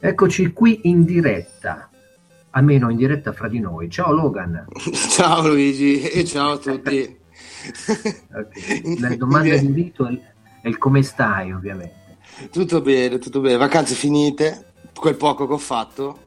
Eccoci 0.00 0.52
qui 0.52 0.82
in 0.84 1.04
diretta, 1.04 1.90
almeno 2.50 2.88
in 2.88 2.96
diretta 2.96 3.32
fra 3.32 3.48
di 3.48 3.58
noi. 3.58 3.90
Ciao 3.90 4.12
Logan. 4.12 4.66
Ciao 5.10 5.48
Luigi 5.48 6.02
e 6.02 6.24
ciao 6.24 6.52
a 6.52 6.58
tutti. 6.58 7.18
okay. 8.32 9.00
La 9.00 9.16
domanda 9.16 9.56
di 9.56 9.66
invito 9.66 10.06
è, 10.06 10.68
il 10.68 10.78
come 10.78 11.02
stai 11.02 11.52
ovviamente. 11.52 12.18
Tutto 12.52 12.80
bene, 12.80 13.18
tutto 13.18 13.40
bene. 13.40 13.56
Vacanze 13.56 13.96
finite, 13.96 14.66
quel 14.94 15.16
poco 15.16 15.48
che 15.48 15.54
ho 15.54 15.58
fatto, 15.58 16.26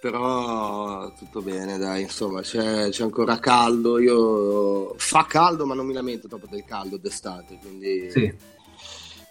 però 0.00 1.12
tutto 1.14 1.40
bene, 1.40 1.78
dai, 1.78 2.02
insomma, 2.02 2.40
c'è, 2.40 2.88
c'è, 2.88 3.04
ancora 3.04 3.38
caldo. 3.38 4.00
Io 4.00 4.94
fa 4.96 5.24
caldo, 5.24 5.66
ma 5.66 5.74
non 5.74 5.86
mi 5.86 5.92
lamento 5.92 6.26
dopo 6.26 6.48
del 6.50 6.64
caldo 6.64 6.96
d'estate, 6.96 7.58
quindi 7.62 8.10
sì 8.10 8.52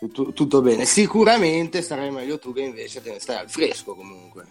tutto, 0.07 0.33
tutto 0.33 0.61
bene. 0.61 0.85
Sicuramente 0.85 1.81
sarai 1.81 2.11
meglio 2.11 2.39
tu 2.39 2.53
che 2.53 2.61
invece 2.61 3.01
te 3.01 3.11
ne 3.11 3.19
stai 3.19 3.37
al 3.37 3.49
fresco 3.49 3.95
comunque. 3.95 4.45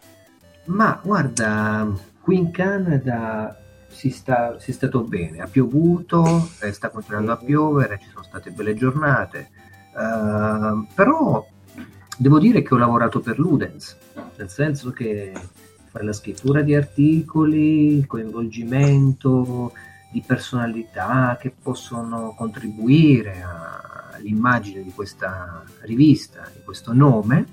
Ma 0.65 1.01
guarda, 1.03 1.91
qui 2.21 2.37
in 2.37 2.51
Canada 2.51 3.59
si, 3.89 4.11
sta, 4.11 4.59
si 4.59 4.71
è 4.71 4.75
stato 4.75 5.03
bene, 5.03 5.41
ha 5.41 5.47
piovuto, 5.47 6.49
eh, 6.61 6.73
sta 6.73 6.89
continuando 6.89 7.33
a 7.33 7.37
piovere, 7.37 7.99
ci 8.01 8.09
sono 8.11 8.25
state 8.25 8.51
belle 8.51 8.75
giornate, 8.75 9.51
uh, 9.95 10.87
però 10.95 11.45
devo 12.17 12.39
dire 12.39 12.63
che 12.63 12.75
ho 12.75 12.79
lavorato 12.79 13.21
per 13.21 13.39
Ludens, 13.39 13.97
nel 14.37 14.49
senso 14.49 14.91
che 14.93 15.33
fare 15.91 16.05
la 16.05 16.13
scrittura 16.13 16.63
di 16.63 16.75
articoli, 16.75 18.05
coinvolgimento 18.07 19.73
di 20.13 20.21
personalità 20.21 21.37
che 21.41 21.51
possono 21.51 22.35
contribuire 22.37 23.43
a 23.43 23.83
l'immagine 24.23 24.83
di 24.83 24.93
questa 24.93 25.65
rivista, 25.81 26.49
di 26.55 26.63
questo 26.65 26.93
nome, 26.93 27.47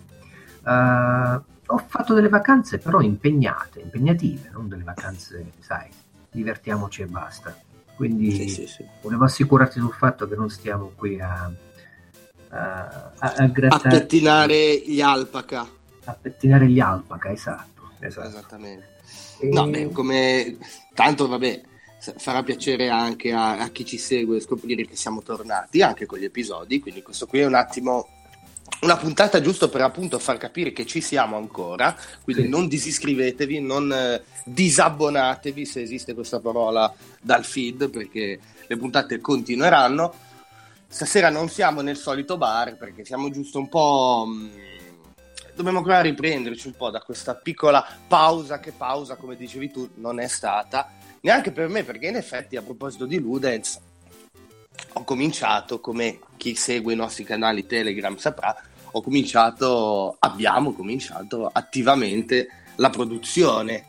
uh, 0.64 1.42
ho 1.72 1.78
fatto 1.88 2.14
delle 2.14 2.30
vacanze 2.30 2.78
però 2.78 3.02
impegnate, 3.02 3.82
impegnative, 3.82 4.50
non 4.52 4.68
delle 4.68 4.84
vacanze, 4.84 5.54
sai, 5.60 5.90
divertiamoci 6.32 7.02
e 7.02 7.06
basta. 7.08 7.56
Quindi 7.96 8.32
sì, 8.32 8.48
sì, 8.48 8.66
sì. 8.66 8.86
volevo 9.02 9.26
assicurarti 9.26 9.80
sul 9.80 9.92
fatto 9.92 10.28
che 10.28 10.36
non 10.36 10.50
stiamo 10.50 10.94
qui 10.96 11.20
a, 11.20 11.52
a, 12.50 13.12
a, 13.18 13.34
a. 13.36 13.52
A 13.68 13.80
pettinare 13.80 14.82
gli 14.86 15.02
alpaca. 15.02 15.68
A 16.06 16.14
pettinare 16.14 16.68
gli 16.70 16.80
alpaca, 16.80 17.30
esatto. 17.30 17.92
esatto. 18.00 18.28
Esattamente. 18.28 18.98
E... 19.42 19.50
No, 19.50 19.68
beh, 19.68 19.92
come 19.92 20.58
tanto 20.94 21.28
vabbè, 21.28 21.62
farà 22.18 22.44
piacere 22.44 22.90
anche 22.90 23.32
a, 23.32 23.60
a, 23.60 23.70
chi 23.70 23.86
ci 23.86 23.98
segue 23.98 24.40
scoprire 24.40 24.86
che 24.86 24.96
siamo 24.96 25.22
tornati 25.22 25.82
anche 25.82 26.06
con 26.06 26.18
gli 26.20 26.24
episodi, 26.24 26.80
quindi 26.80 27.02
questo 27.02 27.28
qui 27.28 27.40
è 27.40 27.46
un 27.46 27.56
attimo 27.56 28.08
una 28.82 28.96
puntata 28.96 29.42
giusto 29.42 29.68
per 29.68 29.82
appunto 29.82 30.20
far 30.20 30.38
capire 30.38 30.72
che 30.72 30.86
ci 30.86 31.02
siamo 31.02 31.36
ancora, 31.36 31.96
quindi 32.24 32.44
sì. 32.44 32.50
non 32.50 32.68
disiscrivetevi, 32.68 33.60
non 33.60 33.92
eh, 33.92 34.24
disabbonatevi 34.46 35.66
se 35.66 35.82
esiste 35.82 36.14
questa 36.14 36.40
parola 36.40 36.94
dal 37.22 37.44
feed 37.44 37.90
perché 37.90 38.40
le 38.66 38.78
puntate 38.78 39.20
continueranno. 39.20 40.14
Stasera 40.88 41.30
non 41.30 41.50
siamo 41.50 41.82
nel 41.82 41.98
solito 41.98 42.38
bar 42.38 42.78
perché 42.78 43.04
siamo 43.04 43.30
giusto 43.30 43.60
un 43.60 43.68
po'... 43.68 44.26
Mh, 44.28 44.32
mm, 44.32 44.50
dobbiamo 45.56 45.80
ancora 45.80 46.00
riprenderci 46.00 46.68
un 46.68 46.76
po' 46.76 46.90
da 46.90 47.02
questa 47.02 47.36
piccola 47.36 47.86
pausa 48.08 48.60
che 48.60 48.72
pausa, 48.72 49.18
come 49.18 49.36
dicevi 49.36 49.72
tu, 49.72 49.90
non 49.96 50.22
è 50.22 50.28
stata 50.28 50.90
neanche 51.22 51.52
per 51.52 51.68
me, 51.68 51.84
perché 51.84 52.08
in 52.08 52.16
effetti 52.16 52.56
a 52.56 52.62
proposito 52.62 53.06
di 53.06 53.20
Ludens 53.20 53.80
ho 54.94 55.04
cominciato, 55.04 55.80
come 55.80 56.20
chi 56.38 56.56
segue 56.56 56.94
i 56.94 56.96
nostri 56.96 57.24
canali 57.24 57.66
Telegram 57.66 58.16
saprà, 58.18 58.56
ho 58.92 59.02
cominciato, 59.02 60.16
abbiamo 60.20 60.74
cominciato 60.74 61.50
attivamente 61.52 62.48
la 62.76 62.90
produzione 62.90 63.86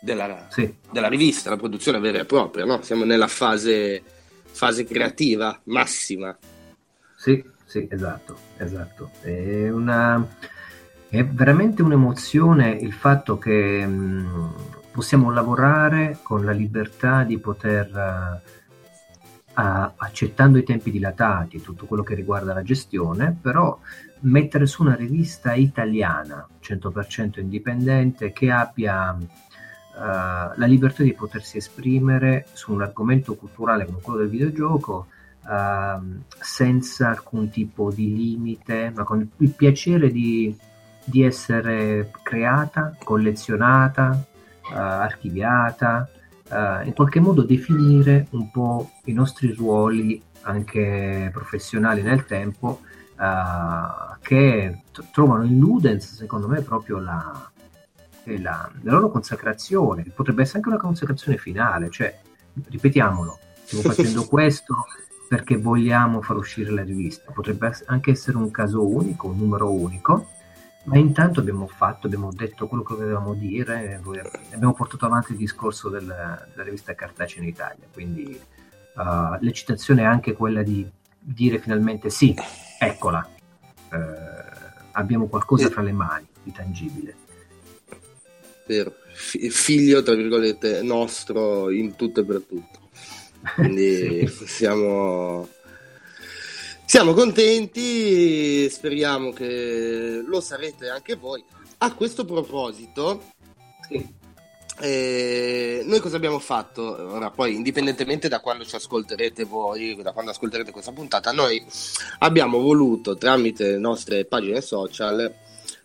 della, 0.00 0.46
sì. 0.48 0.72
della 0.90 1.08
rivista, 1.08 1.50
la 1.50 1.56
produzione 1.56 1.98
vera 1.98 2.20
e 2.20 2.24
propria, 2.24 2.64
no? 2.64 2.82
siamo 2.82 3.04
nella 3.04 3.26
fase, 3.26 4.02
fase 4.44 4.84
creativa 4.84 5.60
massima. 5.64 6.36
Sì, 7.16 7.44
sì, 7.64 7.86
esatto, 7.90 8.38
esatto. 8.56 9.10
È, 9.20 9.68
una, 9.68 10.26
è 11.08 11.24
veramente 11.24 11.82
un'emozione 11.82 12.70
il 12.70 12.92
fatto 12.92 13.38
che 13.38 13.84
mh, 13.84 14.76
possiamo 14.98 15.30
lavorare 15.30 16.18
con 16.24 16.44
la 16.44 16.50
libertà 16.50 17.22
di 17.22 17.38
poter, 17.38 18.42
uh, 19.54 19.60
accettando 19.94 20.58
i 20.58 20.64
tempi 20.64 20.90
dilatati 20.90 21.62
tutto 21.62 21.86
quello 21.86 22.02
che 22.02 22.16
riguarda 22.16 22.52
la 22.52 22.64
gestione, 22.64 23.38
però 23.40 23.78
mettere 24.22 24.66
su 24.66 24.82
una 24.82 24.96
rivista 24.96 25.54
italiana 25.54 26.44
100% 26.60 27.38
indipendente 27.38 28.32
che 28.32 28.50
abbia 28.50 29.12
uh, 29.12 29.22
la 29.94 30.66
libertà 30.66 31.04
di 31.04 31.12
potersi 31.12 31.58
esprimere 31.58 32.46
su 32.52 32.72
un 32.72 32.82
argomento 32.82 33.36
culturale 33.36 33.86
come 33.86 34.00
quello 34.00 34.18
del 34.18 34.30
videogioco 34.30 35.06
uh, 35.44 36.22
senza 36.40 37.10
alcun 37.10 37.50
tipo 37.50 37.92
di 37.92 38.16
limite, 38.16 38.92
ma 38.96 39.04
con 39.04 39.30
il 39.36 39.50
piacere 39.50 40.10
di, 40.10 40.52
di 41.04 41.22
essere 41.22 42.10
creata, 42.24 42.96
collezionata, 43.00 44.26
archiviata, 44.76 46.08
uh, 46.50 46.86
in 46.86 46.92
qualche 46.94 47.20
modo 47.20 47.42
definire 47.42 48.26
un 48.30 48.50
po' 48.50 48.90
i 49.04 49.12
nostri 49.12 49.52
ruoli 49.52 50.20
anche 50.42 51.30
professionali 51.32 52.02
nel 52.02 52.24
tempo 52.24 52.80
uh, 53.16 54.16
che 54.20 54.82
t- 54.92 55.04
trovano 55.10 55.44
in 55.44 55.58
Ludens 55.58 56.14
secondo 56.14 56.48
me 56.48 56.62
proprio 56.62 56.98
la, 56.98 57.50
la, 58.24 58.70
la, 58.82 58.92
loro 58.92 59.10
consacrazione, 59.10 60.04
potrebbe 60.14 60.42
essere 60.42 60.58
anche 60.58 60.70
una 60.70 60.78
consacrazione 60.78 61.38
finale, 61.38 61.90
cioè 61.90 62.18
ripetiamolo, 62.68 63.38
stiamo 63.64 63.84
facendo 63.92 64.24
questo 64.26 64.86
perché 65.28 65.58
vogliamo 65.58 66.22
far 66.22 66.36
uscire 66.36 66.70
la 66.70 66.82
rivista, 66.82 67.30
potrebbe 67.32 67.70
anche 67.86 68.12
essere 68.12 68.38
un 68.38 68.50
caso 68.50 68.86
unico, 68.86 69.28
un 69.28 69.36
numero 69.36 69.70
unico, 69.70 70.26
ma 70.88 70.96
intanto 70.96 71.40
abbiamo 71.40 71.66
fatto, 71.66 72.06
abbiamo 72.06 72.32
detto 72.32 72.66
quello 72.66 72.82
che 72.82 72.94
volevamo 72.94 73.34
dire, 73.34 74.00
abbiamo 74.52 74.72
portato 74.72 75.04
avanti 75.04 75.32
il 75.32 75.38
discorso 75.38 75.90
del, 75.90 76.04
della 76.04 76.62
rivista 76.64 76.94
cartacea 76.94 77.42
in 77.42 77.48
Italia, 77.48 77.86
quindi 77.92 78.40
uh, 78.94 79.36
l'eccitazione 79.40 80.02
è 80.02 80.06
anche 80.06 80.32
quella 80.32 80.62
di 80.62 80.90
dire 81.18 81.58
finalmente 81.58 82.08
sì, 82.08 82.34
eccola, 82.78 83.28
uh, 83.90 83.96
abbiamo 84.92 85.26
qualcosa 85.26 85.68
fra 85.68 85.82
le 85.82 85.92
mani 85.92 86.26
di 86.42 86.52
tangibile. 86.52 87.14
Vero, 88.66 88.94
F- 89.12 89.46
figlio 89.48 90.02
tra 90.02 90.14
virgolette 90.14 90.80
nostro 90.80 91.70
in 91.70 91.96
tutto 91.96 92.20
e 92.20 92.24
per 92.24 92.42
tutto. 92.48 92.78
Quindi 93.56 94.26
sì. 94.28 94.46
siamo 94.46 95.48
siamo 96.88 97.12
contenti, 97.12 98.66
speriamo 98.70 99.30
che 99.30 100.22
lo 100.24 100.40
sarete 100.40 100.88
anche 100.88 101.16
voi. 101.16 101.44
A 101.80 101.92
questo 101.92 102.24
proposito, 102.24 103.24
sì. 103.86 104.08
eh, 104.80 105.82
noi 105.84 106.00
cosa 106.00 106.16
abbiamo 106.16 106.38
fatto? 106.38 106.82
Ora, 106.82 107.30
poi, 107.30 107.54
indipendentemente 107.54 108.28
da 108.28 108.40
quando 108.40 108.64
ci 108.64 108.74
ascolterete 108.74 109.44
voi, 109.44 110.00
da 110.00 110.12
quando 110.12 110.30
ascolterete 110.30 110.70
questa 110.70 110.92
puntata, 110.92 111.30
noi 111.30 111.62
abbiamo 112.20 112.58
voluto, 112.58 113.18
tramite 113.18 113.72
le 113.72 113.78
nostre 113.78 114.24
pagine 114.24 114.62
social, 114.62 115.30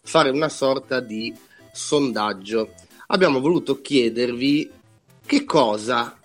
fare 0.03 0.29
una 0.29 0.47
sorta 0.47 1.01
di 1.01 1.35
sondaggio. 1.73 2.75
Abbiamo 3.07 3.41
voluto 3.41 3.81
chiedervi 3.81 4.71
che 5.25 5.43
cosa 5.43 6.17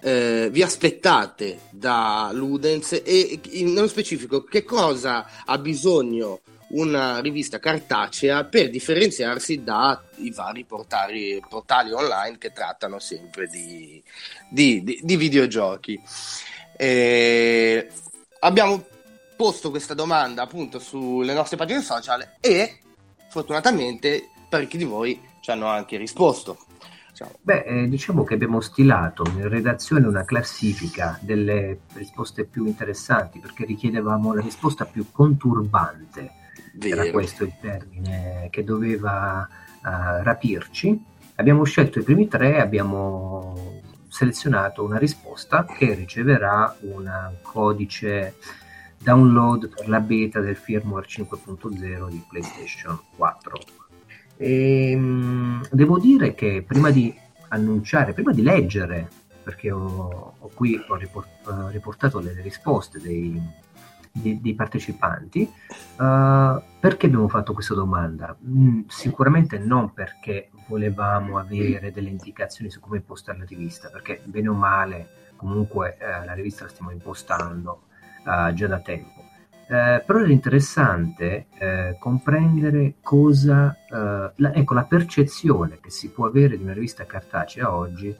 eh, 0.00 0.48
vi 0.50 0.62
aspettate 0.62 1.60
da 1.70 2.30
Ludens 2.32 3.00
e 3.04 3.40
nello 3.62 3.88
specifico 3.88 4.44
che 4.44 4.64
cosa 4.64 5.44
ha 5.44 5.58
bisogno 5.58 6.40
una 6.68 7.20
rivista 7.20 7.58
cartacea 7.58 8.44
per 8.44 8.70
differenziarsi 8.70 9.62
dai 9.62 10.30
vari 10.34 10.64
portali, 10.64 11.40
portali, 11.48 11.92
online 11.92 12.38
che 12.38 12.52
trattano 12.52 12.98
sempre 12.98 13.46
di, 13.46 14.02
di, 14.48 14.82
di, 14.82 15.00
di 15.02 15.16
videogiochi. 15.16 16.00
Eh, 16.76 17.88
abbiamo 18.40 18.84
posto 19.36 19.70
questa 19.70 19.94
domanda 19.94 20.42
appunto 20.42 20.78
sulle 20.78 21.34
nostre 21.34 21.56
pagine 21.56 21.82
social 21.82 22.36
e 22.40 22.80
fortunatamente 23.28 24.30
parecchi 24.48 24.76
di 24.76 24.84
voi 24.84 25.20
ci 25.40 25.50
hanno 25.50 25.66
anche 25.66 25.96
risposto. 25.96 26.65
Beh, 27.40 27.62
eh, 27.62 27.88
diciamo 27.88 28.24
che 28.24 28.34
abbiamo 28.34 28.60
stilato 28.60 29.24
in 29.34 29.48
redazione 29.48 30.06
una 30.06 30.24
classifica 30.24 31.18
delle 31.22 31.80
risposte 31.94 32.44
più 32.44 32.66
interessanti 32.66 33.38
perché 33.38 33.64
richiedevamo 33.64 34.34
la 34.34 34.42
risposta 34.42 34.84
più 34.84 35.06
conturbante, 35.10 36.30
Vero. 36.74 37.00
era 37.00 37.10
questo 37.10 37.44
il 37.44 37.54
termine 37.58 38.48
che 38.50 38.64
doveva 38.64 39.48
uh, 39.48 40.22
rapirci. 40.22 41.02
Abbiamo 41.36 41.64
scelto 41.64 42.00
i 42.00 42.02
primi 42.02 42.28
tre, 42.28 42.60
abbiamo 42.60 43.82
selezionato 44.08 44.84
una 44.84 44.98
risposta 44.98 45.64
che 45.64 45.94
riceverà 45.94 46.76
un 46.80 47.34
codice 47.42 48.34
download 48.98 49.68
per 49.68 49.88
la 49.88 50.00
beta 50.00 50.40
del 50.40 50.56
firmware 50.56 51.06
5.0 51.06 52.08
di 52.08 52.24
PlayStation 52.28 52.98
4 53.16 53.85
E, 54.36 54.90
ehm, 54.90 55.68
devo 55.70 55.98
dire 55.98 56.34
che 56.34 56.64
prima 56.66 56.90
di 56.90 57.14
annunciare, 57.48 58.12
prima 58.12 58.32
di 58.32 58.42
leggere, 58.42 59.08
perché 59.42 59.70
ho, 59.70 60.34
ho 60.38 60.50
qui 60.54 60.78
ho 60.88 60.94
riport, 60.96 61.28
riportato 61.70 62.18
le 62.18 62.40
risposte 62.42 63.00
dei, 63.00 63.40
dei, 64.10 64.40
dei 64.40 64.54
partecipanti, 64.54 65.42
uh, 65.98 66.60
perché 66.80 67.06
abbiamo 67.06 67.28
fatto 67.28 67.52
questa 67.52 67.74
domanda? 67.74 68.36
Mm, 68.44 68.82
sicuramente 68.88 69.58
non 69.58 69.92
perché 69.92 70.50
volevamo 70.66 71.38
avere 71.38 71.92
delle 71.92 72.08
indicazioni 72.08 72.70
su 72.70 72.80
come 72.80 72.96
impostare 72.96 73.38
la 73.38 73.44
rivista, 73.44 73.88
perché 73.88 74.20
bene 74.24 74.48
o 74.48 74.54
male 74.54 75.08
comunque 75.36 75.96
uh, 76.00 76.24
la 76.24 76.32
rivista 76.32 76.64
la 76.64 76.70
stiamo 76.70 76.90
impostando 76.90 77.82
uh, 78.24 78.52
già 78.52 78.66
da 78.66 78.80
tempo. 78.80 79.25
Eh, 79.68 80.02
però 80.06 80.20
era 80.20 80.30
interessante 80.30 81.46
eh, 81.58 81.96
comprendere 81.98 82.94
cosa, 83.00 83.76
eh, 83.90 84.30
la, 84.36 84.54
ecco, 84.54 84.74
la 84.74 84.84
percezione 84.84 85.80
che 85.80 85.90
si 85.90 86.10
può 86.10 86.26
avere 86.26 86.56
di 86.56 86.62
una 86.62 86.72
rivista 86.72 87.04
cartacea 87.04 87.74
oggi 87.74 88.14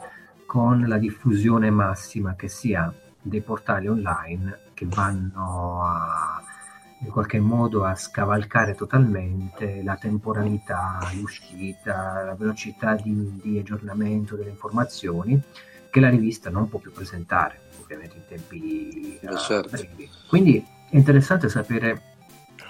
con 0.44 0.84
la 0.88 0.98
diffusione 0.98 1.70
massima 1.70 2.34
che 2.34 2.48
si 2.48 2.74
ha 2.74 2.92
dei 3.22 3.42
portali 3.42 3.86
online 3.86 4.58
che 4.74 4.86
vanno 4.88 5.84
a, 5.84 6.42
in 7.00 7.10
qualche 7.10 7.38
modo 7.38 7.84
a 7.84 7.94
scavalcare 7.94 8.74
totalmente 8.74 9.82
la 9.84 9.96
temporalità, 9.96 10.98
l'uscita, 11.14 12.24
la 12.24 12.34
velocità 12.34 12.96
di, 12.96 13.38
di 13.40 13.58
aggiornamento 13.58 14.34
delle 14.34 14.50
informazioni 14.50 15.40
che 15.90 16.00
la 16.00 16.08
rivista 16.08 16.50
non 16.50 16.68
può 16.68 16.80
più 16.80 16.90
presentare, 16.90 17.60
ovviamente 17.80 18.16
in 18.16 18.22
tempi 18.26 19.18
uh, 19.22 19.36
certo. 19.36 19.68
brevi. 19.70 20.10
Quindi 20.28 20.74
è 20.88 20.96
interessante 20.96 21.48
sapere 21.48 22.02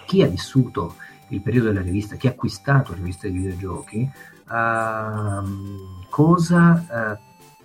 chi 0.06 0.22
ha 0.22 0.28
vissuto 0.28 0.96
il 1.28 1.40
periodo 1.40 1.68
della 1.68 1.82
rivista, 1.82 2.16
chi 2.16 2.28
ha 2.28 2.30
acquistato 2.30 2.92
la 2.92 2.98
rivista 2.98 3.26
di 3.26 3.36
videogiochi, 3.36 4.10
uh, 4.48 6.08
cosa 6.08 6.86
uh, 6.88 7.18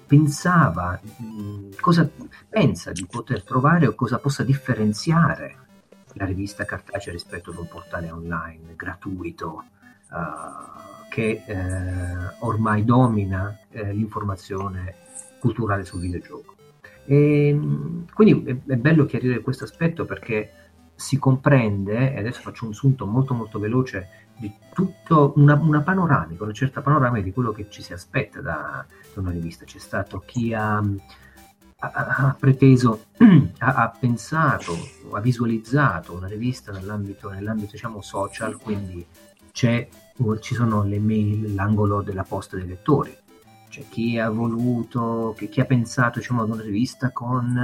pensava, 0.06 1.00
uh, 1.04 1.70
cosa 1.80 2.10
pensa 2.50 2.92
di 2.92 3.06
poter 3.06 3.44
trovare 3.44 3.88
o 3.88 3.96
cosa 3.96 4.18
possa 4.18 4.44
differenziare 4.44 5.58
la 6.14 6.26
rivista 6.26 6.66
cartacea 6.66 7.14
rispetto 7.14 7.52
ad 7.52 7.58
un 7.58 7.68
portale 7.68 8.12
online 8.12 8.76
gratuito 8.76 9.64
eh, 10.12 11.10
che 11.10 11.44
eh, 11.46 12.36
ormai 12.40 12.84
domina 12.84 13.58
l'informazione 13.70 14.96
culturale 15.40 15.86
sul 15.86 16.02
videogioco. 16.02 16.51
E, 17.06 17.48
ehm, 17.48 18.06
quindi 18.14 18.44
è, 18.50 18.72
è, 18.72 18.76
bello 18.76 19.06
chiarire 19.06 19.42
questo 19.42 19.64
aspetto 19.64 20.06
perché 20.06 20.52
si 20.96 21.18
comprende, 21.18 22.14
e 22.14 22.20
adesso 22.20 22.42
faccio 22.42 22.66
un 22.66 22.74
sunto 22.74 23.06
molto 23.06 23.34
molto 23.34 23.60
veloce, 23.60 24.30
di 24.38 24.52
tutto 24.74 25.34
una, 25.36 25.56
una 25.56 25.82
panoramica, 25.82 26.44
una 26.44 26.54
certa 26.54 26.82
panoramica 26.82 27.24
di 27.24 27.32
quello 27.32 27.52
che 27.52 27.70
ci 27.70 27.82
si 27.82 27.94
aspetta 27.94 28.42
da, 28.42 28.86
da 29.14 29.22
una 29.22 29.32
rivista. 29.32 29.66
C'è 29.66 29.80
stato 29.80 30.20
chi 30.26 30.54
ha, 30.54 30.78
ha, 30.78 30.86
ha 31.80 32.36
preteso, 32.40 33.06
ha, 33.60 33.74
ha, 33.74 33.90
pensato, 33.90 34.74
ha 35.12 35.20
visualizzato 35.20 36.14
una 36.14 36.28
rivista 36.28 36.72
nell'ambito, 36.72 37.30
nell'ambito 37.30 37.72
diciamo, 37.72 38.02
social, 38.02 38.58
quindi 38.58 39.06
ci 39.52 40.56
sono 40.56 40.84
le 40.84 41.00
mail, 41.00 41.54
l'angolo 41.54 42.02
della 42.02 42.24
posta 42.24 42.56
dei 42.56 42.68
lettori 42.68 43.16
c'è 43.72 43.86
chi 43.88 44.20
ha 44.20 44.30
voluto, 44.30 45.34
chi, 45.38 45.48
chi 45.48 45.62
ha 45.62 45.66
pensato 45.66 46.20
diciamo, 46.20 46.42
ad 46.42 46.50
una 46.50 46.62
rivista 46.62 47.12
con 47.12 47.58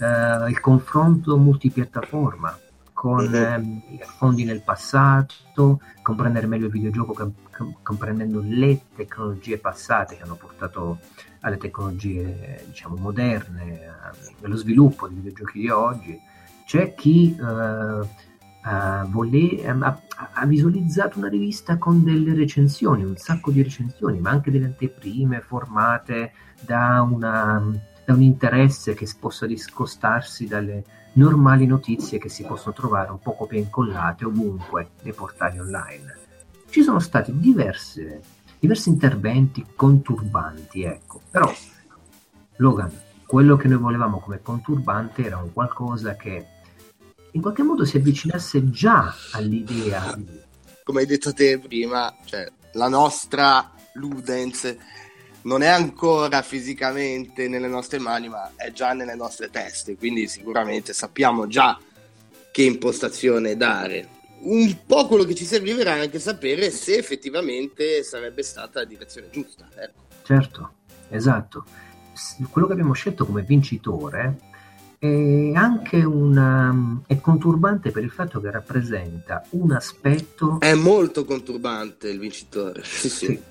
eh, 0.00 0.50
il 0.50 0.60
confronto 0.60 1.38
multipiattaforma, 1.38 2.58
con 2.92 3.32
eh, 3.32 4.02
fondi 4.18 4.42
nel 4.42 4.62
passato, 4.62 5.80
comprendere 6.02 6.48
meglio 6.48 6.66
il 6.66 6.72
videogioco 6.72 7.12
com- 7.12 7.74
comprendendo 7.82 8.42
le 8.44 8.80
tecnologie 8.96 9.58
passate 9.58 10.16
che 10.16 10.22
hanno 10.22 10.34
portato 10.34 10.98
alle 11.40 11.56
tecnologie 11.56 12.64
diciamo, 12.66 12.96
moderne, 12.96 13.88
allo 14.42 14.56
sviluppo 14.56 15.06
dei 15.06 15.16
videogiochi 15.16 15.60
di 15.60 15.70
oggi. 15.70 16.20
C'è 16.66 16.94
chi 16.94 17.34
eh, 17.34 18.26
uh, 18.68 19.72
ha, 19.72 20.00
ha, 20.32 20.46
visualizzato 20.46 21.18
una 21.18 21.28
rivista 21.28 21.78
con 21.78 22.04
delle 22.04 22.34
recensioni, 22.34 23.04
un 23.04 23.16
sacco 23.16 23.50
di 23.50 23.62
recensioni, 23.62 24.20
ma 24.20 24.30
anche 24.30 24.50
delle 24.50 24.66
anteprime 24.66 25.40
formate 25.40 26.32
da, 26.60 27.06
una, 27.08 27.62
da 28.04 28.12
un 28.12 28.22
interesse 28.22 28.94
che 28.94 29.08
possa 29.18 29.46
discostarsi 29.46 30.46
dalle 30.46 30.84
normali 31.14 31.66
notizie 31.66 32.18
che 32.18 32.28
si 32.28 32.44
possono 32.44 32.74
trovare 32.74 33.10
un 33.10 33.18
po' 33.18 33.34
copia 33.34 33.58
incollate 33.58 34.24
ovunque 34.24 34.90
nei 35.02 35.14
portali 35.14 35.58
online. 35.58 36.16
Ci 36.68 36.82
sono 36.82 36.98
stati 36.98 37.32
diverse, 37.36 38.20
diversi 38.58 38.90
interventi 38.90 39.64
conturbanti, 39.74 40.82
ecco, 40.82 41.20
però 41.30 41.50
Logan, 42.56 42.92
quello 43.26 43.56
che 43.56 43.68
noi 43.68 43.78
volevamo 43.78 44.18
come 44.18 44.40
conturbante 44.42 45.24
era 45.24 45.38
un 45.38 45.52
qualcosa 45.52 46.14
che 46.16 46.46
in 47.38 47.44
qualche 47.44 47.62
modo 47.62 47.84
si 47.84 47.96
avvicinasse 47.96 48.68
già 48.68 49.14
all'idea. 49.30 50.18
Come 50.82 51.00
hai 51.00 51.06
detto 51.06 51.32
te 51.32 51.56
prima, 51.58 52.12
cioè, 52.24 52.50
la 52.72 52.88
nostra 52.88 53.72
Ludens 53.92 54.76
non 55.42 55.62
è 55.62 55.68
ancora 55.68 56.42
fisicamente 56.42 57.46
nelle 57.46 57.68
nostre 57.68 58.00
mani, 58.00 58.28
ma 58.28 58.50
è 58.56 58.72
già 58.72 58.92
nelle 58.92 59.14
nostre 59.14 59.50
teste, 59.50 59.96
quindi 59.96 60.26
sicuramente 60.26 60.92
sappiamo 60.92 61.46
già 61.46 61.78
che 62.50 62.62
impostazione 62.62 63.56
dare. 63.56 64.16
Un 64.40 64.76
po' 64.84 65.06
quello 65.06 65.22
che 65.22 65.36
ci 65.36 65.44
serviva 65.44 65.82
è 65.82 66.00
anche 66.00 66.18
sapere 66.18 66.70
se 66.70 66.96
effettivamente 66.96 68.02
sarebbe 68.02 68.42
stata 68.42 68.80
la 68.80 68.84
direzione 68.84 69.30
giusta. 69.30 69.68
Ecco. 69.76 70.06
Certo, 70.24 70.72
esatto. 71.10 71.64
Quello 72.50 72.66
che 72.66 72.72
abbiamo 72.72 72.94
scelto 72.94 73.24
come 73.24 73.42
vincitore 73.42 74.38
è 74.98 75.52
anche 75.54 76.02
una, 76.02 77.02
è 77.06 77.20
conturbante 77.20 77.90
per 77.92 78.02
il 78.02 78.10
fatto 78.10 78.40
che 78.40 78.50
rappresenta 78.50 79.44
un 79.50 79.72
aspetto... 79.72 80.58
È 80.60 80.74
molto 80.74 81.24
conturbante 81.24 82.08
il 82.08 82.18
vincitore. 82.18 82.82
Sì, 82.84 83.08
sì. 83.08 83.26
sì 83.26 83.42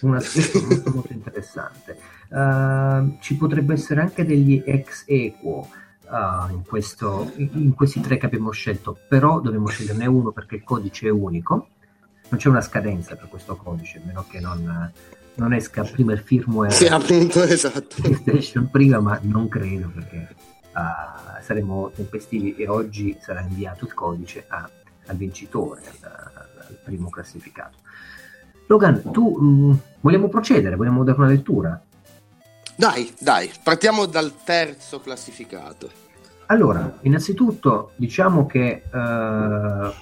un 0.00 0.14
aspetto 0.16 0.60
molto, 0.66 0.90
molto 0.90 1.12
interessante. 1.12 1.98
Uh, 2.28 3.16
ci 3.20 3.36
potrebbe 3.36 3.74
essere 3.74 4.00
anche 4.00 4.24
degli 4.24 4.62
ex 4.64 5.04
equo 5.06 5.68
uh, 6.08 6.52
in, 6.52 6.62
questo, 6.66 7.32
in, 7.36 7.72
questi 7.74 8.00
tre 8.00 8.16
che 8.16 8.26
abbiamo 8.26 8.50
scelto, 8.50 8.98
però 9.08 9.40
dobbiamo 9.40 9.68
sceglierne 9.68 10.06
uno 10.06 10.32
perché 10.32 10.56
il 10.56 10.64
codice 10.64 11.06
è 11.06 11.10
unico. 11.10 11.68
Non 12.28 12.40
c'è 12.40 12.48
una 12.48 12.60
scadenza 12.60 13.14
per 13.14 13.28
questo 13.28 13.54
codice, 13.54 13.98
a 13.98 14.00
meno 14.04 14.26
che 14.28 14.40
non, 14.40 14.92
non 15.34 15.52
esca 15.52 15.84
prima 15.84 16.12
il 16.12 16.18
firmware. 16.18 16.72
Sì, 16.72 16.86
appunto, 16.86 17.42
esatto. 17.42 18.02
PlayStation 18.02 18.68
prima, 18.70 18.98
ma 18.98 19.18
non 19.22 19.46
credo 19.46 19.88
perché 19.94 20.34
uh, 20.76 21.42
saremo 21.42 21.90
tempestivi 21.94 22.54
e 22.56 22.68
oggi 22.68 23.16
sarà 23.20 23.40
inviato 23.40 23.86
il 23.86 23.94
codice 23.94 24.44
a, 24.48 24.68
al 25.06 25.16
vincitore, 25.16 25.82
al, 26.02 26.10
al, 26.68 26.78
primo 26.84 27.08
classificato. 27.08 27.78
Logan, 28.66 29.10
tu 29.10 29.36
mh, 29.38 29.70
mm, 29.70 29.72
vogliamo 30.00 30.28
procedere? 30.28 30.76
Vogliamo 30.76 31.02
dare 31.04 31.18
una 31.18 31.28
lettura? 31.28 31.80
Dai, 32.76 33.14
dai, 33.18 33.50
partiamo 33.62 34.04
dal 34.04 34.32
terzo 34.44 35.00
classificato. 35.00 36.04
Allora, 36.46 36.98
innanzitutto 37.02 37.92
diciamo 37.96 38.46
che 38.46 38.82
uh, 38.92 39.92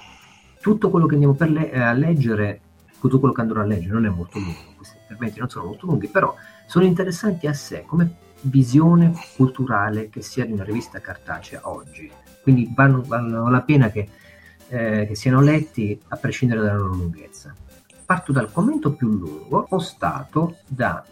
tutto 0.61 0.89
quello 0.89 1.05
che 1.05 1.13
andiamo 1.13 1.35
le- 1.39 1.71
a 1.71 1.93
leggere, 1.93 2.61
tutto 2.99 3.19
quello 3.19 3.33
che 3.33 3.41
andrò 3.41 3.61
a 3.61 3.65
leggere 3.65 3.93
non 3.93 4.05
è 4.05 4.09
molto 4.09 4.39
lungo, 4.39 4.73
questi 4.75 4.97
interventi 5.01 5.39
non 5.39 5.49
sono 5.49 5.65
molto 5.65 5.85
lunghi, 5.85 6.07
però 6.07 6.35
sono 6.67 6.85
interessanti 6.85 7.47
a 7.47 7.53
sé 7.53 7.83
come 7.87 8.24
visione 8.45 9.13
culturale 9.35 10.09
che 10.09 10.21
sia 10.21 10.45
di 10.45 10.51
una 10.51 10.63
rivista 10.63 10.99
cartacea 10.99 11.61
oggi. 11.63 12.11
Quindi 12.41 12.71
valgono, 12.73 13.03
valgono 13.05 13.49
la 13.49 13.61
pena 13.61 13.89
che, 13.89 14.07
eh, 14.67 15.05
che, 15.07 15.15
siano 15.15 15.41
letti 15.41 15.99
a 16.09 16.17
prescindere 16.17 16.61
dalla 16.61 16.77
loro 16.77 16.93
lunghezza. 16.93 17.53
Parto 18.05 18.31
dal 18.31 18.51
commento 18.51 18.93
più 18.93 19.09
lungo 19.09 19.63
postato 19.63 20.57
da 20.67 21.03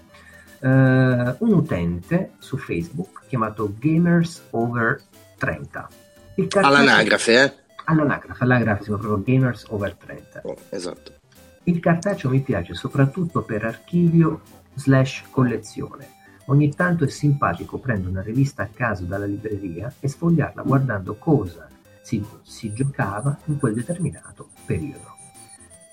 eh, 0.59 0.67
un 0.67 1.53
utente 1.53 2.33
su 2.37 2.57
Facebook 2.57 3.21
chiamato 3.27 3.73
Gamers 3.79 4.43
Over 4.51 5.01
30. 5.37 5.89
all'anagrafe, 6.61 7.43
eh? 7.43 7.53
All'anagrafe, 7.85 8.43
all'anagrafe 8.43 8.83
siamo 8.83 8.99
proprio 8.99 9.23
Gamers 9.23 9.65
Over 9.69 9.95
30. 9.95 10.41
Oh, 10.43 10.55
esatto. 10.69 11.13
Il 11.63 11.79
cartaceo 11.79 12.29
mi 12.29 12.41
piace 12.41 12.75
soprattutto 12.75 13.41
per 13.41 13.65
archivio 13.65 14.41
slash 14.75 15.23
collezione 15.31 16.12
Ogni 16.45 16.73
tanto 16.73 17.05
è 17.05 17.07
simpatico 17.07 17.79
prendere 17.79 18.09
una 18.09 18.21
rivista 18.21 18.63
a 18.63 18.69
caso 18.73 19.05
dalla 19.05 19.25
libreria 19.25 19.93
e 19.99 20.07
sfogliarla 20.09 20.63
guardando 20.63 21.15
cosa 21.15 21.67
si, 22.01 22.23
si 22.41 22.73
giocava 22.73 23.37
in 23.45 23.57
quel 23.57 23.73
determinato 23.73 24.49
periodo. 24.65 25.15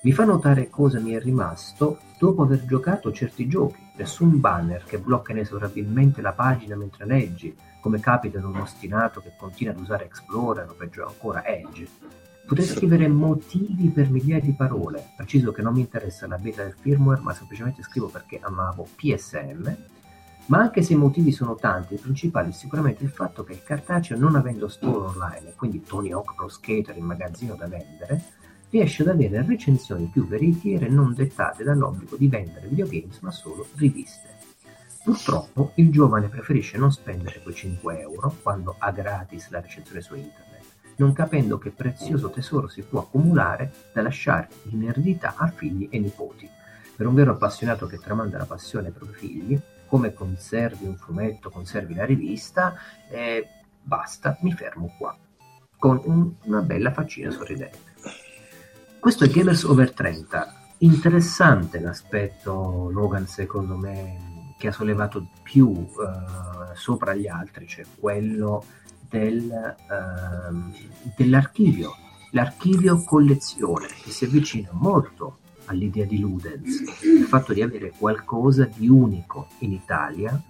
Mi 0.03 0.11
fa 0.11 0.25
notare 0.25 0.69
cosa 0.69 0.99
mi 0.99 1.11
è 1.11 1.21
rimasto 1.21 1.99
dopo 2.19 2.41
aver 2.41 2.65
giocato 2.65 3.11
certi 3.11 3.47
giochi, 3.47 3.79
nessun 3.95 4.39
banner 4.39 4.83
che 4.83 4.97
blocca 4.97 5.31
inesorabilmente 5.31 6.21
la 6.21 6.33
pagina 6.33 6.75
mentre 6.75 7.05
leggi, 7.05 7.55
come 7.79 7.99
capita 7.99 8.39
ad 8.39 8.43
un 8.43 8.57
ostinato 8.57 9.21
che 9.21 9.33
continua 9.37 9.73
ad 9.73 9.79
usare 9.79 10.05
Explorer 10.05 10.67
o 10.69 10.73
peggio 10.73 11.05
ancora 11.05 11.45
Edge. 11.45 11.87
Potrei 12.45 12.67
scrivere 12.67 13.07
motivi 13.07 13.89
per 13.89 14.09
migliaia 14.09 14.41
di 14.41 14.51
parole. 14.51 15.11
Preciso 15.15 15.51
che 15.51 15.61
non 15.61 15.73
mi 15.73 15.81
interessa 15.81 16.27
la 16.27 16.37
beta 16.37 16.63
del 16.63 16.75
firmware, 16.77 17.21
ma 17.21 17.33
semplicemente 17.33 17.83
scrivo 17.83 18.07
perché 18.07 18.39
amavo 18.41 18.87
PSM. 18.95 19.75
Ma 20.51 20.57
anche 20.57 20.81
se 20.81 20.91
i 20.91 20.97
motivi 20.97 21.31
sono 21.31 21.55
tanti, 21.55 21.93
il 21.93 22.01
principale 22.01 22.49
è 22.49 22.51
sicuramente 22.51 23.05
il 23.05 23.09
fatto 23.09 23.45
che 23.45 23.53
il 23.53 23.63
cartaceo, 23.63 24.17
non 24.17 24.35
avendo 24.35 24.67
store 24.67 25.07
online, 25.07 25.53
quindi 25.55 25.81
Tony 25.81 26.11
Hawk 26.11 26.35
Pro 26.35 26.49
Skater 26.49 26.97
in 26.97 27.05
magazzino 27.05 27.55
da 27.55 27.69
vendere, 27.69 28.21
riesce 28.69 29.03
ad 29.03 29.07
avere 29.07 29.45
recensioni 29.47 30.09
più 30.11 30.27
veritiere 30.27 30.89
non 30.89 31.13
dettate 31.13 31.63
dall'obbligo 31.63 32.17
di 32.17 32.27
vendere 32.27 32.67
videogames, 32.67 33.19
ma 33.19 33.31
solo 33.31 33.65
riviste. 33.75 34.27
Purtroppo 35.01 35.71
il 35.75 35.89
giovane 35.89 36.27
preferisce 36.27 36.77
non 36.77 36.91
spendere 36.91 37.41
quei 37.41 37.55
5 37.55 38.01
euro 38.01 38.35
quando 38.41 38.75
ha 38.77 38.91
gratis 38.91 39.49
la 39.51 39.61
recensione 39.61 40.01
su 40.01 40.15
internet 40.15 40.49
non 40.97 41.13
capendo 41.13 41.57
che 41.57 41.71
prezioso 41.71 42.29
tesoro 42.29 42.67
si 42.67 42.83
può 42.83 42.99
accumulare 42.99 43.71
da 43.91 44.03
lasciare 44.03 44.49
in 44.69 44.83
eredità 44.83 45.33
a 45.35 45.47
figli 45.47 45.87
e 45.89 45.97
nipoti. 45.97 46.47
Per 46.95 47.07
un 47.07 47.15
vero 47.15 47.31
appassionato 47.31 47.87
che 47.87 47.97
tramanda 47.97 48.37
la 48.37 48.45
passione 48.45 48.87
ai 48.87 48.93
propri 48.93 49.15
figli, 49.15 49.59
come 49.91 50.13
conservi 50.13 50.85
un 50.85 50.95
fumetto, 50.95 51.49
conservi 51.49 51.95
la 51.95 52.05
rivista, 52.05 52.75
eh, 53.09 53.45
basta, 53.83 54.37
mi 54.39 54.53
fermo 54.53 54.95
qua, 54.97 55.13
con 55.77 56.01
un, 56.05 56.31
una 56.43 56.61
bella 56.61 56.93
faccina 56.93 57.29
sorridente. 57.29 57.91
Questo 59.01 59.25
è 59.25 59.27
Gamers 59.27 59.63
Over 59.63 59.91
30. 59.91 60.75
Interessante 60.77 61.81
l'aspetto, 61.81 62.89
Logan, 62.89 63.27
secondo 63.27 63.75
me, 63.75 64.53
che 64.57 64.69
ha 64.69 64.71
sollevato 64.71 65.27
più 65.43 65.73
eh, 65.75 66.73
sopra 66.73 67.13
gli 67.13 67.27
altri, 67.27 67.67
cioè 67.67 67.83
quello 67.99 68.63
del, 69.09 69.51
ehm, 69.51 70.73
dell'archivio, 71.17 71.97
l'archivio 72.31 73.03
collezione, 73.03 73.87
che 73.87 74.09
si 74.09 74.23
avvicina 74.23 74.69
molto 74.71 75.39
all'idea 75.65 76.05
di 76.05 76.19
Ludens, 76.19 77.01
il 77.03 77.25
fatto 77.25 77.53
di 77.53 77.61
avere 77.61 77.93
qualcosa 77.97 78.65
di 78.65 78.87
unico 78.87 79.47
in 79.59 79.71
Italia 79.73 80.41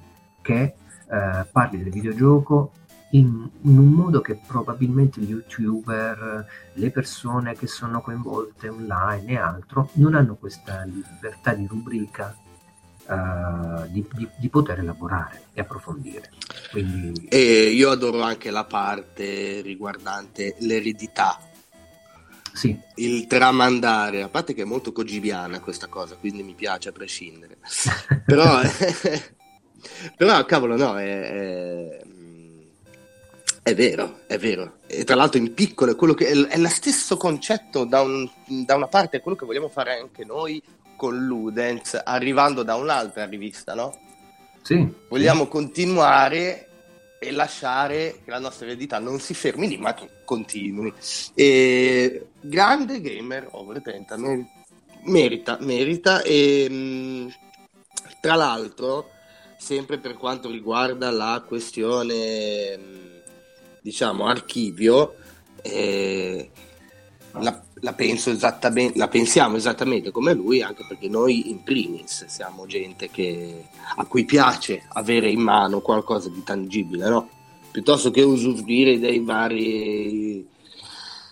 che 0.41 0.61
eh, 0.61 1.45
parli 1.51 1.83
del 1.83 1.91
videogioco 1.91 2.71
in, 3.11 3.49
in, 3.61 3.77
un 3.77 3.87
modo 3.87 4.21
che 4.21 4.39
probabilmente 4.45 5.19
gli 5.21 5.31
youtuber, 5.31 6.45
le 6.73 6.91
persone 6.91 7.55
che 7.55 7.67
sono 7.67 8.01
coinvolte 8.01 8.69
online 8.69 9.31
e 9.31 9.37
altro 9.37 9.89
non 9.93 10.15
hanno 10.15 10.35
questa 10.35 10.83
libertà 10.83 11.53
di 11.53 11.67
rubrica 11.67 12.35
uh, 13.07 13.87
di, 13.89 14.05
di, 14.13 14.27
di, 14.37 14.49
poter 14.49 14.79
elaborare 14.79 15.43
e 15.53 15.61
approfondire. 15.61 16.31
Quindi... 16.71 17.27
E 17.27 17.71
io 17.73 17.89
adoro 17.89 18.21
anche 18.21 18.49
la 18.49 18.63
parte 18.63 19.61
riguardante 19.61 20.55
l'eredità. 20.59 21.37
Sì. 22.53 22.77
Il 22.95 23.27
tramandare, 23.27 24.21
a 24.21 24.29
parte 24.29 24.53
che 24.53 24.63
è 24.63 24.65
molto 24.65 24.91
cogibiana 24.91 25.59
questa 25.59 25.87
cosa, 25.87 26.15
quindi 26.15 26.43
mi 26.43 26.53
piace 26.53 26.89
a 26.89 26.91
prescindere. 26.91 27.57
però, 28.25 28.59
però, 30.15 30.45
cavolo, 30.45 30.75
no, 30.75 30.97
è, 30.97 31.21
è, 31.21 32.01
è, 33.63 33.75
vero, 33.75 34.21
è 34.27 34.37
vero. 34.37 34.77
E 34.87 35.03
tra 35.03 35.15
l'altro 35.15 35.39
in 35.39 35.53
piccolo 35.53 35.91
è, 35.91 35.95
quello 35.95 36.13
che, 36.13 36.27
è, 36.27 36.47
è 36.47 36.57
lo 36.57 36.69
stesso 36.69 37.17
concetto 37.17 37.85
da, 37.85 38.01
un, 38.01 38.29
da 38.45 38.75
una 38.75 38.87
parte, 38.87 39.17
è 39.17 39.21
quello 39.21 39.37
che 39.37 39.45
vogliamo 39.45 39.69
fare 39.69 39.97
anche 39.97 40.25
noi 40.25 40.61
con 40.95 41.17
Ludens 41.17 41.99
arrivando 42.03 42.63
da 42.63 42.75
un'altra 42.75 43.25
rivista, 43.25 43.73
no? 43.73 43.97
Sì. 44.61 44.87
Vogliamo 45.09 45.45
sì. 45.45 45.49
continuare 45.49 46.67
e 47.23 47.29
lasciare 47.29 48.21
che 48.23 48.31
la 48.31 48.39
nostra 48.39 48.65
eredità 48.65 48.97
non 48.97 49.19
si 49.19 49.35
fermi 49.35 49.67
lì, 49.67 49.77
ma 49.77 49.93
che 49.93 50.09
continui. 50.25 50.91
E 51.35 52.29
grande 52.41 52.99
gamer 52.99 53.47
over 53.51 53.79
30, 53.79 54.17
merita, 55.03 55.59
merita 55.61 56.23
e 56.23 56.67
mh, 56.67 57.31
tra 58.19 58.33
l'altro, 58.33 59.11
sempre 59.55 59.99
per 59.99 60.15
quanto 60.15 60.49
riguarda 60.49 61.11
la 61.11 61.43
questione, 61.45 62.75
mh, 62.75 63.21
diciamo, 63.81 64.25
archivio, 64.25 65.17
eh, 65.61 66.49
la, 67.33 67.63
la, 67.81 67.95
la, 68.93 69.07
pensiamo 69.07 69.55
esattamente 69.57 70.11
come 70.11 70.33
lui, 70.33 70.61
anche 70.61 70.85
perché 70.87 71.09
noi 71.09 71.49
in 71.49 71.63
primis 71.63 72.25
siamo 72.25 72.65
gente 72.65 73.09
che, 73.09 73.65
a 73.95 74.05
cui 74.05 74.23
piace 74.23 74.83
avere 74.89 75.29
in 75.29 75.41
mano 75.41 75.81
qualcosa 75.81 76.29
di 76.29 76.43
tangibile, 76.43 77.09
no? 77.09 77.29
piuttosto 77.71 78.11
che 78.11 78.21
usufruire 78.21 78.99
dei 78.99 79.19
vari 79.19 80.47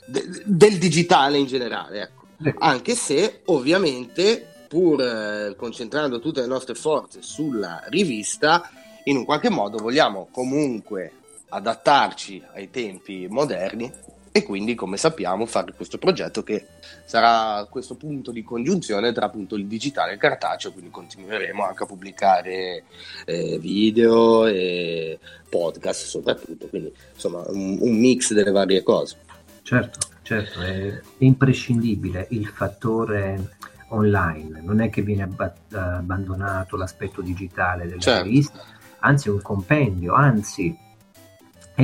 de, 0.05 0.43
del 0.45 0.77
digitale 0.77 1.37
in 1.37 1.45
generale. 1.45 2.01
Ecco. 2.01 2.27
Anche 2.59 2.95
se 2.95 3.41
ovviamente, 3.45 4.65
pur 4.67 5.01
eh, 5.01 5.55
concentrando 5.55 6.19
tutte 6.19 6.41
le 6.41 6.47
nostre 6.47 6.73
forze 6.73 7.21
sulla 7.21 7.83
rivista, 7.89 8.69
in 9.03 9.17
un 9.17 9.25
qualche 9.25 9.49
modo 9.49 9.77
vogliamo 9.77 10.27
comunque 10.31 11.13
adattarci 11.49 12.43
ai 12.53 12.69
tempi 12.69 13.27
moderni 13.29 13.91
e 14.31 14.43
quindi 14.43 14.75
come 14.75 14.97
sappiamo 14.97 15.45
fare 15.45 15.73
questo 15.73 15.97
progetto 15.97 16.43
che 16.43 16.65
sarà 17.05 17.65
questo 17.69 17.95
punto 17.95 18.31
di 18.31 18.43
congiunzione 18.43 19.11
tra 19.11 19.25
appunto 19.25 19.55
il 19.55 19.65
digitale 19.65 20.11
e 20.11 20.13
il 20.13 20.19
cartaceo 20.19 20.71
quindi 20.71 20.91
continueremo 20.91 21.65
anche 21.65 21.83
a 21.83 21.87
pubblicare 21.87 22.83
eh, 23.25 23.57
video 23.59 24.45
e 24.45 25.19
podcast 25.49 26.05
soprattutto 26.05 26.67
quindi 26.67 26.93
insomma 27.13 27.43
un, 27.47 27.77
un, 27.79 27.97
mix 27.97 28.33
delle 28.33 28.51
varie 28.51 28.83
cose 28.83 29.17
certo 29.63 29.99
certo 30.21 30.61
è 30.61 30.99
imprescindibile 31.19 32.27
il 32.31 32.47
fattore 32.47 33.57
online 33.89 34.61
non 34.61 34.81
è 34.81 34.89
che 34.89 35.01
viene 35.01 35.23
ab- 35.23 35.53
abbandonato 35.73 36.77
l'aspetto 36.77 37.21
digitale 37.21 37.87
della 37.87 37.99
certo. 37.99 38.23
rivista 38.23 38.63
anzi 38.99 39.29
è 39.29 39.31
un 39.31 39.41
compendio 39.41 40.13
anzi 40.13 40.87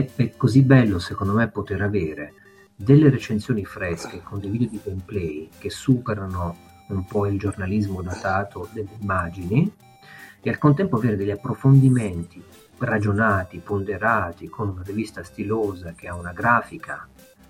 è, 0.03 0.33
così 0.35 0.61
bello 0.61 0.99
secondo 0.99 1.33
me 1.33 1.47
poter 1.47 1.81
avere 1.81 2.33
delle 2.75 3.09
recensioni 3.09 3.63
fresche 3.63 4.21
con 4.21 4.39
dei 4.39 4.49
video 4.49 4.67
di 4.67 4.81
gameplay 4.83 5.49
che 5.57 5.69
superano 5.69 6.57
un 6.87 7.05
po' 7.05 7.25
il 7.27 7.39
giornalismo 7.39 8.01
datato 8.01 8.67
delle 8.73 8.89
immagini 8.99 9.71
e 10.41 10.49
al 10.49 10.57
contempo 10.57 10.97
avere 10.97 11.15
degli 11.15 11.31
approfondimenti 11.31 12.43
ragionati, 12.79 13.59
ponderati, 13.59 14.49
con 14.49 14.69
una 14.69 14.83
rivista 14.83 15.23
stilosa 15.23 15.93
che 15.93 16.09
ha 16.09 16.15
una 16.15 16.33
grafica 16.33 17.07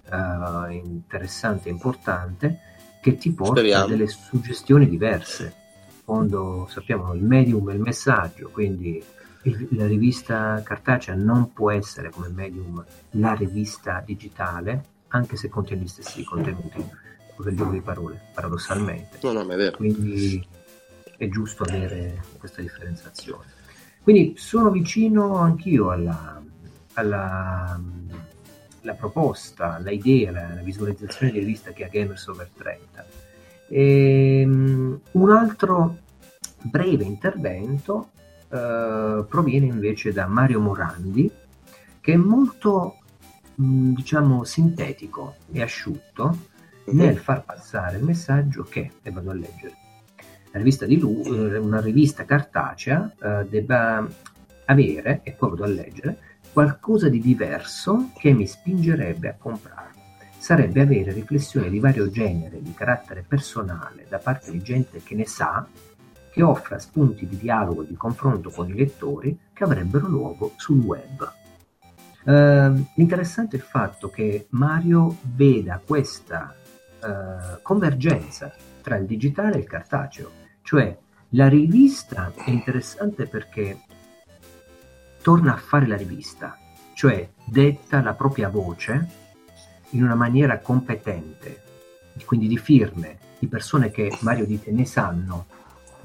uh, 0.10 0.72
interessante 0.72 1.68
e 1.68 1.72
importante 1.72 2.60
che 3.02 3.18
ti 3.18 3.32
porta 3.32 3.56
Speriamo. 3.56 3.86
a 3.86 3.88
delle 3.88 4.08
suggestioni 4.08 4.88
diverse. 4.88 5.64
Quando 6.06 6.68
sappiamo 6.70 7.14
il 7.14 7.24
medium 7.24 7.68
e 7.70 7.74
il 7.74 7.82
messaggio, 7.82 8.50
quindi 8.50 9.04
la 9.72 9.86
rivista 9.86 10.62
cartacea 10.64 11.16
non 11.16 11.54
può 11.54 11.72
essere 11.72 12.10
come 12.10 12.30
medium 12.30 12.84
la 13.12 13.34
rivista 13.34 14.02
digitale, 14.06 14.84
anche 15.10 15.36
se 15.36 15.50
contiene 15.50 15.84
gli 15.84 15.88
stessi 15.88 16.24
contenuti, 16.24 16.84
del 17.38 17.56
gioco 17.56 17.72
di 17.72 17.82
parole, 17.82 18.20
paradossalmente. 18.34 19.20
No, 19.22 19.32
no, 19.32 19.42
è 19.42 19.56
vero. 19.56 19.78
Quindi 19.78 20.46
è 21.18 21.28
giusto 21.28 21.64
avere 21.64 22.24
questa 22.38 22.62
differenziazione. 22.62 23.54
Quindi 24.02 24.36
sono 24.38 24.70
vicino 24.70 25.36
anch'io 25.36 25.90
alla, 25.92 26.42
alla 26.94 27.80
la 28.86 28.94
proposta, 28.94 29.80
l'idea, 29.80 30.32
la, 30.32 30.54
la, 30.54 30.62
visualizzazione 30.62 31.32
di 31.32 31.40
rivista 31.40 31.72
che 31.72 31.84
ha 31.84 31.90
Gamers 31.90 32.28
Over 32.28 32.50
30. 32.56 33.06
E, 33.68 34.44
um, 34.46 35.00
un 35.12 35.32
altro 35.32 35.98
breve 36.62 37.04
intervento 37.04 38.12
uh, 38.50 39.26
proviene 39.28 39.66
invece 39.66 40.12
da 40.12 40.28
Mario 40.28 40.60
Morandi, 40.60 41.32
che 42.00 42.14
è 42.14 42.18
molto 42.18 43.00
mm, 43.62 43.94
diciamo 43.94 44.44
sintetico 44.44 45.36
e 45.52 45.62
asciutto 45.62 46.38
mhm. 46.86 46.98
nel 46.98 47.18
far 47.18 47.44
passare 47.44 47.98
il 47.98 48.04
messaggio 48.04 48.64
che, 48.64 48.92
e 49.02 49.12
vado 49.12 49.32
a 49.32 49.34
leggere, 49.34 49.74
la 50.52 50.60
rivista 50.60 50.86
di 50.86 50.98
lui, 50.98 51.22
eh, 51.24 51.58
una 51.58 51.82
rivista 51.82 52.24
cartacea 52.24 53.14
eh, 53.22 53.46
debba 53.50 54.08
avere, 54.66 55.20
e 55.24 55.32
poi 55.34 55.50
vado 55.50 55.64
a 55.64 55.68
leggere, 55.68 56.18
qualcosa 56.54 57.10
di 57.10 57.20
diverso 57.20 58.12
che 58.18 58.32
mi 58.32 58.48
spingerebbe 58.48 59.28
a 59.28 59.36
comprarlo. 59.38 60.02
Sarebbe 60.38 60.80
avere 60.80 61.12
riflessioni 61.12 61.70
di 61.70 61.80
vario 61.80 62.10
genere, 62.10 62.62
di 62.62 62.74
carattere 62.74 63.26
personale, 63.28 64.06
da 64.08 64.20
parte 64.20 64.52
di 64.52 64.62
gente 64.62 65.02
che 65.04 65.16
ne 65.16 65.26
sa, 65.26 65.68
che 66.36 66.44
offra 66.44 66.78
spunti 66.80 67.26
di 67.28 67.38
dialogo 67.38 67.84
e 67.84 67.88
di 67.88 67.96
confronto 67.96 68.50
con 68.50 68.68
i 68.68 68.74
lettori 68.74 69.40
che 69.54 69.64
avrebbero 69.64 70.06
luogo 70.08 70.52
sul 70.58 70.80
web. 70.80 71.32
Uh, 72.26 72.86
interessante 72.96 73.56
il 73.56 73.62
fatto 73.62 74.10
che 74.10 74.48
Mario 74.50 75.16
veda 75.22 75.80
questa 75.80 76.54
uh, 76.54 77.62
convergenza 77.62 78.54
tra 78.82 78.98
il 78.98 79.06
digitale 79.06 79.56
e 79.56 79.60
il 79.60 79.66
cartaceo, 79.66 80.30
cioè 80.62 80.98
la 81.30 81.48
rivista 81.48 82.34
è 82.36 82.50
interessante 82.50 83.28
perché 83.28 83.80
torna 85.22 85.54
a 85.54 85.58
fare 85.58 85.88
la 85.88 85.96
rivista, 85.96 86.58
cioè 86.96 87.30
detta 87.46 88.02
la 88.02 88.14
propria 88.14 88.50
voce 88.50 89.10
in 89.92 90.04
una 90.04 90.16
maniera 90.16 90.60
competente, 90.60 91.62
quindi 92.26 92.50
di 92.50 92.58
firme, 92.58 93.20
di 93.40 93.48
persone 93.48 93.90
che 93.90 94.18
Mario 94.20 94.46
dite 94.46 94.72
ne 94.72 94.86
sanno, 94.86 95.46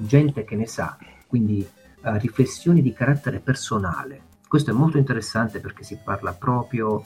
gente 0.01 0.43
che 0.43 0.55
ne 0.55 0.67
sa, 0.67 0.97
quindi 1.27 1.67
uh, 2.03 2.17
riflessioni 2.17 2.81
di 2.81 2.93
carattere 2.93 3.39
personale. 3.39 4.29
Questo 4.47 4.71
è 4.71 4.73
molto 4.73 4.97
interessante 4.97 5.59
perché 5.59 5.83
si 5.83 5.97
parla 6.03 6.33
proprio 6.33 7.03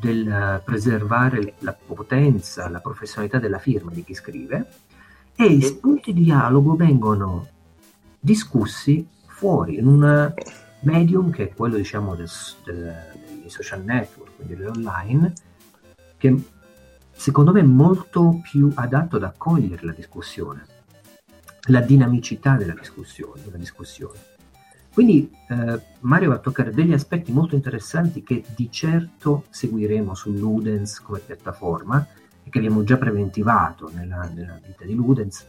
del 0.00 0.26
uh, 0.26 0.64
preservare 0.64 1.54
la 1.58 1.72
potenza, 1.72 2.68
la 2.68 2.80
professionalità 2.80 3.38
della 3.38 3.58
firma 3.58 3.90
di 3.90 4.04
chi 4.04 4.14
scrive 4.14 4.68
e 5.36 5.44
i 5.44 5.62
spunti 5.62 6.12
di 6.12 6.24
dialogo 6.24 6.76
vengono 6.76 7.48
discussi 8.20 9.06
fuori 9.26 9.78
in 9.78 9.86
un 9.86 10.32
medium 10.80 11.30
che 11.30 11.44
è 11.50 11.54
quello 11.54 11.76
diciamo 11.76 12.14
del, 12.14 12.28
del, 12.64 12.94
dei 13.40 13.50
social 13.50 13.82
network, 13.82 14.36
quindi 14.36 14.56
dell'online, 14.56 15.32
che 16.16 16.42
secondo 17.10 17.52
me 17.52 17.60
è 17.60 17.64
molto 17.64 18.40
più 18.42 18.70
adatto 18.74 19.16
ad 19.16 19.24
accogliere 19.24 19.84
la 19.84 19.92
discussione, 19.92 20.66
la 21.68 21.80
dinamicità 21.80 22.56
della 22.56 22.74
discussione. 22.74 23.42
Della 23.44 23.56
discussione. 23.56 24.18
Quindi 24.92 25.30
eh, 25.48 25.80
Mario 26.00 26.28
va 26.28 26.36
a 26.36 26.38
toccare 26.38 26.70
degli 26.70 26.92
aspetti 26.92 27.32
molto 27.32 27.56
interessanti 27.56 28.22
che 28.22 28.44
di 28.54 28.70
certo 28.70 29.44
seguiremo 29.50 30.14
su 30.14 30.32
Ludens 30.32 31.00
come 31.00 31.18
piattaforma 31.18 32.06
e 32.44 32.48
che 32.48 32.58
abbiamo 32.58 32.84
già 32.84 32.96
preventivato 32.96 33.90
nella, 33.92 34.30
nella 34.32 34.60
vita 34.64 34.84
di 34.84 34.94
Ludens 34.94 35.44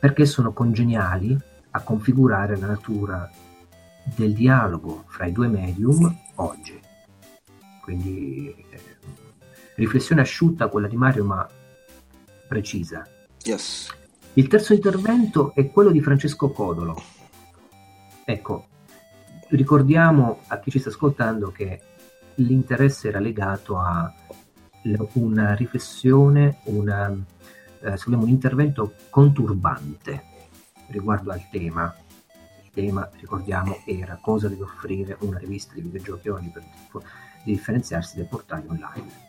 perché 0.00 0.26
sono 0.26 0.52
congeniali 0.52 1.38
a 1.70 1.82
configurare 1.82 2.56
la 2.56 2.66
natura 2.66 3.30
del 4.16 4.32
dialogo 4.32 5.04
fra 5.06 5.26
i 5.26 5.32
due 5.32 5.48
medium 5.48 6.16
oggi. 6.36 6.80
Quindi 7.82 8.54
eh, 8.70 8.80
riflessione 9.76 10.22
asciutta 10.22 10.68
quella 10.68 10.88
di 10.88 10.96
Mario, 10.96 11.24
ma 11.24 11.48
precisa. 12.48 13.06
Yes. 13.44 13.94
Il 14.34 14.46
terzo 14.48 14.72
intervento 14.72 15.52
è 15.54 15.70
quello 15.70 15.90
di 15.90 16.00
Francesco 16.00 16.50
Codolo. 16.50 17.00
Ecco, 18.24 18.66
ricordiamo 19.48 20.40
a 20.46 20.58
chi 20.58 20.70
ci 20.70 20.78
sta 20.78 20.90
ascoltando 20.90 21.50
che 21.50 21.80
l'interesse 22.36 23.08
era 23.08 23.18
legato 23.18 23.78
a 23.78 24.12
una 25.14 25.54
riflessione, 25.54 26.58
una, 26.64 27.10
eh, 27.80 27.94
un 28.06 28.28
intervento 28.28 28.94
conturbante 29.10 30.24
riguardo 30.88 31.32
al 31.32 31.48
tema 31.50 31.94
tema, 32.78 33.10
ricordiamo, 33.18 33.80
era 33.84 34.18
cosa 34.22 34.46
deve 34.46 34.62
offrire 34.62 35.16
una 35.20 35.38
rivista 35.38 35.74
di 35.74 35.80
videogiochi 35.80 36.28
oggi 36.28 36.48
per 36.48 36.62
di 37.42 37.52
differenziarsi 37.52 38.16
dai 38.16 38.26
portali 38.26 38.68
online. 38.68 39.26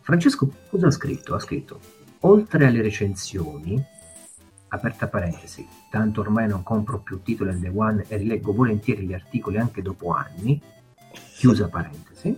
Francesco 0.00 0.50
cosa 0.70 0.86
ha 0.86 0.90
scritto? 0.90 1.34
Ha 1.34 1.38
scritto, 1.38 1.80
oltre 2.20 2.66
alle 2.66 2.82
recensioni, 2.82 3.82
aperta 4.68 5.08
parentesi, 5.08 5.66
tanto 5.90 6.20
ormai 6.20 6.48
non 6.48 6.62
compro 6.62 7.00
più 7.00 7.22
titoli 7.22 7.50
al 7.50 7.58
Day 7.58 7.72
One 7.74 8.04
e 8.08 8.16
rileggo 8.16 8.52
volentieri 8.52 9.06
gli 9.06 9.14
articoli 9.14 9.58
anche 9.58 9.82
dopo 9.82 10.10
anni, 10.12 10.60
chiusa 11.34 11.68
parentesi, 11.68 12.36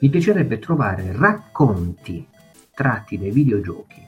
mi 0.00 0.08
piacerebbe 0.08 0.58
trovare 0.58 1.12
racconti 1.12 2.26
tratti 2.74 3.18
dai 3.18 3.30
videogiochi, 3.30 4.04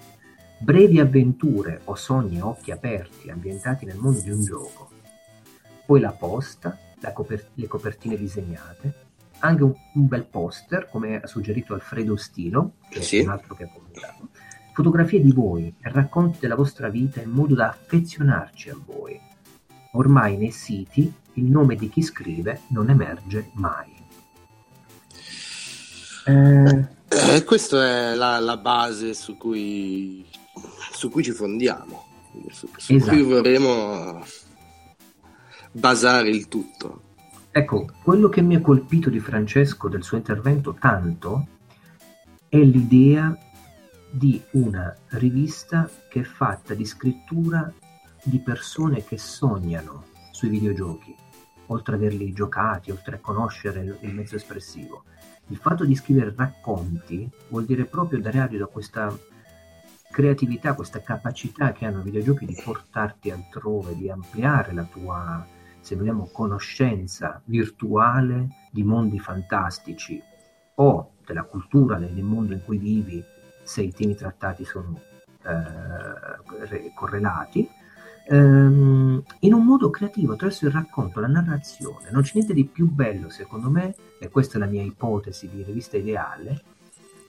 brevi 0.59 1.01
avventure 1.01 1.81
o 1.85 1.95
sogni 1.95 2.41
a 2.41 2.47
occhi 2.47 2.71
aperti 2.71 3.31
ambientati 3.31 3.85
nel 3.85 3.99
mondo 3.99 4.21
di 4.21 4.31
un 4.31 4.43
gioco, 4.43 4.91
poi 5.87 6.01
la 6.01 6.13
posta, 6.13 6.79
la 7.01 7.13
coper- 7.13 7.51
le 7.55 7.67
copertine 7.67 8.17
disegnate, 8.17 9.03
anche 9.41 9.63
un, 9.63 9.75
un, 9.95 10.07
bel 10.07 10.25
poster, 10.25 10.89
come 10.89 11.21
ha 11.21 11.27
suggerito 11.27 11.75
Alfredo 11.75 12.17
Stilo, 12.17 12.75
che 12.89 13.03
sì. 13.03 13.19
è 13.19 13.23
un 13.23 13.31
altro 13.31 13.55
che 13.55 13.65
ha 13.65 13.69
commentato, 13.69 14.29
fotografie 14.75 15.23
di 15.23 15.31
voi 15.31 15.73
e 15.81 15.89
racconti 15.91 16.39
della 16.41 16.57
vostra 16.57 16.89
vita 16.89 17.23
in 17.23 17.31
modo 17.31 17.55
da 17.55 17.69
affezionarci 17.69 18.71
a 18.71 18.77
voi. 18.85 19.19
Ormai 19.93 20.37
nei 20.37 20.51
siti 20.51 21.11
il 21.35 21.45
nome 21.45 21.77
di 21.77 21.89
chi 21.89 22.03
scrive 22.03 22.63
non 22.69 22.91
emerge 22.91 23.51
mai. 23.55 23.93
Eh, 26.27 26.87
eh, 27.09 27.45
questa 27.45 27.87
è 27.87 28.15
la, 28.15 28.41
la 28.41 28.57
base 28.57 29.15
su 29.15 29.37
cui, 29.37 30.27
su 30.93 31.09
cui, 31.09 31.23
ci 31.23 31.31
fondiamo, 31.31 32.07
su, 32.51 32.69
su 32.77 32.95
esatto. 32.95 33.13
cui 33.13 33.23
vorremmo 33.23 34.25
basare 35.71 36.31
il 36.31 36.49
tutto. 36.49 37.03
Ecco, 37.53 37.93
quello 38.03 38.29
che 38.29 38.43
mi 38.43 38.57
ha 38.57 38.61
colpito 38.61 39.09
di 39.09 39.21
Francesco 39.21 39.89
del 39.89 40.03
suo 40.03 40.17
intervento 40.17 40.75
tanto 40.75 41.47
è 42.49 42.59
l'idea 42.59 43.37
di 44.17 44.41
una 44.53 44.95
rivista 45.09 45.91
che 46.09 46.21
è 46.21 46.23
fatta 46.23 46.73
di 46.75 46.85
scrittura 46.85 47.73
di 48.23 48.39
persone 48.39 49.03
che 49.03 49.19
sognano 49.19 50.05
sui 50.31 50.49
videogiochi, 50.51 51.13
oltre 51.67 51.97
ad 51.97 52.03
averli 52.03 52.33
giocati, 52.33 52.93
oltre 52.93 53.17
a 53.17 53.19
conoscere 53.19 53.99
il 54.01 54.15
mezzo 54.15 54.37
espressivo. 54.37 55.03
Il 55.49 55.57
fatto 55.57 55.85
di 55.85 55.97
scrivere 55.97 56.33
racconti 56.37 57.29
vuol 57.49 57.65
dire 57.65 57.87
proprio 57.87 58.21
dare 58.21 58.39
adito 58.39 58.63
a 58.63 58.69
questa 58.69 59.13
creatività, 60.13 60.75
questa 60.75 61.03
capacità 61.03 61.73
che 61.73 61.85
hanno 61.85 61.99
i 61.99 62.05
videogiochi 62.05 62.47
di 62.47 62.61
portarti 62.65 63.33
altrove, 63.33 63.97
di 63.97 64.09
ampliare 64.09 64.73
la 64.73 64.85
tua 64.85 65.45
se 65.81 65.97
vogliamo, 65.97 66.31
conoscenza 66.33 67.43
virtuale 67.47 68.69
di 68.71 68.85
mondi 68.85 69.19
fantastici 69.19 70.23
o 70.77 71.15
della 71.27 71.43
cultura 71.43 71.99
del 71.99 72.23
mondo 72.23 72.55
in 72.55 72.65
cui 72.65 72.79
vivi 72.79 73.23
se 73.65 73.83
i 73.83 73.93
temi 73.93 74.15
trattati 74.15 74.65
sono 74.65 75.01
eh, 75.43 76.93
correlati, 76.95 77.69
ehm, 78.29 79.23
in 79.41 79.53
un 79.53 79.65
modo 79.65 79.91
creativo 79.91 80.35
attraverso 80.35 80.67
il 80.67 80.73
racconto, 80.73 81.21
la 81.21 81.27
narrazione. 81.27 82.11
Non 82.11 82.23
c'è 82.23 82.33
niente 82.35 82.55
di 82.55 82.65
più 82.65 82.89
bello, 82.91 83.29
secondo 83.29 83.71
me, 83.71 83.95
e 84.19 84.29
questa 84.29 84.57
è 84.57 84.61
la 84.61 84.67
mia 84.67 84.83
ipotesi 84.83 85.49
di 85.49 85.63
rivista 85.63 85.97
ideale, 85.97 86.63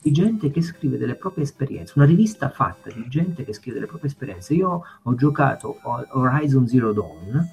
di 0.01 0.11
gente 0.11 0.51
che 0.51 0.61
scrive 0.61 0.97
delle 0.97 1.15
proprie 1.15 1.45
esperienze, 1.45 1.93
una 1.95 2.05
rivista 2.05 2.49
fatta 2.49 2.91
di 2.91 3.07
gente 3.07 3.43
che 3.43 3.53
scrive 3.53 3.75
delle 3.75 3.87
proprie 3.87 4.11
esperienze. 4.11 4.53
Io 4.53 4.83
ho 5.01 5.15
giocato 5.15 5.79
Horizon 6.11 6.67
Zero 6.67 6.93
Dawn, 6.93 7.49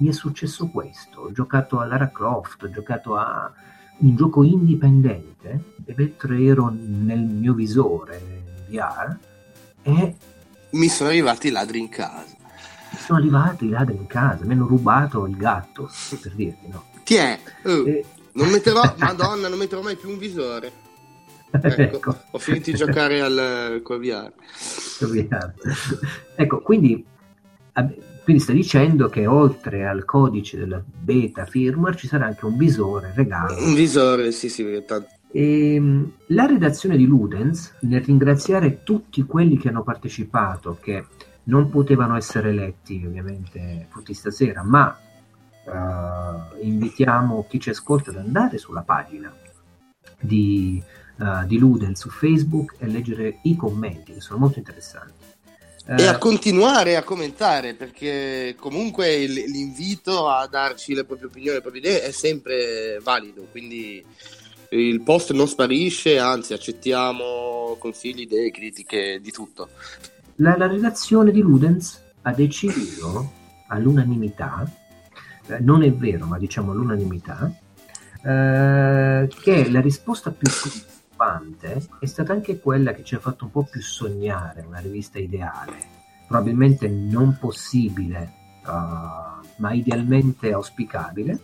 mi 0.00 0.08
è 0.08 0.12
successo 0.12 0.68
questo, 0.68 1.22
ho 1.22 1.32
giocato 1.32 1.80
a 1.80 1.86
Lara 1.86 2.10
Croft, 2.10 2.62
ho 2.62 2.70
giocato 2.70 3.16
a 3.16 3.52
un 3.98 4.16
gioco 4.16 4.44
indipendente 4.44 5.76
e 5.84 5.94
mentre 5.96 6.42
ero 6.42 6.68
nel 6.70 7.20
mio 7.20 7.54
visore 7.54 8.44
VR 8.68 9.16
e 9.82 10.14
mi 10.70 10.88
sono 10.88 11.08
arrivati 11.08 11.48
i 11.48 11.50
ladri 11.50 11.78
in 11.78 11.88
casa. 11.88 12.36
Mi 12.90 12.98
sono 12.98 13.18
arrivati 13.18 13.66
i 13.66 13.68
ladri 13.70 13.96
in 13.96 14.06
casa, 14.06 14.44
mi 14.44 14.52
hanno 14.52 14.66
rubato 14.66 15.26
il 15.26 15.36
gatto, 15.36 15.90
per 16.20 16.32
dirti, 16.32 16.68
no? 16.68 16.84
Ti 17.04 17.14
è, 17.14 17.38
oh, 17.64 17.86
e... 17.86 18.04
non 18.32 18.48
metterò, 18.48 18.82
madonna, 18.98 19.48
non 19.48 19.58
metterò 19.58 19.82
mai 19.82 19.96
più 19.96 20.10
un 20.10 20.18
visore. 20.18 20.72
Ecco, 21.50 21.80
ecco. 21.80 22.16
ho 22.32 22.38
finito 22.38 22.70
di 22.70 22.76
giocare 22.76 23.22
al, 23.22 23.80
col 23.82 24.00
VR. 24.00 24.30
ecco, 26.34 26.60
quindi 26.60 27.02
quindi 28.28 28.44
sta 28.44 28.52
dicendo 28.52 29.08
che 29.08 29.26
oltre 29.26 29.86
al 29.86 30.04
codice 30.04 30.58
della 30.58 30.84
beta 30.86 31.46
firmware 31.46 31.96
ci 31.96 32.06
sarà 32.06 32.26
anche 32.26 32.44
un 32.44 32.58
visore 32.58 33.10
regalo. 33.14 33.56
Un 33.56 33.72
visore, 33.72 34.32
sì, 34.32 34.50
sì. 34.50 34.66
Tanto. 34.86 35.08
E, 35.32 35.76
ehm, 35.76 36.12
la 36.26 36.44
redazione 36.44 36.98
di 36.98 37.06
Ludens, 37.06 37.76
nel 37.80 38.04
ringraziare 38.04 38.82
tutti 38.82 39.24
quelli 39.24 39.56
che 39.56 39.70
hanno 39.70 39.82
partecipato, 39.82 40.76
che 40.78 41.06
non 41.44 41.70
potevano 41.70 42.16
essere 42.16 42.52
letti 42.52 43.02
ovviamente 43.02 43.88
tutti 43.90 44.12
stasera, 44.12 44.62
ma 44.62 44.94
uh, 45.64 46.62
invitiamo 46.62 47.46
chi 47.48 47.58
ci 47.58 47.70
ascolta 47.70 48.10
ad 48.10 48.18
andare 48.18 48.58
sulla 48.58 48.82
pagina 48.82 49.32
di, 50.20 50.82
uh, 51.16 51.46
di 51.46 51.56
Ludens 51.56 51.98
su 51.98 52.10
Facebook 52.10 52.74
e 52.76 52.88
leggere 52.88 53.38
i 53.44 53.56
commenti 53.56 54.12
che 54.12 54.20
sono 54.20 54.38
molto 54.38 54.58
interessanti 54.58 55.36
e 55.96 56.06
a 56.06 56.14
eh. 56.16 56.18
continuare 56.18 56.96
a 56.96 57.02
commentare 57.02 57.72
perché 57.72 58.54
comunque 58.58 59.24
l'invito 59.24 60.28
a 60.28 60.46
darci 60.46 60.92
le 60.92 61.04
proprie 61.04 61.28
opinioni, 61.28 61.56
le 61.56 61.62
proprie 61.62 61.80
idee 61.80 62.02
è 62.02 62.10
sempre 62.10 62.98
valido, 63.02 63.46
quindi 63.50 64.04
il 64.70 65.00
post 65.00 65.32
non 65.32 65.48
sparisce, 65.48 66.18
anzi 66.18 66.52
accettiamo 66.52 67.76
consigli, 67.78 68.20
idee, 68.20 68.50
critiche, 68.50 69.18
di 69.22 69.30
tutto. 69.30 69.70
La, 70.36 70.58
la 70.58 70.66
redazione 70.66 71.30
di 71.30 71.40
Ludens 71.40 72.02
ha 72.20 72.32
deciso 72.32 73.32
all'unanimità, 73.68 74.70
eh, 75.46 75.58
non 75.60 75.82
è 75.82 75.90
vero 75.90 76.26
ma 76.26 76.36
diciamo 76.36 76.72
all'unanimità, 76.72 77.50
eh, 78.22 79.26
che 79.40 79.70
la 79.70 79.80
risposta 79.80 80.30
più 80.30 80.50
preoccupante 81.18 81.82
è 81.98 82.06
stata 82.06 82.32
anche 82.32 82.60
quella 82.60 82.92
che 82.92 83.02
ci 83.02 83.16
ha 83.16 83.18
fatto 83.18 83.44
un 83.44 83.50
po' 83.50 83.64
più 83.64 83.82
sognare 83.82 84.64
una 84.66 84.78
rivista 84.78 85.18
ideale, 85.18 85.76
probabilmente 86.28 86.88
non 86.88 87.36
possibile, 87.38 88.32
uh, 88.64 89.44
ma 89.56 89.72
idealmente 89.72 90.52
auspicabile, 90.52 91.38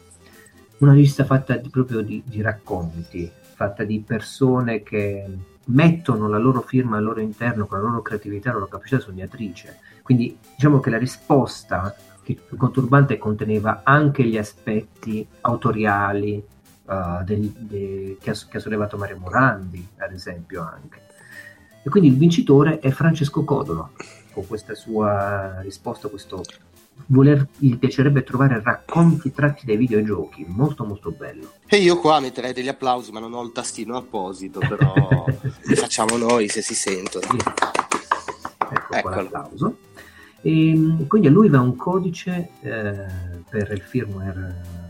una 0.78 0.92
rivista 0.92 1.24
fatta 1.24 1.56
di, 1.56 1.68
proprio 1.68 2.00
di, 2.00 2.22
di 2.24 2.40
racconti, 2.40 3.30
fatta 3.54 3.82
di 3.82 4.00
persone 4.00 4.82
che 4.82 5.26
mettono 5.66 6.28
la 6.28 6.38
loro 6.38 6.60
firma 6.60 6.98
al 6.98 7.04
loro 7.04 7.20
interno 7.20 7.66
con 7.66 7.78
la 7.78 7.88
loro 7.88 8.02
creatività, 8.02 8.50
la 8.50 8.58
loro 8.58 8.68
capacità 8.68 9.00
sognatrice. 9.00 9.78
Quindi 10.02 10.38
diciamo 10.54 10.78
che 10.80 10.90
la 10.90 10.98
risposta 10.98 11.94
che 12.22 12.38
Conturbante 12.56 13.18
conteneva 13.18 13.82
anche 13.84 14.24
gli 14.24 14.38
aspetti 14.38 15.26
autoriali 15.42 16.42
uh, 16.84 17.24
del, 17.24 17.50
de, 17.50 18.18
che, 18.20 18.30
ha, 18.30 18.34
che, 18.48 18.56
ha, 18.56 18.60
sollevato 18.60 18.96
Mario 18.96 19.18
Morandi, 19.18 19.86
ad 19.98 20.12
esempio 20.12 20.62
anche. 20.62 21.02
E 21.82 21.90
quindi 21.90 22.08
il 22.08 22.16
vincitore 22.16 22.78
è 22.78 22.90
Francesco 22.90 23.44
Codolo, 23.44 23.92
con 24.32 24.46
questa 24.46 24.74
sua 24.74 25.60
risposta, 25.60 26.08
questo 26.08 26.42
voler, 27.06 27.46
gli 27.58 27.76
piacerebbe 27.76 28.22
trovare 28.22 28.60
racconti 28.62 29.32
tratti 29.32 29.66
dai 29.66 29.76
videogiochi, 29.76 30.44
molto 30.48 30.84
molto 30.84 31.10
bello. 31.10 31.52
E 31.66 31.78
io 31.78 31.98
qua 31.98 32.20
metterei 32.20 32.52
degli 32.52 32.68
applausi, 32.68 33.12
ma 33.12 33.20
non 33.20 33.34
ho 33.34 33.42
il 33.42 33.52
tastino 33.52 33.96
apposito, 33.96 34.60
però 34.60 35.26
li 35.64 35.74
facciamo 35.74 36.16
noi 36.16 36.48
se 36.48 36.62
si 36.62 36.74
sentono. 36.74 37.26
Ecco 38.70 39.00
qua 39.00 39.14
l'applauso. 39.14 39.78
E, 40.40 40.70
ehm, 40.70 41.06
quindi 41.06 41.28
a 41.28 41.30
lui 41.30 41.48
va 41.48 41.60
un 41.60 41.76
codice 41.76 42.50
eh, 42.60 43.06
per 43.48 43.70
il 43.72 43.80
firmware 43.80 44.83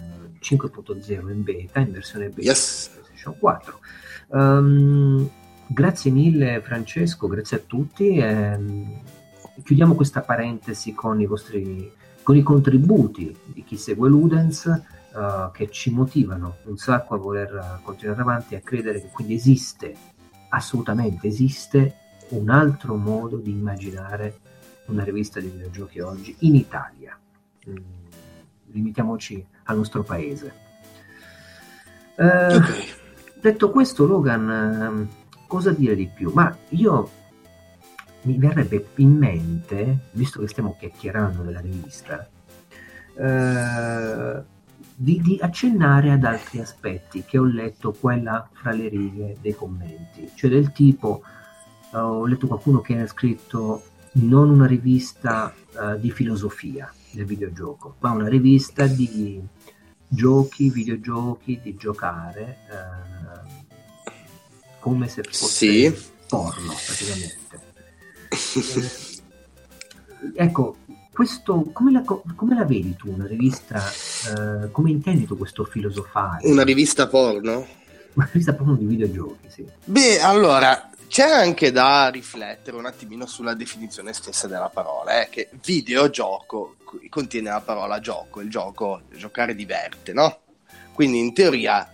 5.0 0.44 1.30
in 1.30 1.42
beta, 1.42 1.80
in 1.80 1.92
versione 1.92 2.28
beta 2.28 2.42
yes. 2.42 2.90
PlayStation 2.92 3.38
4. 3.38 3.80
Um, 4.26 4.40
ehm, 4.40 5.30
grazie 5.68 6.11
mille 6.11 6.61
Francesco, 6.61 7.26
grazie 7.26 7.57
a 7.57 7.61
tutti. 7.66 8.16
Eh, 8.16 8.59
chiudiamo 9.62 9.94
questa 9.94 10.20
parentesi 10.20 10.92
con 10.92 11.20
i 11.20 11.26
vostri 11.26 12.02
con 12.24 12.37
i 12.37 12.42
contributi 12.42 13.37
di 13.44 13.62
chi 13.64 13.76
segue 13.76 14.09
Ludens 14.09 14.64
uh, 14.64 15.50
che 15.52 15.70
ci 15.70 15.90
motivano 15.90 16.57
un 16.64 16.78
sacco 16.78 17.14
a 17.14 17.18
voler 17.18 17.80
continuare 17.83 18.22
avanti 18.22 18.54
e 18.54 18.57
a 18.57 18.61
credere 18.61 19.02
che 19.02 19.11
quindi 19.12 19.35
esiste, 19.35 19.94
assolutamente 20.48 21.28
esiste, 21.28 21.96
un 22.30 22.48
altro 22.48 22.96
modo 22.96 23.37
di 23.37 23.50
immaginare 23.50 24.38
una 24.87 25.04
rivista 25.04 25.38
di 25.38 25.48
videogiochi 25.48 26.00
oggi 26.00 26.35
in 26.40 26.54
Italia. 26.54 27.16
Mm, 27.68 27.76
limitiamoci 28.74 29.44
al 29.64 29.76
nostro 29.76 30.02
paese. 30.02 30.54
Uh, 32.16 32.54
okay. 32.54 32.84
Detto 33.40 33.70
questo, 33.70 34.06
Logan, 34.06 35.08
uh, 35.08 35.44
cosa 35.46 35.72
dire 35.72 35.94
di 35.94 36.08
più? 36.12 36.30
Ma 36.32 36.54
io 36.70 37.10
mi 38.24 38.38
verrebbe 38.38 38.87
in 38.96 39.16
mente, 39.16 40.08
visto 40.12 40.40
che 40.40 40.48
stiamo 40.48 40.76
chiacchierando 40.78 41.42
della 41.42 41.60
rivista, 41.60 42.28
eh, 43.16 44.42
di, 44.96 45.20
di, 45.20 45.38
accennare 45.40 46.10
ad 46.10 46.24
altri 46.24 46.60
aspetti 46.60 47.24
che 47.24 47.38
ho 47.38 47.44
letto 47.44 47.92
qua 47.92 48.14
e 48.14 48.22
là 48.22 48.48
fra 48.52 48.72
le 48.72 48.88
righe 48.88 49.37
dei 49.40 49.54
commenti, 49.54 50.30
cioè 50.34 50.50
del 50.50 50.72
tipo, 50.72 51.22
eh, 51.92 51.98
ho 51.98 52.26
letto 52.26 52.46
qualcuno 52.46 52.80
che 52.80 53.00
ha 53.00 53.06
scritto 53.06 53.82
non 54.14 54.50
una 54.50 54.66
rivista 54.66 55.55
uh, 55.72 55.98
di 55.98 56.11
filosofia 56.11 56.92
del 57.11 57.24
videogioco, 57.24 57.96
ma 58.00 58.11
una 58.11 58.29
rivista 58.29 58.87
di 58.87 59.40
giochi, 60.09 60.70
videogiochi, 60.70 61.61
di 61.62 61.74
giocare, 61.77 62.59
uh, 62.70 63.48
come 64.79 65.09
se 65.09 65.22
fosse 65.22 65.46
sì. 65.46 66.09
porno 66.29 66.72
praticamente. 66.87 67.62
Eh, 70.24 70.33
ecco, 70.35 70.77
questo, 71.12 71.70
come, 71.72 71.92
la, 71.92 72.03
come, 72.03 72.55
la, 72.55 72.64
vedi 72.64 72.94
tu, 72.96 73.12
una 73.12 73.27
rivista, 73.27 73.83
eh, 73.87 74.70
come 74.70 74.90
intendi 74.90 75.27
tu 75.27 75.37
questo 75.37 75.64
filosofare? 75.64 76.48
Una 76.48 76.64
rivista 76.64 77.07
porno? 77.07 77.66
Una 78.14 78.29
rivista 78.31 78.53
porno 78.55 78.74
di 78.74 78.85
videogiochi, 78.85 79.48
sì. 79.48 79.66
Beh, 79.85 80.20
allora, 80.20 80.90
c'è 81.08 81.28
anche 81.28 81.70
da 81.70 82.08
riflettere 82.08 82.76
un 82.76 82.86
attimino 82.86 83.26
sulla 83.26 83.54
definizione 83.54 84.12
stessa 84.12 84.46
della 84.46 84.68
parola, 84.68 85.22
eh, 85.22 85.28
che 85.28 85.48
videogioco 85.62 86.76
contiene 87.08 87.50
la 87.50 87.60
parola 87.60 88.00
gioco, 88.00 88.40
il 88.40 88.50
gioco, 88.50 89.02
giocare 89.14 89.54
diverte, 89.54 90.12
no? 90.12 90.40
Quindi 90.92 91.18
in 91.18 91.34
teoria 91.34 91.88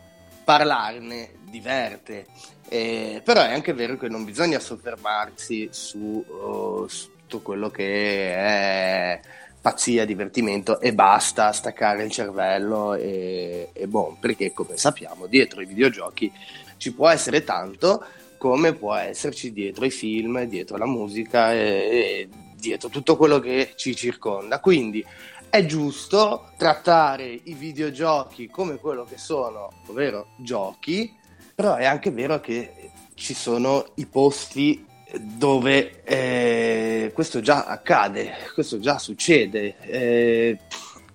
parlarne 0.45 1.39
diverte, 1.45 2.27
eh, 2.69 3.21
però 3.25 3.43
è 3.43 3.53
anche 3.53 3.73
vero 3.73 3.97
che 3.97 4.09
non 4.09 4.25
bisogna 4.25 4.59
soffermarsi 4.59 5.69
su, 5.71 6.25
uh, 6.27 6.87
su 6.87 7.11
tutto 7.31 7.41
quello 7.41 7.71
che 7.71 8.35
è 8.35 9.21
pazzia, 9.61 10.05
divertimento 10.05 10.81
e 10.81 10.93
basta 10.93 11.53
staccare 11.53 12.03
il 12.03 12.11
cervello 12.11 12.95
e, 12.95 13.71
e 13.73 13.87
boh, 13.87 14.17
perché 14.19 14.53
come 14.53 14.77
sappiamo 14.77 15.27
dietro 15.27 15.61
i 15.61 15.67
videogiochi 15.67 16.33
ci 16.77 16.93
può 16.93 17.09
essere 17.09 17.45
tanto 17.45 18.05
come 18.41 18.73
può 18.73 18.95
esserci 18.95 19.53
dietro 19.53 19.85
i 19.85 19.91
film, 19.91 20.43
dietro 20.45 20.79
la 20.79 20.87
musica 20.87 21.53
e, 21.53 21.59
e 21.59 22.29
dietro 22.57 22.89
tutto 22.89 23.19
quello 23.19 23.39
che 23.39 23.75
ci 23.77 23.95
circonda. 23.95 24.61
Quindi 24.61 25.05
è 25.51 25.67
giusto 25.67 26.53
trattare 26.57 27.39
i 27.43 27.53
videogiochi 27.53 28.49
come 28.49 28.77
quello 28.77 29.05
che 29.05 29.19
sono, 29.19 29.69
ovvero 29.89 30.29
giochi, 30.37 31.15
però 31.55 31.75
è 31.75 31.85
anche 31.85 32.11
vero 32.11 32.41
che 32.41 32.93
ci 33.13 33.35
sono 33.35 33.85
i 33.97 34.07
posti 34.07 34.87
dove 35.19 36.03
eh, 36.05 37.11
questo 37.13 37.43
già 37.43 37.67
accade, 37.67 38.33
questo 38.55 38.81
già 38.81 38.99
succede. 38.99 39.77
Eh, 39.83 40.59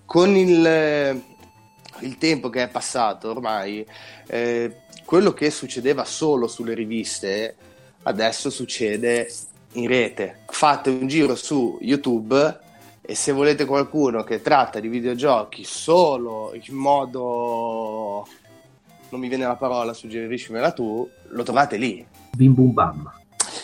con 0.04 0.36
il, 0.36 1.22
il, 2.02 2.18
tempo 2.18 2.50
che 2.50 2.62
è 2.62 2.68
passato 2.68 3.30
ormai, 3.30 3.84
eh, 4.28 4.82
quello 5.06 5.32
che 5.32 5.50
succedeva 5.50 6.04
solo 6.04 6.48
sulle 6.48 6.74
riviste 6.74 7.56
adesso 8.02 8.50
succede 8.50 9.30
in 9.72 9.86
rete. 9.86 10.40
Fate 10.46 10.90
un 10.90 11.06
giro 11.06 11.36
su 11.36 11.78
YouTube 11.80 12.58
e 13.00 13.14
se 13.14 13.30
volete 13.30 13.64
qualcuno 13.66 14.24
che 14.24 14.42
tratta 14.42 14.80
di 14.80 14.88
videogiochi 14.88 15.62
solo 15.62 16.52
in 16.54 16.74
modo 16.74 18.26
non 19.08 19.20
mi 19.20 19.28
viene 19.28 19.46
la 19.46 19.54
parola, 19.54 19.94
suggeriscimela 19.94 20.72
tu, 20.72 21.08
lo 21.28 21.42
trovate 21.44 21.76
lì. 21.76 22.04
Bim 22.32 22.52
bum 22.52 22.72
bam. 22.72 23.12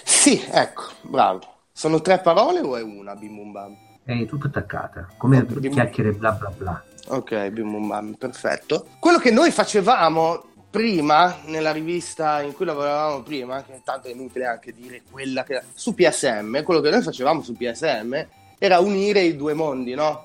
Sì, 0.04 0.40
ecco, 0.48 0.84
bravo. 1.02 1.40
Sono 1.72 2.00
tre 2.00 2.20
parole 2.20 2.60
o 2.60 2.76
è 2.76 2.82
una 2.82 3.16
bim 3.16 3.34
bum 3.34 3.50
bam? 3.50 3.76
È 4.04 4.26
tutta 4.26 4.46
attaccata, 4.46 5.08
come 5.16 5.42
bim... 5.42 5.72
chiacchiere 5.72 6.12
bla 6.12 6.30
bla 6.30 6.52
bla. 6.56 6.84
Ok, 7.08 7.48
bim 7.48 7.72
bum 7.72 7.88
bam, 7.88 8.12
perfetto. 8.12 8.86
Quello 9.00 9.18
che 9.18 9.32
noi 9.32 9.50
facevamo 9.50 10.50
prima, 10.72 11.36
nella 11.44 11.70
rivista 11.70 12.40
in 12.40 12.54
cui 12.54 12.64
lavoravamo 12.64 13.20
prima, 13.20 13.62
che 13.62 13.82
tanto 13.84 14.08
è 14.08 14.10
inutile 14.10 14.46
anche 14.46 14.72
dire 14.72 15.02
quella 15.08 15.44
che... 15.44 15.60
su 15.74 15.94
PSM, 15.94 16.62
quello 16.62 16.80
che 16.80 16.88
noi 16.88 17.02
facevamo 17.02 17.42
su 17.42 17.54
PSM 17.54 18.26
era 18.56 18.78
unire 18.78 19.20
i 19.20 19.36
due 19.36 19.52
mondi, 19.52 19.92
no? 19.92 20.24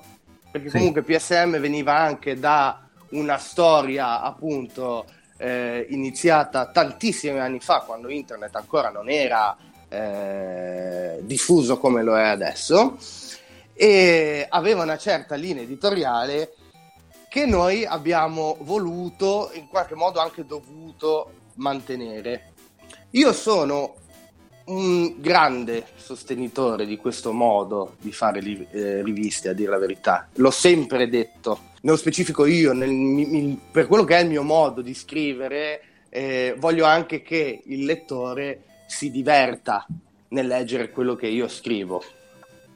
Perché 0.50 0.70
sì. 0.70 0.78
comunque 0.78 1.02
PSM 1.02 1.58
veniva 1.58 1.98
anche 1.98 2.38
da 2.38 2.88
una 3.10 3.36
storia 3.36 4.22
appunto 4.22 5.04
eh, 5.36 5.86
iniziata 5.90 6.70
tantissimi 6.70 7.38
anni 7.38 7.60
fa, 7.60 7.80
quando 7.80 8.08
internet 8.08 8.56
ancora 8.56 8.88
non 8.88 9.10
era 9.10 9.54
eh, 9.90 11.18
diffuso 11.20 11.76
come 11.76 12.02
lo 12.02 12.16
è 12.16 12.24
adesso, 12.24 12.96
e 13.74 14.46
aveva 14.48 14.82
una 14.82 14.96
certa 14.96 15.34
linea 15.34 15.62
editoriale 15.62 16.54
che 17.38 17.46
noi 17.46 17.84
abbiamo 17.84 18.56
voluto, 18.62 19.52
in 19.54 19.68
qualche 19.68 19.94
modo 19.94 20.18
anche 20.18 20.44
dovuto 20.44 21.30
mantenere. 21.54 22.52
Io 23.10 23.32
sono 23.32 23.94
un 24.64 25.20
grande 25.20 25.86
sostenitore 25.94 26.84
di 26.84 26.96
questo 26.96 27.32
modo 27.32 27.94
di 28.00 28.10
fare 28.10 28.40
li, 28.40 28.66
eh, 28.72 29.04
riviste, 29.04 29.50
a 29.50 29.52
dire 29.52 29.70
la 29.70 29.78
verità. 29.78 30.28
L'ho 30.34 30.50
sempre 30.50 31.08
detto. 31.08 31.60
Nello 31.82 31.96
specifico 31.96 32.44
io, 32.44 32.72
nel, 32.72 32.90
mi, 32.90 33.56
per 33.70 33.86
quello 33.86 34.02
che 34.02 34.16
è 34.16 34.22
il 34.22 34.28
mio 34.28 34.42
modo 34.42 34.82
di 34.82 34.94
scrivere, 34.94 35.82
eh, 36.08 36.56
voglio 36.58 36.86
anche 36.86 37.22
che 37.22 37.62
il 37.66 37.84
lettore 37.84 38.64
si 38.88 39.12
diverta 39.12 39.86
nel 40.30 40.48
leggere 40.48 40.90
quello 40.90 41.14
che 41.14 41.28
io 41.28 41.46
scrivo. 41.46 42.02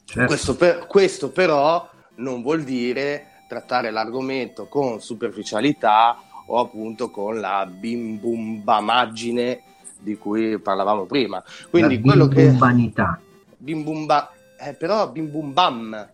Certo. 0.04 0.26
Questo, 0.26 0.54
per, 0.54 0.86
questo 0.86 1.30
però 1.30 1.90
non 2.16 2.42
vuol 2.42 2.62
dire 2.62 3.26
trattare 3.52 3.90
l'argomento 3.90 4.66
con 4.66 5.02
superficialità 5.02 6.16
o 6.46 6.58
appunto 6.58 7.10
con 7.10 7.38
la 7.38 7.66
bim 7.66 8.18
bum 8.18 8.64
bamaggine 8.64 9.62
di 9.98 10.16
cui 10.16 10.58
parlavamo 10.58 11.04
prima. 11.04 11.44
Quindi 11.68 11.96
La 11.96 12.00
quello 12.00 12.28
che... 12.28 12.48
Bimbanità. 12.48 13.20
Bimbumba... 13.58 14.32
Eh, 14.58 14.72
però 14.72 15.10
bimbumbam. 15.10 16.08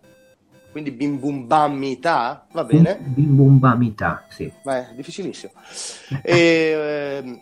Quindi 0.71 0.91
bimbumbamità, 0.91 2.45
va 2.51 2.63
bene? 2.63 2.99
Bimbumbamità, 3.01 4.25
sì. 4.29 4.51
Beh, 4.61 4.89
difficilissimo. 4.95 5.53
e, 6.21 6.35
eh, 6.35 7.39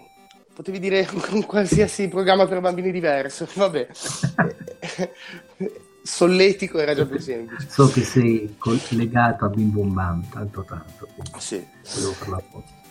potevi 0.53 0.79
dire 0.79 1.07
un 1.31 1.43
qualsiasi 1.45 2.07
programma 2.07 2.45
per 2.45 2.61
bambini 2.61 2.91
diverso, 2.91 3.47
vabbè. 3.53 3.87
solletico 6.07 6.79
era 6.79 6.95
già 6.95 7.05
più 7.05 7.19
semplice. 7.19 7.67
So 7.69 7.89
che 7.89 8.03
sei 8.03 8.55
legato 8.89 9.45
a 9.45 9.49
Bim 9.49 9.71
Bum 9.71 9.93
Bam, 9.93 10.29
tanto 10.29 10.63
tanto. 10.63 11.07
Sì. 11.37 11.65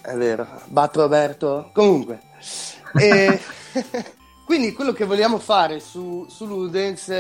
È 0.03 0.15
vero. 0.15 0.47
Batto 0.67 1.01
Roberto. 1.01 1.71
Comunque. 1.73 2.21
E... 2.95 3.41
quindi 4.45 4.73
quello 4.73 4.93
che 4.93 5.07
vogliamo 5.07 5.39
fare 5.39 5.81
su, 5.81 6.27
su 6.29 6.47
Ludens 6.47 7.11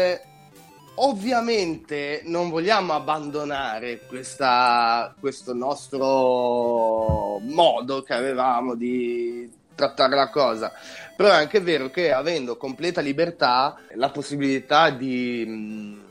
ovviamente 0.99 2.23
non 2.25 2.51
vogliamo 2.51 2.93
abbandonare 2.95 4.07
questa, 4.07 5.15
questo 5.19 5.53
nostro 5.53 7.39
modo 7.41 8.03
che 8.03 8.15
avevamo 8.15 8.75
di 8.75 9.51
trattare 9.75 10.15
la 10.15 10.31
cosa 10.31 10.73
però 11.17 11.31
è 11.31 11.37
anche 11.37 11.61
vero 11.61 11.91
che 11.91 12.13
avendo 12.13 12.57
completa 12.57 13.01
libertà 13.01 13.77
la 13.95 14.11
possibilità 14.11 14.91
di 14.91 15.45
mh, 15.47 16.05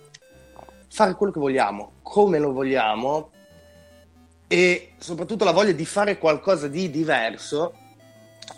fare 0.87 1.13
quello 1.13 1.31
che 1.31 1.39
vogliamo 1.39 1.93
come 2.01 2.39
lo 2.39 2.51
vogliamo 2.51 3.29
e 4.47 4.93
soprattutto 4.97 5.45
la 5.45 5.51
voglia 5.51 5.71
di 5.71 5.85
fare 5.85 6.17
qualcosa 6.17 6.67
di 6.67 6.89
diverso 6.89 7.73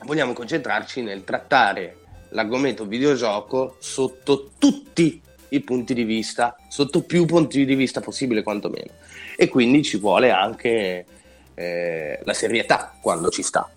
vogliamo 0.06 0.34
concentrarci 0.34 1.02
nel 1.02 1.24
trattare 1.24 1.98
l'argomento 2.30 2.86
videogioco 2.86 3.76
sotto 3.80 4.52
tutti 4.58 5.22
i 5.50 5.62
punti 5.62 5.94
di 5.94 6.04
vista, 6.04 6.58
sotto 6.68 7.04
più 7.04 7.26
punti 7.26 7.64
di 7.66 7.76
vista 7.76 8.02
possibile 8.02 8.44
quantomeno. 8.44 8.92
E 9.38 9.48
quindi 9.48 9.84
ci 9.84 9.98
vuole 9.98 10.32
anche 10.32 11.06
eh, 11.54 12.20
la 12.24 12.34
serietà 12.34 12.94
quando 13.02 13.30
ci 13.30 13.44
sta. 13.44 13.70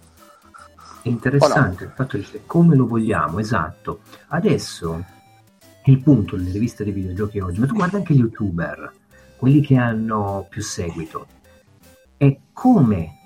Interessante 1.02 1.84
no? 1.84 1.90
il 1.90 1.96
fatto 1.96 2.16
di 2.16 2.24
dire 2.24 2.42
come 2.46 2.76
lo 2.76 2.86
vogliamo, 2.86 3.38
esatto. 3.38 4.00
Adesso 4.28 5.04
il 5.84 6.02
punto 6.02 6.36
nelle 6.36 6.52
riviste 6.52 6.84
dei 6.84 6.92
videogiochi 6.92 7.40
oggi, 7.40 7.60
ma 7.60 7.66
tu 7.66 7.74
guarda 7.74 7.96
anche 7.96 8.14
gli 8.14 8.20
youtuber, 8.20 8.92
quelli 9.36 9.60
che 9.60 9.76
hanno 9.76 10.46
più 10.48 10.62
seguito, 10.62 11.26
è 12.16 12.38
come 12.52 13.18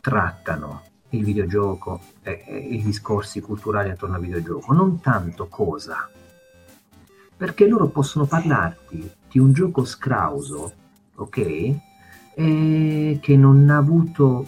trattano 0.00 0.82
il 1.10 1.24
videogioco 1.24 2.00
e, 2.22 2.44
e 2.46 2.56
i 2.56 2.82
discorsi 2.82 3.40
culturali 3.40 3.90
attorno 3.90 4.16
al 4.16 4.22
videogioco, 4.22 4.72
non 4.72 5.00
tanto 5.00 5.48
cosa 5.48 6.08
perché 7.40 7.66
loro 7.66 7.86
possono 7.86 8.26
parlarti 8.26 9.10
di 9.30 9.38
un 9.38 9.54
gioco 9.54 9.86
scrauso, 9.86 10.74
ok? 11.14 11.74
E 12.34 13.18
che 13.18 13.34
non 13.34 13.70
ha 13.70 13.78
avuto 13.78 14.46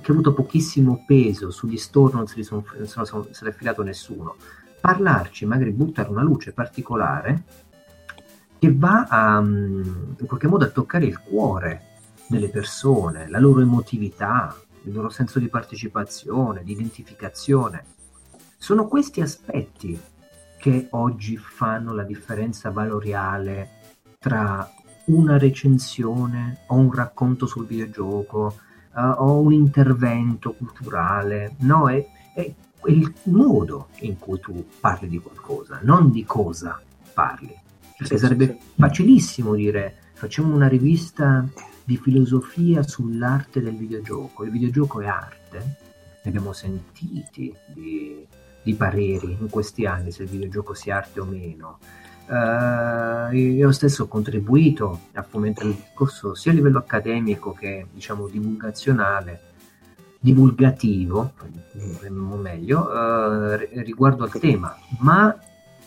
che 0.00 0.10
ha 0.10 0.14
avuto 0.14 0.32
pochissimo 0.32 1.04
peso 1.06 1.50
sugli 1.50 1.76
store, 1.76 2.14
non 2.14 2.26
se 2.26 2.36
ne 2.36 2.42
sono, 2.42 2.64
sono, 2.84 3.26
se 3.30 3.44
ne 3.44 3.50
è 3.50 3.52
filato 3.52 3.82
nessuno. 3.82 4.36
Parlarci, 4.80 5.44
magari 5.44 5.70
buttare 5.70 6.08
una 6.08 6.22
luce 6.22 6.52
particolare 6.52 7.42
che 8.58 8.74
va 8.74 9.06
a, 9.08 9.38
in 9.40 10.26
qualche 10.26 10.46
modo 10.46 10.64
a 10.64 10.68
toccare 10.68 11.06
il 11.06 11.18
cuore 11.18 11.82
delle 12.28 12.48
persone, 12.48 13.28
la 13.28 13.38
loro 13.38 13.60
emotività, 13.60 14.54
il 14.84 14.92
loro 14.92 15.08
senso 15.08 15.38
di 15.38 15.48
partecipazione, 15.48 16.62
di 16.62 16.72
identificazione. 16.72 17.84
Sono 18.56 18.86
questi 18.86 19.20
aspetti 19.20 19.98
che 20.58 20.88
oggi 20.90 21.36
fanno 21.36 21.94
la 21.94 22.04
differenza 22.04 22.70
valoriale 22.70 23.70
tra 24.18 24.70
una 25.06 25.38
recensione 25.38 26.58
o 26.66 26.76
un 26.76 26.92
racconto 26.92 27.46
sul 27.46 27.66
videogioco 27.66 28.58
uh, 28.94 29.22
o 29.22 29.40
un 29.40 29.52
intervento 29.52 30.52
culturale, 30.52 31.54
no, 31.60 31.88
è, 31.88 32.06
è, 32.34 32.52
il 32.86 33.12
modo 33.24 33.88
in 34.00 34.18
cui 34.18 34.40
tu 34.40 34.66
parli 34.80 35.08
di 35.08 35.18
qualcosa, 35.18 35.80
non 35.82 36.10
di 36.10 36.24
cosa 36.24 36.80
parli. 37.12 37.54
Perché 37.96 38.16
sì, 38.16 38.22
sarebbe 38.22 38.46
sì, 38.46 38.58
facilissimo 38.76 39.54
dire 39.54 39.96
facciamo 40.14 40.54
una 40.54 40.68
rivista 40.68 41.46
di 41.84 41.96
filosofia 41.96 42.82
sull'arte 42.82 43.60
del 43.60 43.76
videogioco. 43.76 44.44
Il 44.44 44.50
videogioco 44.50 45.00
è 45.00 45.06
arte, 45.06 45.58
ne 46.22 46.30
abbiamo 46.30 46.52
sentiti 46.52 47.54
di 47.66 48.26
di 48.62 48.74
pareri 48.74 49.36
in 49.38 49.48
questi 49.48 49.86
anni 49.86 50.10
se 50.10 50.24
il 50.24 50.28
videogioco 50.28 50.74
sia 50.74 50.96
arte 50.96 51.20
o 51.20 51.24
meno. 51.24 51.78
Uh, 52.30 53.34
io 53.34 53.72
stesso 53.72 54.04
ho 54.04 54.06
contribuito 54.06 55.00
a 55.14 55.22
fomentare 55.24 55.70
il 55.70 55.74
discorso 55.74 56.36
sia 56.36 56.52
a 56.52 56.54
livello 56.54 56.78
accademico 56.78 57.52
che 57.52 57.86
diciamo 57.92 58.28
divulgazionale, 58.28 59.40
divulgativo, 60.20 61.32
meglio, 62.40 62.82
uh, 62.82 63.56
riguardo 63.82 64.22
al 64.22 64.30
tema, 64.30 64.78
ma 65.00 65.36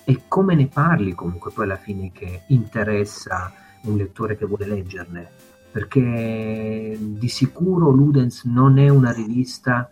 è 0.04 0.20
come 0.28 0.56
ne 0.56 0.68
parli 0.68 1.14
comunque 1.14 1.52
poi 1.52 1.64
alla 1.64 1.78
fine 1.78 2.12
che 2.12 2.42
interessa 2.48 3.54
un 3.84 3.96
lettore 3.96 4.36
che 4.36 4.46
vuole 4.46 4.66
leggerne, 4.66 5.30
perché 5.72 6.98
di 7.00 7.28
sicuro 7.30 7.90
Ludens 7.90 8.44
non 8.44 8.80
è 8.80 8.90
una 8.90 9.14
rivista 9.14 9.90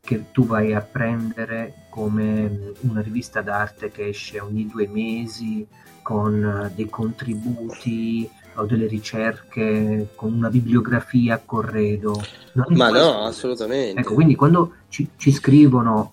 che 0.00 0.32
tu 0.32 0.46
vai 0.46 0.74
a 0.74 0.80
prendere 0.80 1.86
come 1.90 2.72
una 2.80 3.00
rivista 3.00 3.40
d'arte 3.40 3.92
che 3.92 4.08
esce 4.08 4.40
ogni 4.40 4.66
due 4.66 4.88
mesi 4.88 5.64
con 6.02 6.44
eh, 6.44 6.72
dei 6.74 6.88
contributi 6.88 8.28
o 8.54 8.66
delle 8.66 8.86
ricerche 8.86 10.08
con 10.14 10.34
una 10.34 10.50
bibliografia 10.50 11.36
a 11.36 11.42
corredo. 11.44 12.22
Ma 12.68 12.90
no, 12.90 13.22
assolutamente. 13.24 14.00
Ecco, 14.00 14.14
quindi 14.14 14.34
quando 14.34 14.74
ci, 14.88 15.08
ci, 15.16 15.32
scrivono 15.32 16.12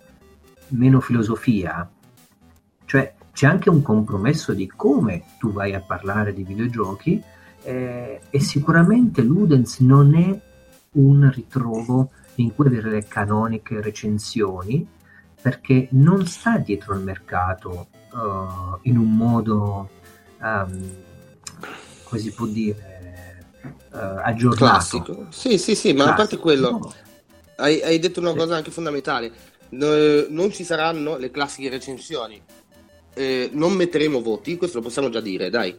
meno 0.69 1.01
filosofia, 1.01 1.89
cioè 2.85 3.13
c'è 3.33 3.47
anche 3.47 3.69
un 3.69 3.81
compromesso 3.81 4.53
di 4.53 4.67
come 4.67 5.23
tu 5.37 5.51
vai 5.51 5.73
a 5.73 5.81
parlare 5.81 6.33
di 6.33 6.43
videogiochi 6.43 7.21
eh, 7.63 8.19
e 8.29 8.39
sicuramente 8.39 9.21
Ludens 9.21 9.79
non 9.79 10.15
è 10.15 10.39
un 10.91 11.29
ritrovo 11.31 12.11
in 12.35 12.53
cui 12.55 12.67
avere 12.67 12.89
le 12.89 13.05
canoniche 13.05 13.81
recensioni 13.81 14.87
perché 15.41 15.87
non 15.91 16.25
sta 16.27 16.57
dietro 16.57 16.93
al 16.93 17.01
mercato 17.01 17.87
uh, 18.11 18.77
in 18.83 18.97
un 18.97 19.15
modo 19.15 19.89
um, 20.41 20.95
come 22.03 22.21
si 22.21 22.31
può 22.31 22.45
dire 22.45 23.45
uh, 23.91 23.97
aggiornato 24.23 24.65
classico 24.65 25.25
sì 25.29 25.57
sì 25.57 25.75
sì 25.75 25.93
ma 25.93 26.03
classico. 26.03 26.11
a 26.11 26.15
parte 26.15 26.37
quello 26.37 26.69
no. 26.69 26.93
hai, 27.57 27.81
hai, 27.81 27.99
detto 27.99 28.19
una 28.19 28.31
sì. 28.31 28.37
cosa 28.37 28.55
anche 28.55 28.71
fondamentale 28.71 29.31
no, 29.69 29.87
non 30.29 30.51
ci 30.51 30.63
saranno 30.63 31.17
le 31.17 31.31
classiche 31.31 31.69
recensioni 31.69 32.41
eh, 33.13 33.49
non 33.53 33.73
metteremo 33.73 34.21
voti 34.21 34.57
questo 34.57 34.77
lo 34.77 34.83
possiamo 34.83 35.09
già 35.09 35.21
dire 35.21 35.49
dai 35.49 35.77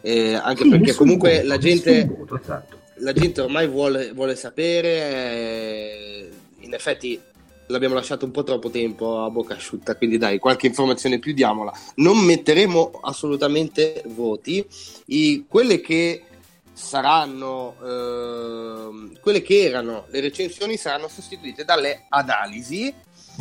eh, 0.00 0.34
anche 0.34 0.64
sì, 0.64 0.68
perché 0.68 0.94
comunque 0.94 1.36
voto, 1.36 1.46
la 1.46 1.58
gente 1.58 2.04
voto, 2.04 2.40
esatto 2.40 2.80
la 3.02 3.12
gente 3.12 3.40
ormai 3.40 3.68
vuole, 3.68 4.12
vuole 4.12 4.36
sapere, 4.36 4.88
eh, 4.88 6.30
in 6.60 6.74
effetti 6.74 7.20
l'abbiamo 7.66 7.94
lasciato 7.94 8.24
un 8.24 8.30
po' 8.30 8.42
troppo 8.42 8.70
tempo 8.70 9.22
a 9.24 9.30
bocca 9.30 9.54
asciutta, 9.54 9.96
quindi 9.96 10.18
dai, 10.18 10.38
qualche 10.38 10.66
informazione 10.66 11.18
più 11.18 11.32
diamola. 11.32 11.72
Non 11.96 12.18
metteremo 12.18 13.00
assolutamente 13.02 14.02
voti, 14.06 14.66
I, 15.06 15.46
quelle 15.48 15.80
che 15.80 16.24
saranno, 16.72 17.76
eh, 17.82 19.18
quelle 19.20 19.42
che 19.42 19.62
erano 19.62 20.06
le 20.10 20.20
recensioni 20.20 20.76
saranno 20.76 21.08
sostituite 21.08 21.64
dalle 21.64 22.06
analisi. 22.08 22.92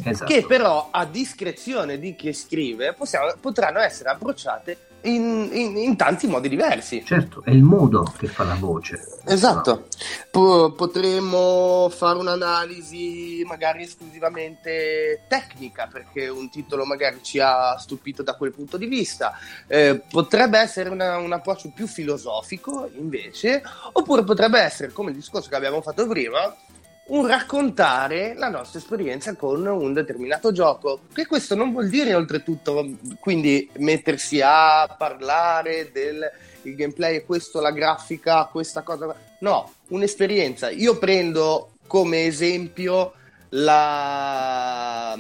Esatto. 0.04 0.32
Che 0.32 0.46
però 0.46 0.88
a 0.90 1.06
discrezione 1.06 2.00
di 2.00 2.16
chi 2.16 2.32
scrive 2.32 2.94
possiamo, 2.94 3.34
potranno 3.40 3.80
essere 3.80 4.10
approcciate 4.10 4.78
in, 5.04 5.50
in, 5.52 5.78
in, 5.78 5.96
tanti 5.96 6.28
modi 6.28 6.50
diversi. 6.50 7.04
Certo, 7.06 7.42
è 7.44 7.52
il 7.52 7.64
modo 7.64 8.14
che 8.18 8.28
fa 8.28 8.44
la 8.44 8.56
voce. 8.56 9.20
Esatto. 9.26 9.88
Po- 10.30 10.72
potremmo 10.72 11.90
fare 11.90 12.18
un'analisi 12.18 13.44
magari 13.46 13.84
esclusivamente 13.84 15.24
tecnica, 15.28 15.88
perché 15.92 16.28
un 16.28 16.50
titolo 16.50 16.86
magari 16.86 17.20
ci 17.22 17.40
ha 17.40 17.78
stupito 17.78 18.24
da 18.24 18.36
quel 18.36 18.52
punto 18.52 18.78
di 18.78 18.86
vista. 18.86 19.38
Eh, 19.68 20.02
potrebbe 20.10 20.60
essere 20.60 20.90
una, 20.90 21.18
un 21.18 21.32
approccio 21.32 21.72
più 21.74 21.88
filosofico, 21.88 22.90
invece, 22.96 23.62
oppure 23.94 24.24
potrebbe 24.24 24.60
essere, 24.60 24.92
come 24.92 25.12
il 25.12 25.16
discorso 25.16 25.50
che 25.50 25.56
abbiamo 25.56 25.82
fatto 25.82 26.08
prima, 26.08 26.56
un 27.12 27.28
raccontare 27.28 28.34
la 28.36 28.50
nostra 28.50 28.80
esperienza 28.80 29.36
con 29.36 29.66
un 29.66 29.94
determinato 29.94 30.52
gioco. 30.52 31.02
Che 31.14 31.26
questo 31.26 31.56
non 31.56 31.72
vuol 31.72 31.90
dire 31.90 32.14
oltretutto 32.14 32.90
quindi 33.20 33.70
mettersi 33.78 34.40
a 34.42 34.94
parlare 34.98 35.92
del 35.92 36.30
gameplay 36.62 37.24
questo, 37.26 37.60
la 37.60 37.72
grafica, 37.72 38.46
questa 38.46 38.82
cosa. 38.82 39.14
No, 39.40 39.74
un'esperienza. 39.90 40.70
Io 40.70 40.98
prendo 40.98 41.72
come 41.88 42.26
esempio 42.26 43.14
la 43.50 45.18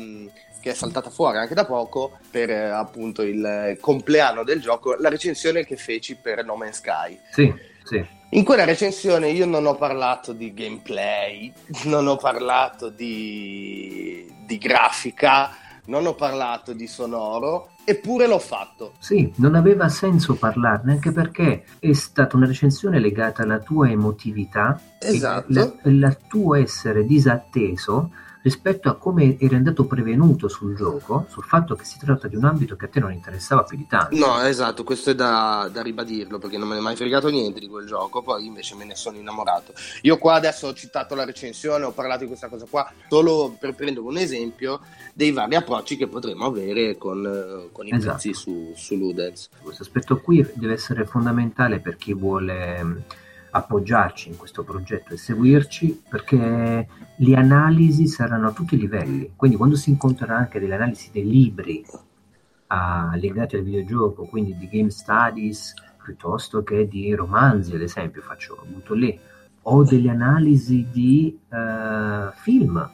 che 0.61 0.69
è 0.69 0.73
saltata 0.75 1.09
fuori 1.09 1.39
anche 1.39 1.55
da 1.55 1.65
poco 1.65 2.19
per 2.29 2.51
appunto 2.51 3.23
il 3.23 3.77
compleanno 3.81 4.43
del 4.43 4.61
gioco, 4.61 4.95
la 4.95 5.09
recensione 5.09 5.65
che 5.65 5.75
feci 5.75 6.15
per 6.15 6.45
No 6.45 6.55
Man's 6.55 6.77
Sky. 6.77 7.19
Sì, 7.31 7.53
sì 7.83 8.19
in 8.33 8.43
quella 8.43 8.63
recensione 8.63 9.29
io 9.29 9.45
non 9.45 9.65
ho 9.65 9.75
parlato 9.75 10.31
di 10.31 10.53
gameplay, 10.53 11.51
non 11.85 12.07
ho 12.07 12.15
parlato 12.15 12.89
di, 12.89 14.25
di 14.45 14.57
grafica, 14.57 15.51
non 15.85 16.05
ho 16.05 16.15
parlato 16.15 16.71
di 16.71 16.87
sonoro, 16.87 17.71
eppure 17.83 18.27
l'ho 18.27 18.39
fatto. 18.39 18.93
Sì, 18.99 19.31
non 19.37 19.55
aveva 19.55 19.89
senso 19.89 20.35
parlarne 20.35 20.93
anche 20.93 21.11
perché 21.11 21.65
è 21.79 21.91
stata 21.91 22.37
una 22.37 22.45
recensione 22.45 22.99
legata 22.99 23.43
alla 23.43 23.59
tua 23.59 23.89
emotività 23.89 24.79
esatto. 24.99 25.77
al 25.83 26.17
tuo 26.27 26.55
essere 26.55 27.05
disatteso 27.05 28.11
rispetto 28.41 28.89
a 28.89 28.95
come 28.95 29.37
eri 29.39 29.55
andato 29.55 29.85
prevenuto 29.85 30.47
sul 30.47 30.75
gioco, 30.75 31.25
sul 31.29 31.43
fatto 31.43 31.75
che 31.75 31.85
si 31.85 31.97
tratta 31.99 32.27
di 32.27 32.35
un 32.35 32.45
ambito 32.45 32.75
che 32.75 32.85
a 32.85 32.87
te 32.87 32.99
non 32.99 33.11
interessava 33.11 33.63
più 33.63 33.77
di 33.77 33.87
tanto. 33.87 34.15
No, 34.15 34.41
esatto, 34.41 34.83
questo 34.83 35.11
è 35.11 35.15
da, 35.15 35.69
da 35.71 35.81
ribadirlo 35.81 36.39
perché 36.39 36.57
non 36.57 36.67
me 36.67 36.75
ne 36.75 36.79
è 36.79 36.83
mai 36.83 36.95
fregato 36.95 37.29
niente 37.29 37.59
di 37.59 37.67
quel 37.67 37.85
gioco, 37.85 38.21
poi 38.21 38.45
invece 38.45 38.75
me 38.75 38.85
ne 38.85 38.95
sono 38.95 39.17
innamorato. 39.17 39.73
Io 40.01 40.17
qua 40.17 40.35
adesso 40.35 40.67
ho 40.67 40.73
citato 40.73 41.15
la 41.15 41.25
recensione, 41.25 41.85
ho 41.85 41.91
parlato 41.91 42.21
di 42.21 42.27
questa 42.27 42.47
cosa 42.47 42.65
qua, 42.69 42.91
solo 43.09 43.55
per 43.59 43.75
prendere 43.75 44.05
un 44.05 44.17
esempio 44.17 44.81
dei 45.13 45.31
vari 45.31 45.55
approcci 45.55 45.97
che 45.97 46.07
potremmo 46.07 46.45
avere 46.45 46.97
con, 46.97 47.69
con 47.71 47.87
i 47.87 47.91
esatto. 47.93 48.15
pezzi 48.15 48.33
su, 48.33 48.73
su 48.75 48.95
Ludens. 48.95 49.49
Questo 49.61 49.83
aspetto 49.83 50.19
qui 50.19 50.45
deve 50.55 50.73
essere 50.73 51.05
fondamentale 51.05 51.79
per 51.79 51.97
chi 51.97 52.13
vuole 52.13 53.03
appoggiarci 53.51 54.29
in 54.29 54.37
questo 54.37 54.63
progetto 54.63 55.13
e 55.13 55.17
seguirci 55.17 56.03
perché 56.09 56.87
le 57.15 57.35
analisi 57.35 58.07
saranno 58.07 58.47
a 58.47 58.51
tutti 58.51 58.75
i 58.75 58.79
livelli. 58.79 59.33
Quindi 59.35 59.57
quando 59.57 59.75
si 59.75 59.89
incontrerà 59.89 60.37
anche 60.37 60.59
delle 60.59 60.75
analisi 60.75 61.09
dei 61.11 61.27
libri 61.27 61.85
uh, 61.91 63.15
legati 63.17 63.57
al 63.57 63.63
videogioco, 63.63 64.25
quindi 64.25 64.57
di 64.57 64.67
game 64.67 64.89
studies 64.89 65.73
piuttosto 66.03 66.63
che 66.63 66.87
di 66.87 67.13
romanzi, 67.13 67.75
ad 67.75 67.81
esempio, 67.81 68.21
faccio 68.21 68.65
butto 68.67 68.93
lì, 68.93 69.17
o 69.63 69.83
delle 69.83 70.09
analisi 70.09 70.87
di 70.91 71.37
uh, 71.49 72.31
film 72.35 72.89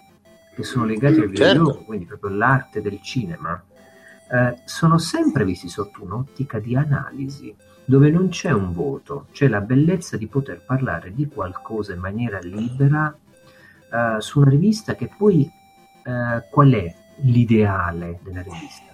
che 0.53 0.63
sono 0.63 0.85
legati 0.85 1.19
al 1.19 1.27
videogioco, 1.27 1.71
certo. 1.71 1.85
quindi 1.85 2.05
proprio 2.05 2.31
l'arte 2.31 2.81
del 2.81 2.99
cinema, 3.01 3.63
uh, 4.29 4.59
sono 4.65 4.97
sempre 4.97 5.45
visti 5.45 5.69
sotto 5.69 6.03
un'ottica 6.03 6.59
di 6.59 6.75
analisi 6.75 7.55
dove 7.85 8.09
non 8.09 8.29
c'è 8.29 8.51
un 8.51 8.73
voto, 8.73 9.27
c'è 9.31 9.47
la 9.47 9.61
bellezza 9.61 10.17
di 10.17 10.27
poter 10.27 10.61
parlare 10.61 11.13
di 11.13 11.27
qualcosa 11.27 11.93
in 11.93 11.99
maniera 11.99 12.39
libera 12.39 13.15
uh, 13.15 14.19
su 14.19 14.39
una 14.39 14.49
rivista 14.49 14.95
che 14.95 15.09
poi 15.15 15.49
uh, 16.03 16.49
qual 16.49 16.71
è 16.71 16.93
l'ideale 17.21 18.19
della 18.21 18.41
rivista? 18.41 18.93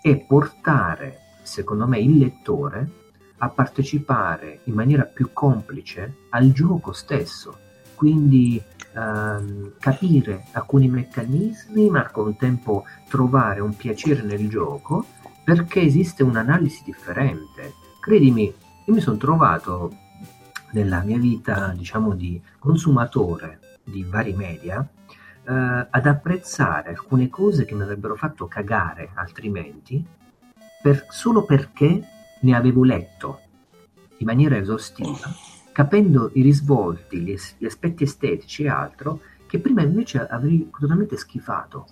È 0.00 0.16
portare, 0.16 1.18
secondo 1.42 1.86
me, 1.86 2.00
il 2.00 2.18
lettore 2.18 2.90
a 3.38 3.48
partecipare 3.48 4.60
in 4.64 4.74
maniera 4.74 5.04
più 5.04 5.30
complice 5.32 6.26
al 6.30 6.50
gioco 6.52 6.92
stesso, 6.92 7.58
quindi 8.02 8.60
uh, 8.94 9.74
capire 9.78 10.46
alcuni 10.50 10.88
meccanismi, 10.88 11.88
ma 11.88 12.00
al 12.00 12.10
contempo 12.10 12.84
trovare 13.08 13.60
un 13.60 13.76
piacere 13.76 14.22
nel 14.22 14.48
gioco 14.48 15.06
perché 15.44 15.82
esiste 15.82 16.24
un'analisi 16.24 16.82
differente. 16.84 17.74
Credimi, 18.00 18.42
io 18.86 18.92
mi 18.92 19.00
sono 19.00 19.18
trovato 19.18 19.92
nella 20.72 21.00
mia 21.02 21.16
vita, 21.16 21.72
diciamo, 21.76 22.14
di 22.14 22.42
consumatore 22.58 23.78
di 23.84 24.02
vari 24.02 24.32
media, 24.32 24.84
eh, 25.44 25.52
ad 25.88 26.04
apprezzare 26.04 26.88
alcune 26.88 27.28
cose 27.28 27.64
che 27.64 27.76
mi 27.76 27.82
avrebbero 27.82 28.16
fatto 28.16 28.48
cagare 28.48 29.10
altrimenti, 29.14 30.04
per, 30.82 31.06
solo 31.08 31.44
perché 31.44 32.04
ne 32.40 32.56
avevo 32.56 32.82
letto 32.82 33.42
in 34.16 34.26
maniera 34.26 34.56
esaustiva, 34.56 35.51
capendo 35.72 36.30
i 36.34 36.42
risvolti, 36.42 37.18
gli, 37.18 37.36
gli 37.58 37.64
aspetti 37.64 38.04
estetici 38.04 38.64
e 38.64 38.68
altro, 38.68 39.20
che 39.46 39.58
prima 39.58 39.82
invece 39.82 40.26
avrei 40.26 40.70
totalmente 40.78 41.16
schifato. 41.16 41.86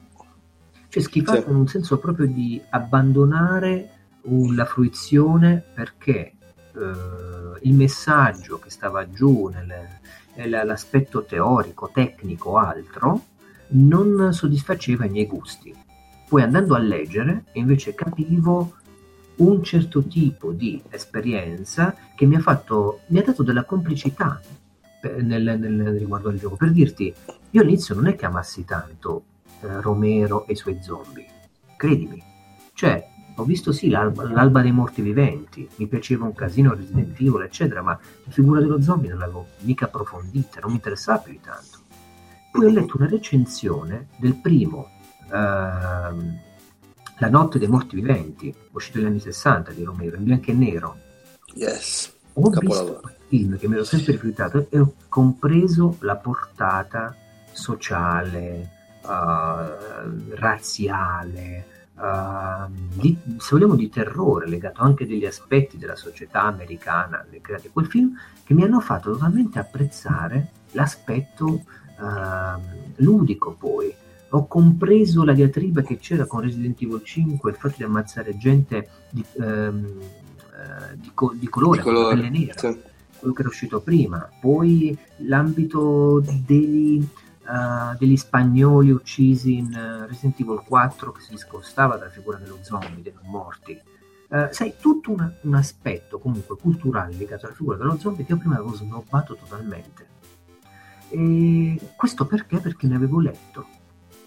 Cioè 0.89 1.03
schifato 1.03 1.43
sì. 1.43 1.51
in 1.51 1.57
un 1.57 1.69
senso 1.69 1.99
proprio 1.99 2.27
di 2.27 2.61
abbandonare 2.71 3.91
la 4.23 4.65
fruizione 4.65 5.63
perché 5.75 6.33
eh, 6.75 7.59
il 7.63 7.75
messaggio 7.75 8.59
che 8.59 8.71
stava 8.71 9.09
giù 9.11 9.51
nell'aspetto 10.35 11.25
teorico, 11.25 11.91
tecnico, 11.93 12.57
altro, 12.57 13.25
non 13.69 14.33
soddisfaceva 14.33 15.05
i 15.05 15.11
miei 15.11 15.27
gusti. 15.27 15.75
Poi 16.29 16.43
andando 16.43 16.75
a 16.75 16.79
leggere, 16.79 17.45
invece 17.53 17.95
capivo 17.95 18.75
un 19.41 19.63
certo 19.63 20.03
tipo 20.03 20.53
di 20.53 20.83
esperienza 20.91 21.95
che 22.15 22.27
mi 22.27 22.37
ha, 22.37 22.41
fatto, 22.41 23.01
mi 23.09 23.19
ha 23.19 23.23
dato 23.23 23.43
della 23.43 23.65
complicità 23.65 24.41
nel, 25.21 25.59
nel, 25.59 25.99
riguardo 25.99 26.29
al 26.29 26.39
gioco. 26.39 26.57
Per 26.57 26.71
dirti, 26.71 27.13
io 27.51 27.61
all'inizio 27.61 27.95
non 27.95 28.07
è 28.07 28.17
che 28.17 28.27
amassi 28.27 28.65
tanto 28.65 29.25
eh, 29.61 29.81
Romero 29.81 30.47
e 30.47 30.53
i 30.53 30.57
suoi 30.57 30.79
zombie, 30.83 31.27
credimi. 31.77 32.23
Cioè, 32.75 33.09
ho 33.37 33.45
visto 33.45 33.73
sì 33.73 33.89
l'alba, 33.89 34.31
l'alba, 34.31 34.61
dei 34.61 34.73
morti 34.73 35.01
viventi, 35.01 35.67
mi 35.77 35.87
piaceva 35.87 36.27
un 36.27 36.35
casino 36.35 36.75
Resident 36.75 37.19
Evil, 37.19 37.43
eccetera, 37.43 37.83
ma 37.83 37.99
la 38.25 38.31
figura 38.31 38.61
dello 38.61 38.83
zombie 38.83 39.09
non 39.09 39.19
l'avevo 39.19 39.47
mica 39.61 39.87
approfondita, 39.87 40.61
non 40.61 40.71
mi 40.71 40.77
interessava 40.77 41.19
più 41.19 41.33
di 41.33 41.41
tanto. 41.41 41.79
Poi 42.53 42.67
ho 42.67 42.71
letto 42.71 42.97
una 42.99 43.09
recensione 43.09 44.09
del 44.17 44.35
primo, 44.35 44.91
ehm, 45.33 46.39
La 47.21 47.29
notte 47.29 47.59
dei 47.59 47.69
morti 47.69 47.97
viventi, 47.97 48.55
uscito 48.73 48.97
negli 48.97 49.09
anni 49.09 49.21
60 49.21 49.73
di 49.73 49.85
Romero, 49.85 50.17
in 50.17 50.25
bianco 50.25 50.51
e 50.51 50.55
nero. 50.55 50.97
Yes. 51.53 52.17
Ho 52.33 52.49
visto 52.49 53.03
il 53.05 53.15
film 53.29 53.59
che 53.59 53.69
mi 53.69 53.75
ero 53.75 53.85
sempre 53.85 54.13
rifiutato 54.13 54.67
e 54.71 54.79
ho 54.79 54.95
compreso 55.11 55.97
la 56.01 56.17
portata 56.17 57.15
sociale, 57.53 58.71
uh, 59.03 60.35
razziale, 60.35 61.67
uh, 61.95 62.73
di, 62.95 63.19
se 63.37 63.49
vogliamo 63.51 63.75
di 63.75 63.91
terrore 63.91 64.49
legato 64.49 64.81
anche 64.81 65.05
a 65.05 65.07
degli 65.07 65.27
aspetti 65.27 65.77
della 65.77 65.97
società 65.97 66.45
americana 66.45 67.19
a 67.19 67.61
quel 67.71 67.87
film 67.87 68.19
che 68.43 68.55
mi 68.55 68.63
hanno 68.63 68.81
fatto 68.81 69.13
totalmente 69.13 69.59
apprezzare 69.59 70.53
l'aspetto 70.71 71.45
uh, 71.45 72.61
ludico 72.97 73.53
poi 73.53 73.95
ho 74.31 74.47
compreso 74.47 75.25
la 75.25 75.33
diatriba 75.33 75.83
che 75.83 75.99
c'era 75.99 76.27
con 76.27 76.41
Resident 76.41 76.81
Evil 76.81 77.03
5 77.03 77.51
il 77.51 77.57
fatto 77.57 77.75
di 77.79 77.85
ammazzare 77.85 78.37
gente 78.37 78.89
di, 79.11 79.25
um, 79.35 79.99
uh, 79.99 80.97
di, 80.97 81.11
co- 81.15 81.35
di 81.35 81.49
colore, 81.49 81.79
di 81.79 81.85
colore. 81.85 82.15
pelle 82.15 82.31
nera 82.31 82.55
sì. 82.57 82.79
quello 83.19 83.35
che 83.35 83.41
era 83.41 83.49
uscito 83.49 83.81
prima 83.81 84.29
poi 84.41 84.97
l'ambito 85.19 86.23
dei 86.47 87.09
uh, 87.51 87.97
degli 87.99 88.17
spagnoli 88.17 88.91
uccisi 88.91 89.57
in 89.57 89.67
uh, 89.67 90.07
Resident 90.07 90.39
Evil 90.41 90.63
4 90.65 91.13
che 91.13 91.21
si 91.21 91.31
discostava 91.31 91.97
dalla 91.97 92.11
figura 92.11 92.39
dello 92.39 92.59
zombie, 92.63 93.03
dei 93.03 93.15
morti. 93.23 93.79
Uh, 94.29 94.47
sai, 94.51 94.75
tutto 94.81 95.11
un, 95.11 95.33
un, 95.41 95.55
aspetto 95.55 96.21
comunque 96.21 96.57
culturale 96.57 97.17
legato 97.17 97.47
alla 97.47 97.55
figura 97.55 97.77
dello 97.77 97.99
zombie 97.99 98.25
che 98.25 98.33
io 98.33 98.39
prima 98.39 98.55
avevo 98.55 98.75
snobbato 98.75 99.35
totalmente. 99.35 100.07
E 101.09 101.81
questo 101.97 102.25
perché? 102.27 102.59
Perché 102.59 102.87
ne 102.87 102.95
avevo 102.95 103.19
letto. 103.19 103.67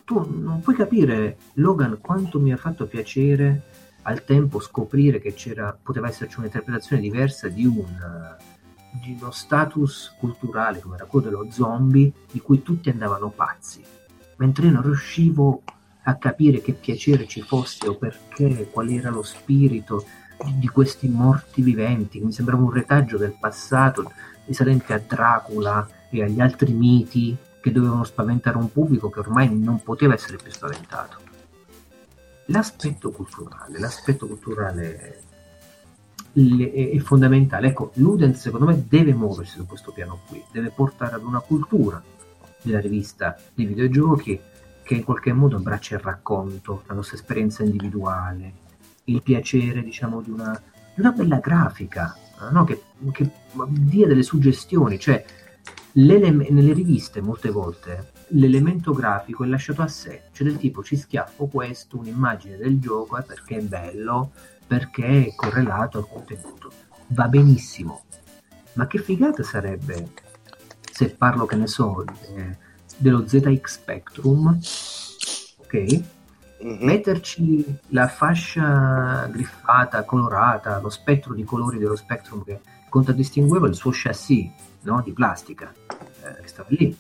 Tu 0.06 0.40
non 0.42 0.60
puoi 0.62 0.76
capire, 0.76 1.38
Logan, 1.54 2.00
quanto 2.02 2.40
mi 2.40 2.52
ha 2.52 2.58
fatto 2.58 2.88
piacere 2.88 3.62
al 4.04 4.26
tempo 4.26 4.60
scoprire 4.60 5.20
che 5.20 5.34
poteva 5.82 6.10
esserci 6.10 6.40
un'interpretazione 6.40 7.02
diversa 7.02 7.48
di 7.48 7.66
un 7.66 8.36
di 9.02 9.18
uno 9.20 9.32
status 9.32 10.14
culturale 10.20 10.80
come 10.80 10.96
era 10.96 11.06
quello 11.06 11.26
dello 11.26 11.48
zombie 11.50 12.12
di 12.32 12.40
cui 12.40 12.62
tutti 12.62 12.90
andavano 12.90 13.30
pazzi, 13.30 13.82
mentre 14.38 14.68
io 14.68 14.72
non 14.72 14.84
riuscivo 14.84 15.64
a 16.04 16.16
capire 16.16 16.62
che 16.62 16.74
piacere 16.74 17.28
ci 17.28 17.42
fosse 17.42 17.88
o 17.88 17.96
perché, 17.96 18.70
qual 18.72 18.90
era 18.90 19.10
lo 19.10 19.24
spirito 19.24 20.06
di 20.60 20.68
questi 20.68 21.08
morti 21.08 21.62
viventi, 21.62 22.20
che 22.20 22.26
mi 22.26 22.32
sembrava 22.32 22.62
un 22.62 22.72
retaggio 22.72 23.18
del 23.18 23.36
passato 23.40 24.12
risalente 24.46 24.94
a 24.94 25.00
Dracula 25.00 25.88
e 26.10 26.22
agli 26.22 26.42
altri 26.42 26.74
miti 26.74 27.36
che 27.64 27.72
dovevano 27.72 28.04
spaventare 28.04 28.58
un 28.58 28.70
pubblico 28.70 29.10
che 29.10 29.20
ormai 29.20 29.58
non 29.58 29.82
poteva 29.82 30.14
essere 30.14 30.36
più 30.36 30.52
spaventato. 30.52 31.18
L'aspetto 32.48 33.10
culturale, 33.12 33.80
l'aspetto 33.80 34.28
culturale 34.28 35.22
è 36.34 37.00
fondamentale. 37.00 37.68
Ecco, 37.68 37.92
Ludens 37.94 38.42
secondo 38.42 38.66
me 38.66 38.84
deve 38.86 39.14
muoversi 39.14 39.56
su 39.56 39.66
questo 39.66 39.94
piano 39.94 40.20
qui, 40.28 40.44
deve 40.52 40.72
portare 40.72 41.16
ad 41.16 41.24
una 41.24 41.40
cultura 41.40 42.04
della 42.62 42.82
rivista 42.82 43.40
dei 43.54 43.66
videogiochi 43.66 44.38
che 44.84 44.96
in 44.96 45.06
qualche 45.06 45.32
modo 45.32 45.56
abbraccia 45.56 45.96
il 45.96 46.02
racconto, 46.02 46.84
la 46.88 46.96
nostra 46.96 47.16
esperienza 47.16 47.64
individuale, 47.64 48.52
il 49.06 49.22
piacere 49.22 49.82
diciamo 49.82 50.20
di 50.20 50.32
una, 50.32 50.62
di 50.94 51.00
una 51.00 51.12
bella 51.12 51.38
grafica, 51.38 52.14
no? 52.52 52.66
che, 52.66 52.82
che, 53.14 53.30
dia 53.70 54.06
delle 54.06 54.22
suggestioni, 54.22 55.00
cioè 55.00 55.24
nelle 55.94 56.74
riviste 56.74 57.22
molte 57.22 57.50
volte 57.50 58.12
l'elemento 58.30 58.94
grafico 58.94 59.44
è 59.44 59.48
lasciato 59.48 59.82
a 59.82 59.88
sé, 59.88 60.24
cioè 60.32 60.48
del 60.48 60.58
tipo 60.58 60.84
ci 60.84 60.96
schiaffo 60.96 61.46
questo, 61.46 61.98
un'immagine 61.98 62.58
del 62.58 62.80
gioco 62.80 63.18
eh, 63.18 63.24
perché 63.24 63.58
è 63.58 63.62
bello, 63.62 64.32
perché 64.66 65.28
è 65.28 65.36
correlato 65.36 66.00
al 66.00 66.08
contenuto. 66.08 66.72
Va 67.08 67.28
benissimo, 67.28 68.06
ma 68.74 68.88
che 68.88 68.98
figata 68.98 69.44
sarebbe 69.44 70.10
se 70.94 71.10
parlo, 71.10 71.46
che 71.46 71.56
ne 71.56 71.68
so, 71.68 72.04
eh, 72.36 72.58
dello 72.98 73.28
ZX 73.28 73.64
Spectrum, 73.66 74.60
ok? 75.58 75.74
Mm-hmm. 76.64 76.84
Metterci 76.84 77.80
la 77.90 78.08
fascia 78.08 79.28
griffata, 79.32 80.04
colorata, 80.04 80.80
lo 80.80 80.90
spettro 80.90 81.34
di 81.34 81.44
colori 81.44 81.78
dello 81.78 81.96
Spectrum 81.96 82.44
che 82.44 82.60
contraddistingueva 82.94 83.68
il 83.68 83.74
suo 83.74 83.90
chassis 83.92 84.52
no? 84.82 85.02
di 85.04 85.14
plastica 85.14 85.74
eh, 85.88 86.42
che 86.44 86.48
stava 86.48 86.68
lì. 86.70 86.96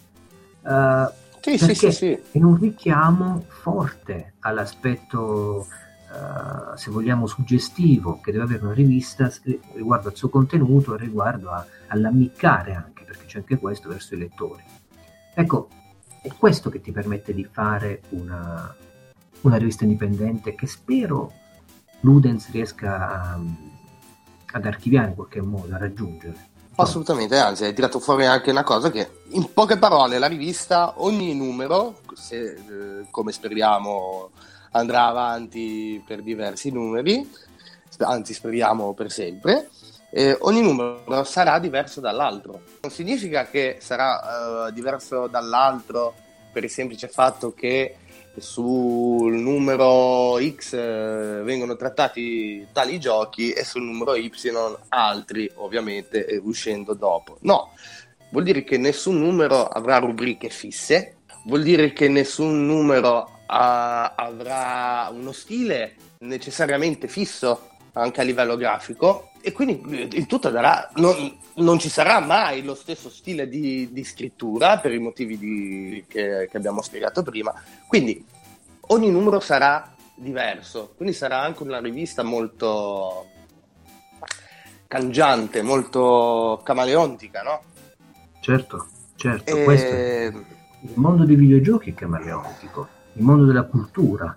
Uh, 0.61 1.07
sì, 1.39 1.57
sì, 1.59 1.75
sì, 1.75 1.91
sì. 1.91 2.19
in 2.31 2.45
un 2.45 2.57
richiamo 2.57 3.45
forte 3.47 4.33
all'aspetto, 4.39 5.67
uh, 5.67 6.75
se 6.75 6.89
vogliamo, 6.89 7.27
suggestivo 7.27 8.19
che 8.21 8.31
deve 8.31 8.45
avere 8.45 8.63
una 8.63 8.73
rivista 8.73 9.31
riguardo 9.73 10.07
al 10.07 10.15
suo 10.15 10.29
contenuto 10.29 10.95
e 10.95 10.97
riguardo 10.97 11.51
a, 11.51 11.63
all'ammiccare 11.89 12.73
anche, 12.73 13.03
perché 13.03 13.25
c'è 13.25 13.37
anche 13.37 13.59
questo 13.59 13.87
verso 13.89 14.15
i 14.15 14.17
lettori. 14.17 14.63
Ecco, 15.35 15.69
è 16.23 16.29
questo 16.35 16.71
che 16.71 16.81
ti 16.81 16.91
permette 16.91 17.35
di 17.35 17.43
fare 17.43 18.01
una, 18.09 18.75
una 19.41 19.57
rivista 19.57 19.83
indipendente 19.83 20.55
che 20.55 20.65
spero 20.65 21.31
Ludens 21.99 22.49
riesca 22.49 23.33
a, 23.33 23.39
ad 24.53 24.65
archiviare 24.65 25.09
in 25.09 25.15
qualche 25.15 25.41
modo, 25.41 25.75
a 25.75 25.77
raggiungere. 25.77 26.51
Assolutamente, 26.75 27.37
anzi 27.37 27.65
hai 27.65 27.73
tirato 27.73 27.99
fuori 27.99 28.25
anche 28.25 28.49
una 28.49 28.63
cosa 28.63 28.89
che 28.89 29.21
in 29.29 29.53
poche 29.53 29.77
parole 29.77 30.17
la 30.17 30.27
rivista 30.27 30.93
ogni 30.97 31.35
numero, 31.35 31.99
se, 32.13 32.41
eh, 32.41 33.05
come 33.11 33.31
speriamo 33.31 34.31
andrà 34.71 35.05
avanti 35.05 36.03
per 36.05 36.23
diversi 36.23 36.71
numeri, 36.71 37.29
anzi 37.99 38.33
speriamo 38.33 38.93
per 38.93 39.11
sempre, 39.11 39.69
eh, 40.09 40.35
ogni 40.41 40.61
numero 40.61 41.23
sarà 41.23 41.59
diverso 41.59 41.99
dall'altro. 41.99 42.61
Non 42.81 42.91
significa 42.91 43.45
che 43.45 43.77
sarà 43.79 44.67
eh, 44.67 44.73
diverso 44.73 45.27
dall'altro 45.27 46.15
per 46.51 46.63
il 46.63 46.69
semplice 46.71 47.07
fatto 47.07 47.53
che 47.53 47.97
sul 48.37 49.35
numero 49.35 50.37
X 50.39 50.73
eh, 50.73 51.41
vengono 51.43 51.75
trattati 51.75 52.67
tali 52.71 52.99
giochi 52.99 53.51
e 53.51 53.63
sul 53.63 53.83
numero 53.83 54.15
Y 54.15 54.31
altri, 54.89 55.49
ovviamente 55.55 56.25
eh, 56.25 56.37
uscendo 56.37 56.93
dopo. 56.93 57.37
No, 57.41 57.73
vuol 58.31 58.43
dire 58.43 58.63
che 58.63 58.77
nessun 58.77 59.19
numero 59.19 59.67
avrà 59.67 59.99
rubriche 59.99 60.49
fisse, 60.49 61.17
vuol 61.45 61.63
dire 61.63 61.93
che 61.93 62.07
nessun 62.07 62.65
numero 62.65 63.41
ha, 63.45 64.15
avrà 64.15 65.09
uno 65.11 65.31
stile 65.31 65.95
necessariamente 66.19 67.07
fisso 67.07 67.69
anche 67.93 68.21
a 68.21 68.23
livello 68.23 68.55
grafico 68.55 69.31
e 69.41 69.51
quindi 69.51 69.81
eh, 69.89 70.07
il 70.11 70.25
tutto 70.25 70.49
darà, 70.49 70.89
non, 70.95 71.37
non 71.55 71.79
ci 71.79 71.89
sarà 71.89 72.19
mai 72.19 72.63
lo 72.63 72.75
stesso 72.75 73.09
stile 73.09 73.47
di, 73.47 73.89
di 73.91 74.03
scrittura 74.03 74.79
per 74.79 74.93
i 74.93 74.99
motivi 74.99 75.37
di, 75.37 76.05
che, 76.07 76.47
che 76.49 76.57
abbiamo 76.57 76.81
spiegato 76.81 77.23
prima, 77.23 77.53
quindi 77.87 78.25
ogni 78.87 79.11
numero 79.11 79.39
sarà 79.39 79.93
diverso, 80.15 80.93
quindi 80.95 81.13
sarà 81.13 81.41
anche 81.41 81.63
una 81.63 81.79
rivista 81.79 82.23
molto 82.23 83.27
cangiante, 84.87 85.61
molto 85.61 86.61
camaleontica, 86.63 87.41
no? 87.41 87.61
Certo, 88.39 88.87
certo, 89.15 89.55
e... 89.55 89.63
questo 89.63 90.61
il 90.85 90.91
mondo 90.95 91.23
dei 91.23 91.35
videogiochi 91.35 91.91
è 91.91 91.93
camaleontico, 91.93 92.87
il 93.13 93.23
mondo 93.23 93.45
della 93.45 93.63
cultura 93.63 94.35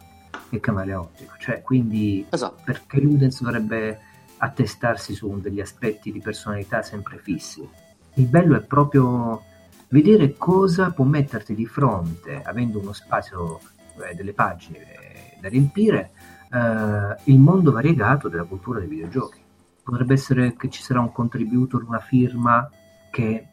è 0.57 0.61
camaleontico, 0.61 1.35
cioè 1.39 1.63
quindi 1.63 2.27
esatto. 2.29 2.63
perché 2.65 3.01
Ludens 3.01 3.43
dovrebbe 3.43 4.01
attestarsi 4.39 5.15
su 5.15 5.41
degli 5.41 5.61
aspetti 5.61 6.13
di 6.13 6.21
personalità 6.21 6.83
sempre 6.83 7.19
fissi. 7.19 7.67
Il 8.15 8.27
bello 8.27 8.57
è 8.57 8.63
proprio 8.63 9.43
vedere 9.89 10.35
cosa 10.37 10.91
può 10.91 11.05
metterti 11.05 11.55
di 11.55 11.67
fronte, 11.67 12.43
avendo 12.43 12.81
uno 12.81 12.93
spazio, 12.93 13.61
eh, 14.09 14.15
delle 14.15 14.33
pagine 14.33 14.79
eh, 14.79 15.39
da 15.41 15.49
riempire, 15.49 16.11
eh, 16.53 17.17
il 17.25 17.39
mondo 17.39 17.73
variegato 17.73 18.29
della 18.29 18.45
cultura 18.45 18.79
dei 18.79 18.89
videogiochi. 18.89 19.41
Potrebbe 19.83 20.15
essere 20.15 20.57
che 20.57 20.69
ci 20.69 20.83
sarà 20.83 21.01
un 21.01 21.13
contributo 21.13 21.79
di 21.79 21.85
una 21.87 22.01
firma 22.01 22.69
che 23.11 23.47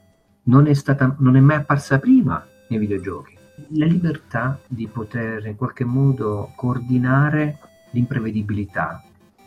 non 0.43 0.68
è, 0.68 0.74
stata, 0.74 1.16
non 1.20 1.36
è 1.36 1.39
mai 1.39 1.58
apparsa 1.58 1.99
prima 1.99 2.45
nei 2.68 2.80
videogiochi. 2.80 3.33
La 3.70 3.86
libertà 3.86 4.59
di 4.68 4.88
poter 4.88 5.45
in 5.45 5.55
qualche 5.55 5.84
modo 5.84 6.51
coordinare 6.55 7.59
l'imprevedibilità 7.91 9.03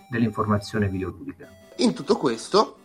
dell'informazione 0.08 0.88
videoludica. 0.88 1.48
In 1.76 1.92
tutto 1.92 2.16
questo 2.16 2.78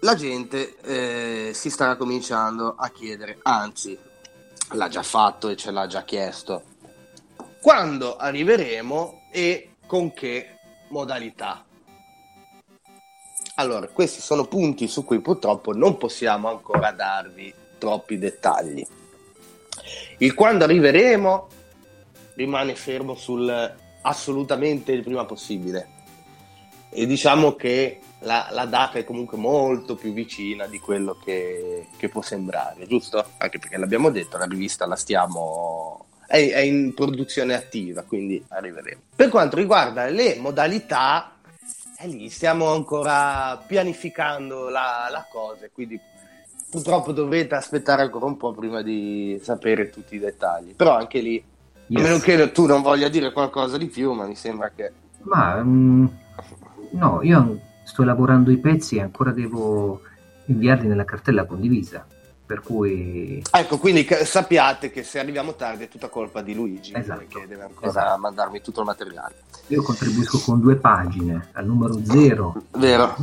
la 0.00 0.14
gente 0.14 0.76
eh, 0.80 1.54
si 1.54 1.70
starà 1.70 1.96
cominciando 1.96 2.74
a 2.76 2.88
chiedere, 2.90 3.38
anzi 3.42 3.98
l'ha 4.72 4.88
già 4.88 5.02
fatto 5.02 5.48
e 5.48 5.56
ce 5.56 5.70
l'ha 5.70 5.86
già 5.86 6.02
chiesto, 6.02 6.62
quando 7.60 8.16
arriveremo 8.16 9.28
e 9.30 9.76
con 9.86 10.12
che 10.12 10.58
modalità. 10.90 11.64
Allora, 13.56 13.86
questi 13.88 14.20
sono 14.20 14.46
punti 14.46 14.88
su 14.88 15.04
cui 15.04 15.20
purtroppo 15.20 15.72
non 15.72 15.96
possiamo 15.96 16.48
ancora 16.48 16.90
darvi 16.90 17.54
troppi 17.78 18.18
dettagli. 18.18 18.86
Il 20.18 20.34
quando 20.34 20.64
arriveremo 20.64 21.48
rimane 22.34 22.74
fermo 22.74 23.14
sul 23.14 23.82
assolutamente 24.04 24.92
il 24.92 25.02
prima 25.02 25.24
possibile. 25.24 25.88
E 26.90 27.06
diciamo 27.06 27.54
che 27.56 28.00
la, 28.20 28.48
la, 28.52 28.64
data 28.66 28.98
è 28.98 29.04
comunque 29.04 29.36
molto 29.36 29.96
più 29.96 30.12
vicina 30.12 30.66
di 30.66 30.78
quello 30.78 31.18
che, 31.22 31.88
che, 31.96 32.08
può 32.08 32.22
sembrare, 32.22 32.86
giusto? 32.86 33.24
Anche 33.38 33.58
perché 33.58 33.76
l'abbiamo 33.76 34.10
detto, 34.10 34.38
la 34.38 34.46
rivista 34.46 34.86
la 34.86 34.96
stiamo. 34.96 36.06
È, 36.26 36.36
è 36.36 36.60
in 36.60 36.94
produzione 36.94 37.54
attiva, 37.54 38.02
quindi 38.02 38.42
arriveremo. 38.48 39.00
Per 39.16 39.28
quanto 39.28 39.56
riguarda 39.56 40.06
le 40.06 40.36
modalità, 40.36 41.36
è 41.96 42.06
lì 42.06 42.30
stiamo 42.30 42.72
ancora 42.72 43.62
pianificando 43.66 44.68
la, 44.68 45.08
la 45.10 45.26
cosa, 45.30 45.68
quindi 45.72 46.00
purtroppo 46.74 47.12
dovrete 47.12 47.54
aspettare 47.54 48.02
ancora 48.02 48.24
un 48.24 48.36
po' 48.36 48.52
prima 48.52 48.82
di 48.82 49.38
sapere 49.40 49.90
tutti 49.90 50.16
i 50.16 50.18
dettagli. 50.18 50.74
Però 50.74 50.96
anche 50.96 51.20
lì 51.20 51.44
Yes. 51.86 52.00
A 52.00 52.02
meno 52.02 52.18
che 52.18 52.52
tu 52.52 52.64
non 52.64 52.80
voglia 52.80 53.08
dire 53.08 53.30
qualcosa 53.32 53.76
di 53.76 53.86
più, 53.86 54.12
ma 54.12 54.24
mi 54.26 54.34
sembra 54.34 54.70
che... 54.74 54.90
Ma 55.24 55.56
um, 55.56 56.10
no, 56.92 57.20
io 57.22 57.60
sto 57.84 58.02
elaborando 58.02 58.50
i 58.50 58.58
pezzi 58.58 58.96
e 58.96 59.02
ancora 59.02 59.32
devo 59.32 60.00
inviarli 60.46 60.86
nella 60.86 61.04
cartella 61.04 61.44
condivisa. 61.44 62.06
Per 62.46 62.60
cui... 62.60 63.42
Ecco, 63.50 63.78
quindi 63.78 64.06
sappiate 64.24 64.90
che 64.90 65.02
se 65.02 65.18
arriviamo 65.18 65.54
tardi 65.54 65.84
è 65.84 65.88
tutta 65.88 66.08
colpa 66.08 66.40
di 66.40 66.54
Luigi, 66.54 66.92
esatto, 66.94 67.24
che 67.28 67.46
deve 67.46 67.64
ancora 67.64 67.88
esatto. 67.88 68.20
mandarmi 68.20 68.60
tutto 68.62 68.80
il 68.80 68.86
materiale. 68.86 69.34
Io 69.68 69.82
contribuisco 69.82 70.38
con 70.38 70.60
due 70.60 70.76
pagine, 70.76 71.48
al 71.52 71.66
numero 71.66 71.98
zero. 72.02 72.64
Vero, 72.72 73.14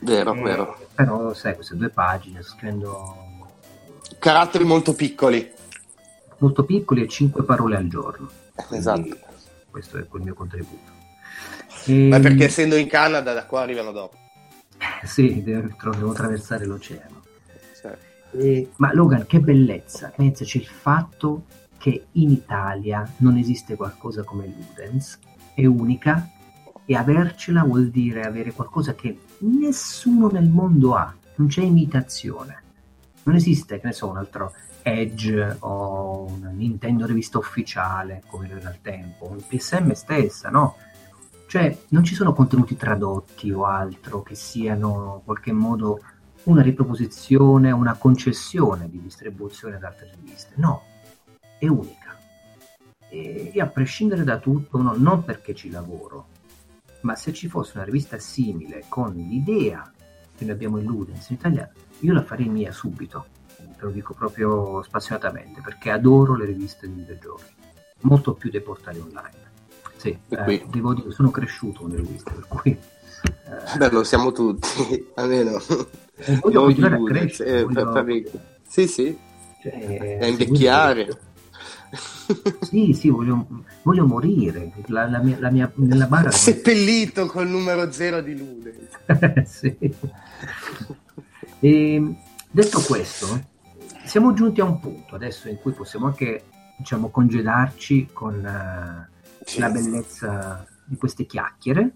vero, 0.00 0.34
eh, 0.34 0.42
vero. 0.42 0.78
Però 0.94 1.34
sai, 1.34 1.54
queste 1.54 1.76
due 1.76 1.90
pagine, 1.90 2.42
scrivendo... 2.42 3.24
Caratteri 4.18 4.64
molto 4.64 4.94
piccoli 4.94 5.54
molto 6.38 6.64
piccoli 6.64 7.02
e 7.02 7.08
5 7.08 7.44
parole 7.44 7.76
al 7.76 7.88
giorno. 7.88 8.28
Esatto. 8.70 9.16
questo 9.70 9.98
è 9.98 10.00
il 10.00 10.22
mio 10.22 10.34
contributo. 10.34 10.92
E... 11.86 12.08
Ma 12.08 12.18
perché 12.20 12.44
essendo 12.44 12.76
in 12.76 12.88
Canada 12.88 13.32
da 13.32 13.44
qua 13.44 13.62
arrivano 13.62 13.92
dopo? 13.92 14.16
Sì, 15.04 15.42
devo 15.42 16.10
attraversare 16.10 16.66
l'oceano. 16.66 17.22
Certo. 17.80 18.36
E... 18.36 18.70
ma 18.76 18.92
Logan, 18.92 19.26
che 19.26 19.40
bellezza! 19.40 20.12
Pensaci 20.14 20.58
il 20.58 20.66
fatto 20.66 21.44
che 21.78 22.06
in 22.12 22.30
Italia 22.30 23.08
non 23.18 23.36
esiste 23.36 23.76
qualcosa 23.76 24.22
come 24.22 24.46
Ludens, 24.46 25.18
è 25.54 25.64
unica 25.64 26.30
e 26.84 26.94
avercela 26.94 27.62
vuol 27.62 27.88
dire 27.88 28.22
avere 28.22 28.52
qualcosa 28.52 28.94
che 28.94 29.18
nessuno 29.38 30.28
nel 30.28 30.48
mondo 30.48 30.94
ha, 30.94 31.14
non 31.36 31.48
c'è 31.48 31.62
imitazione. 31.62 32.62
Non 33.24 33.34
esiste, 33.34 33.80
che 33.80 33.86
ne 33.86 33.92
so, 33.92 34.08
un 34.08 34.16
altro 34.18 34.52
Edge 34.82 35.56
o 35.60 36.26
una 36.30 36.50
Nintendo 36.50 37.06
rivista 37.06 37.38
ufficiale 37.38 38.22
come 38.28 38.48
era 38.48 38.68
al 38.68 38.80
tempo, 38.80 39.28
un 39.28 39.44
PSM 39.44 39.92
stessa, 39.92 40.48
no? 40.48 40.76
Cioè 41.48 41.76
non 41.88 42.04
ci 42.04 42.14
sono 42.14 42.32
contenuti 42.32 42.76
tradotti 42.76 43.50
o 43.50 43.64
altro 43.64 44.22
che 44.22 44.36
siano 44.36 45.16
in 45.18 45.24
qualche 45.24 45.52
modo 45.52 46.00
una 46.44 46.62
riproposizione, 46.62 47.72
una 47.72 47.94
concessione 47.94 48.88
di 48.88 49.00
distribuzione 49.00 49.76
ad 49.76 49.82
altre 49.82 50.12
riviste, 50.20 50.54
no, 50.56 50.82
è 51.58 51.66
unica. 51.66 52.16
E, 53.08 53.50
e 53.52 53.60
a 53.60 53.66
prescindere 53.66 54.22
da 54.22 54.38
tutto, 54.38 54.80
no, 54.80 54.94
non 54.96 55.24
perché 55.24 55.54
ci 55.54 55.70
lavoro, 55.70 56.26
ma 57.06 57.14
se 57.14 57.32
ci 57.32 57.48
fosse 57.48 57.72
una 57.76 57.84
rivista 57.84 58.18
simile 58.18 58.84
con 58.88 59.14
l'idea 59.14 59.90
che 60.36 60.44
noi 60.44 60.52
abbiamo 60.52 60.78
in 60.78 60.84
Ludens 60.84 61.30
in 61.30 61.36
Italia, 61.36 61.70
io 62.00 62.12
la 62.12 62.22
farei 62.22 62.48
mia 62.48 62.72
subito 62.72 63.26
te 63.76 63.84
lo 63.84 63.90
dico 63.90 64.14
proprio 64.14 64.82
spassionatamente, 64.82 65.60
perché 65.60 65.90
adoro 65.90 66.34
le 66.34 66.46
riviste 66.46 66.86
di 66.88 66.94
videogiochi, 66.94 67.44
molto 68.00 68.32
più 68.34 68.50
dei 68.50 68.60
portali 68.60 68.98
online. 68.98 69.44
Sì, 69.96 70.18
eh, 70.28 70.66
devo 70.68 70.94
dire, 70.94 71.10
sono 71.10 71.30
cresciuto 71.30 71.80
con 71.80 71.90
le 71.90 71.96
riviste, 71.96 72.32
per 72.32 72.46
cui... 72.48 72.70
Eh, 72.70 73.76
Beh, 73.78 73.90
lo 73.90 74.02
siamo 74.04 74.32
tutti, 74.32 75.10
almeno. 75.14 75.58
Eh, 76.16 76.36
voglio 76.40 76.62
continuare 76.64 76.96
a 76.96 77.02
crescere. 77.02 77.58
Eh, 77.58 77.64
voglio... 77.64 78.30
Sì, 78.66 78.88
sì, 78.88 79.18
cioè, 79.62 80.18
a 80.20 80.26
invecchiare. 80.26 81.20
Sì, 82.60 82.92
sì, 82.92 83.08
voglio, 83.08 83.46
voglio 83.82 84.06
morire. 84.06 84.72
La, 84.86 85.08
la 85.08 85.18
mia, 85.18 85.36
la 85.38 85.50
mia, 85.50 85.70
nella 85.76 86.06
barra... 86.06 86.30
Seppellito 86.30 87.26
col 87.26 87.48
numero 87.48 87.90
zero 87.92 88.20
di 88.20 88.36
Lune. 88.36 88.74
sì. 89.46 89.76
E, 91.60 92.14
detto 92.50 92.80
questo, 92.82 93.48
siamo 94.04 94.32
giunti 94.34 94.60
a 94.60 94.64
un 94.64 94.78
punto 94.78 95.14
adesso 95.14 95.48
in 95.48 95.58
cui 95.60 95.72
possiamo 95.72 96.06
anche 96.06 96.44
diciamo, 96.76 97.08
congedarci 97.10 98.08
con 98.12 98.34
uh, 98.34 99.44
sì. 99.44 99.60
la 99.60 99.70
bellezza 99.70 100.66
di 100.84 100.96
queste 100.96 101.26
chiacchiere 101.26 101.92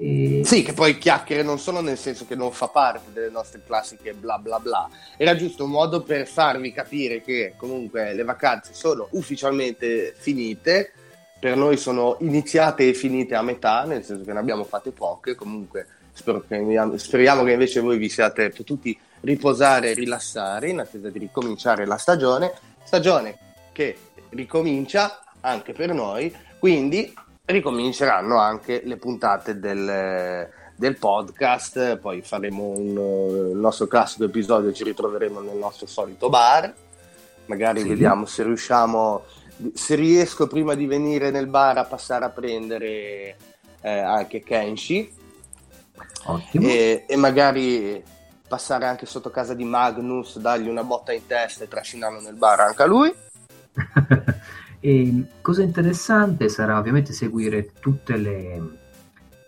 e... 0.00 0.42
Sì, 0.44 0.62
che 0.62 0.74
poi 0.74 0.96
chiacchiere 0.96 1.42
non 1.42 1.58
sono 1.58 1.80
nel 1.80 1.98
senso 1.98 2.24
che 2.24 2.36
non 2.36 2.52
fa 2.52 2.68
parte 2.68 3.12
delle 3.12 3.30
nostre 3.30 3.62
classiche 3.66 4.14
bla 4.14 4.38
bla 4.38 4.60
bla. 4.60 4.88
Era 5.16 5.34
giusto 5.34 5.64
un 5.64 5.70
modo 5.70 6.02
per 6.02 6.28
farvi 6.28 6.72
capire 6.72 7.20
che 7.20 7.54
comunque 7.56 8.14
le 8.14 8.22
vacanze 8.22 8.72
sono 8.74 9.08
ufficialmente 9.10 10.14
finite. 10.16 10.92
Per 11.40 11.56
noi 11.56 11.76
sono 11.76 12.16
iniziate 12.20 12.88
e 12.88 12.94
finite 12.94 13.34
a 13.34 13.42
metà, 13.42 13.84
nel 13.84 14.04
senso 14.04 14.24
che 14.24 14.32
ne 14.32 14.38
abbiamo 14.38 14.62
fatte 14.62 14.92
poche. 14.92 15.34
Comunque 15.34 15.86
che, 16.12 16.98
speriamo 16.98 17.42
che 17.42 17.52
invece 17.52 17.80
voi 17.80 17.98
vi 17.98 18.08
siate 18.08 18.50
potuti 18.50 18.96
riposare 19.22 19.90
e 19.90 19.94
rilassare 19.94 20.68
in 20.68 20.78
attesa 20.78 21.10
di 21.10 21.18
ricominciare 21.18 21.86
la 21.86 21.96
stagione. 21.96 22.52
Stagione 22.84 23.36
che 23.72 23.96
ricomincia 24.30 25.24
anche 25.40 25.72
per 25.72 25.92
noi. 25.92 26.32
Quindi 26.58 27.12
ricominceranno 27.48 28.38
anche 28.38 28.82
le 28.84 28.96
puntate 28.96 29.58
del, 29.58 30.48
del 30.74 30.98
podcast, 30.98 31.96
poi 31.96 32.20
faremo 32.20 32.64
un, 32.64 33.50
il 33.52 33.56
nostro 33.56 33.86
classico 33.86 34.24
episodio, 34.24 34.72
ci 34.72 34.84
ritroveremo 34.84 35.40
nel 35.40 35.56
nostro 35.56 35.86
solito 35.86 36.28
bar, 36.28 36.72
magari 37.46 37.80
sì. 37.80 37.88
vediamo 37.88 38.26
se 38.26 38.42
riusciamo, 38.42 39.24
se 39.72 39.94
riesco 39.94 40.46
prima 40.46 40.74
di 40.74 40.86
venire 40.86 41.30
nel 41.30 41.46
bar 41.46 41.78
a 41.78 41.84
passare 41.84 42.26
a 42.26 42.30
prendere 42.30 43.36
eh, 43.80 43.98
anche 43.98 44.42
Kenshi 44.42 45.10
e, 46.52 47.04
e, 47.08 47.16
magari 47.16 48.02
passare 48.46 48.84
anche 48.84 49.06
sotto 49.06 49.30
casa 49.30 49.54
di 49.54 49.64
Magnus, 49.64 50.38
dargli 50.38 50.68
una 50.68 50.84
botta 50.84 51.12
in 51.12 51.26
testa 51.26 51.64
e 51.64 51.68
trascinarlo 51.68 52.20
nel 52.20 52.34
bar 52.34 52.60
anche 52.60 52.82
a 52.82 52.86
lui. 52.86 53.14
E 54.80 55.24
cosa 55.40 55.62
interessante 55.62 56.48
sarà 56.48 56.78
ovviamente 56.78 57.12
seguire 57.12 57.72
tutte 57.80 58.16
le, 58.16 58.62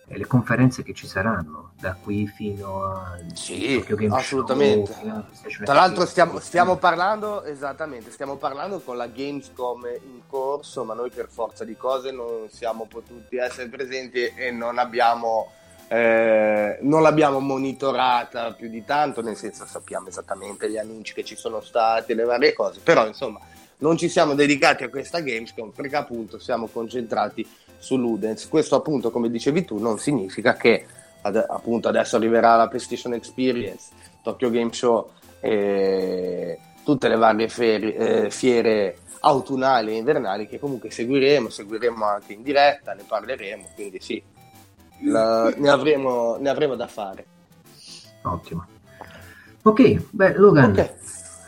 le 0.06 0.26
conferenze 0.26 0.82
che 0.82 0.92
ci 0.92 1.06
saranno 1.06 1.72
da 1.78 1.94
qui 1.94 2.26
fino 2.26 2.84
a 2.84 3.16
sì, 3.32 3.84
assolutamente. 4.10 4.92
Show, 4.92 5.64
Tra 5.64 5.74
l'altro 5.74 6.04
stiamo, 6.04 6.40
stiamo, 6.40 6.76
parlando 6.76 7.44
esattamente, 7.44 8.10
stiamo 8.10 8.36
parlando 8.36 8.80
con 8.80 8.96
la 8.96 9.06
Gamescom 9.06 9.86
in 9.86 10.22
corso, 10.26 10.84
ma 10.84 10.94
noi 10.94 11.10
per 11.10 11.28
forza 11.30 11.64
di 11.64 11.76
cose 11.76 12.10
non 12.10 12.48
siamo 12.50 12.86
potuti 12.86 13.36
essere 13.36 13.68
presenti 13.68 14.24
e 14.24 14.50
non 14.50 14.78
abbiamo 14.78 15.52
eh, 15.92 16.78
non 16.82 17.02
l'abbiamo 17.02 17.40
monitorata 17.40 18.52
più 18.52 18.68
di 18.68 18.84
tanto, 18.84 19.22
nel 19.22 19.36
senso 19.36 19.66
sappiamo 19.66 20.06
esattamente 20.06 20.70
gli 20.70 20.76
annunci 20.76 21.14
che 21.14 21.24
ci 21.24 21.34
sono 21.34 21.60
stati, 21.60 22.14
le 22.14 22.22
varie 22.22 22.52
cose, 22.52 22.78
però 22.80 23.06
insomma 23.06 23.40
non 23.80 23.96
ci 23.96 24.08
siamo 24.08 24.34
dedicati 24.34 24.84
a 24.84 24.88
questa 24.88 25.20
Gamescom 25.20 25.70
perché 25.70 25.96
appunto 25.96 26.38
siamo 26.38 26.68
concentrati 26.68 27.46
su 27.78 27.96
Ludens. 27.96 28.48
Questo 28.48 28.76
appunto, 28.76 29.10
come 29.10 29.30
dicevi 29.30 29.64
tu, 29.64 29.78
non 29.78 29.98
significa 29.98 30.54
che 30.54 30.86
ad, 31.22 31.36
appunto 31.36 31.88
adesso 31.88 32.16
arriverà 32.16 32.56
la 32.56 32.68
PlayStation 32.68 33.14
Experience, 33.14 33.90
Tokyo 34.22 34.50
Game 34.50 34.72
Show 34.72 35.10
e 35.40 36.58
tutte 36.84 37.08
le 37.08 37.16
varie 37.16 37.48
fiere, 37.48 37.94
eh, 37.94 38.30
fiere 38.30 38.98
autunnali 39.20 39.92
e 39.92 39.96
invernali 39.96 40.46
che 40.46 40.58
comunque 40.58 40.90
seguiremo, 40.90 41.48
seguiremo 41.48 42.04
anche 42.04 42.32
in 42.32 42.42
diretta, 42.42 42.92
ne 42.94 43.02
parleremo, 43.06 43.68
quindi 43.74 44.00
sì, 44.00 44.22
la, 45.04 45.52
ne, 45.56 45.68
avremo, 45.68 46.36
ne 46.36 46.48
avremo 46.48 46.74
da 46.74 46.86
fare. 46.86 47.26
Ottimo. 48.22 48.66
Ok, 49.62 50.06
beh 50.10 50.34
Logan, 50.36 50.70
okay. 50.70 50.90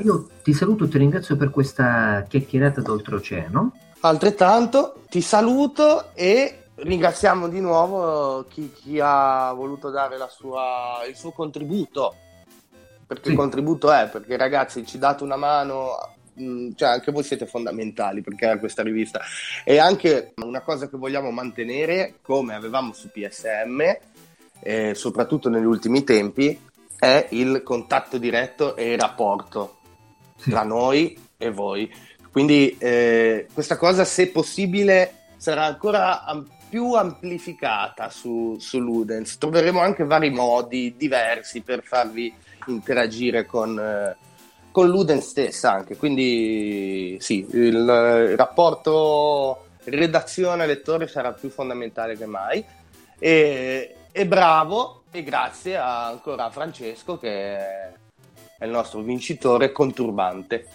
Io 0.04 0.28
ti 0.42 0.52
saluto 0.52 0.84
e 0.84 0.88
ti 0.88 0.98
ringrazio 0.98 1.36
per 1.36 1.50
questa 1.50 2.24
chiacchierata 2.28 2.80
d'oltreoceano. 2.80 3.72
Altrettanto, 4.00 5.02
ti 5.08 5.20
saluto 5.20 6.12
e 6.14 6.64
ringraziamo 6.74 7.48
di 7.48 7.60
nuovo 7.60 8.44
chi, 8.48 8.72
chi 8.72 8.98
ha 9.00 9.52
voluto 9.52 9.90
dare 9.90 10.16
sua, 10.28 11.02
il 11.08 11.14
suo 11.14 11.30
contributo. 11.30 12.16
Perché 13.06 13.26
sì. 13.26 13.30
il 13.30 13.36
contributo 13.36 13.92
è, 13.92 14.08
perché 14.08 14.36
ragazzi 14.36 14.84
ci 14.84 14.98
date 14.98 15.22
una 15.22 15.36
mano, 15.36 16.14
mm, 16.40 16.70
cioè 16.74 16.88
anche 16.88 17.12
voi 17.12 17.22
siete 17.22 17.46
fondamentali 17.46 18.22
per 18.22 18.34
creare 18.34 18.58
questa 18.58 18.82
rivista. 18.82 19.20
E 19.64 19.78
anche 19.78 20.32
una 20.42 20.62
cosa 20.62 20.88
che 20.88 20.96
vogliamo 20.96 21.30
mantenere, 21.30 22.14
come 22.22 22.54
avevamo 22.54 22.92
su 22.92 23.08
PSM, 23.08 23.82
eh, 24.60 24.94
soprattutto 24.94 25.48
negli 25.48 25.64
ultimi 25.64 26.02
tempi, 26.02 26.58
è 26.98 27.28
il 27.30 27.62
contatto 27.62 28.18
diretto 28.18 28.74
e 28.74 28.92
il 28.92 28.98
rapporto. 28.98 29.76
Tra 30.48 30.62
noi 30.62 31.18
e 31.36 31.50
voi. 31.50 31.92
Quindi 32.30 32.76
eh, 32.78 33.46
questa 33.52 33.76
cosa, 33.76 34.04
se 34.04 34.28
possibile, 34.28 35.14
sarà 35.36 35.64
ancora 35.64 36.24
am- 36.24 36.48
più 36.68 36.94
amplificata 36.94 38.08
su, 38.08 38.56
su 38.58 38.78
Ludens. 38.78 39.36
Troveremo 39.36 39.78
anche 39.80 40.04
vari 40.04 40.30
modi 40.30 40.94
diversi 40.96 41.60
per 41.60 41.82
farvi 41.82 42.32
interagire 42.68 43.44
con, 43.44 43.78
eh, 43.78 44.16
con 44.70 44.88
Ludens 44.88 45.28
stessa 45.28 45.72
anche. 45.72 45.98
Quindi 45.98 47.18
sì, 47.20 47.46
il, 47.50 47.74
il 47.74 48.36
rapporto 48.38 49.66
redazione-lettore 49.84 51.08
sarà 51.08 51.32
più 51.32 51.50
fondamentale 51.50 52.16
che 52.16 52.24
mai. 52.24 52.64
E, 53.18 53.94
e 54.10 54.26
bravo 54.26 55.02
e 55.10 55.22
grazie 55.22 55.76
a, 55.76 56.06
ancora 56.06 56.44
a 56.44 56.50
Francesco 56.50 57.18
che 57.18 58.00
è 58.62 58.66
il 58.66 58.70
nostro 58.70 59.00
vincitore 59.00 59.72
con 59.72 59.92
turbante. 59.92 60.68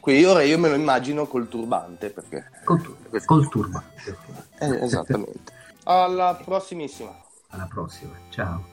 Qui 0.00 0.24
ora 0.24 0.42
io 0.42 0.58
me 0.58 0.68
lo 0.68 0.74
immagino 0.74 1.26
col 1.28 1.46
turbante 1.46 2.10
perché... 2.10 2.50
Col, 2.64 2.96
col 3.24 3.48
turbante. 3.48 4.18
Eh, 4.58 4.82
esattamente. 4.82 5.52
Alla 5.84 6.34
prossimissima. 6.44 7.14
Alla 7.50 7.68
prossima, 7.72 8.14
ciao. 8.30 8.71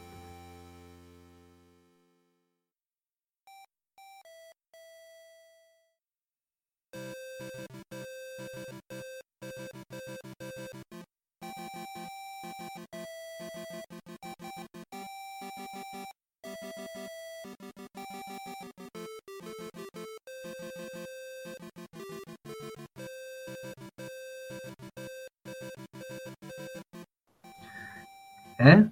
Eh? 28.60 28.86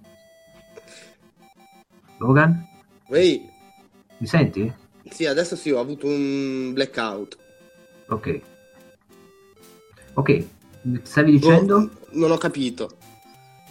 Logan? 2.20 2.66
Ehi. 3.10 3.50
Mi 4.20 4.28
senti? 4.28 4.74
Sì, 5.10 5.26
adesso 5.26 5.58
sì, 5.58 5.72
ho 5.72 5.80
avuto 5.80 6.08
un 6.08 6.72
blackout. 6.74 7.38
Ok. 8.08 8.42
Ok, 10.14 10.46
stavi 11.04 11.32
dicendo? 11.32 11.76
Oh, 11.76 11.90
non 12.12 12.32
ho 12.32 12.38
capito. 12.38 12.90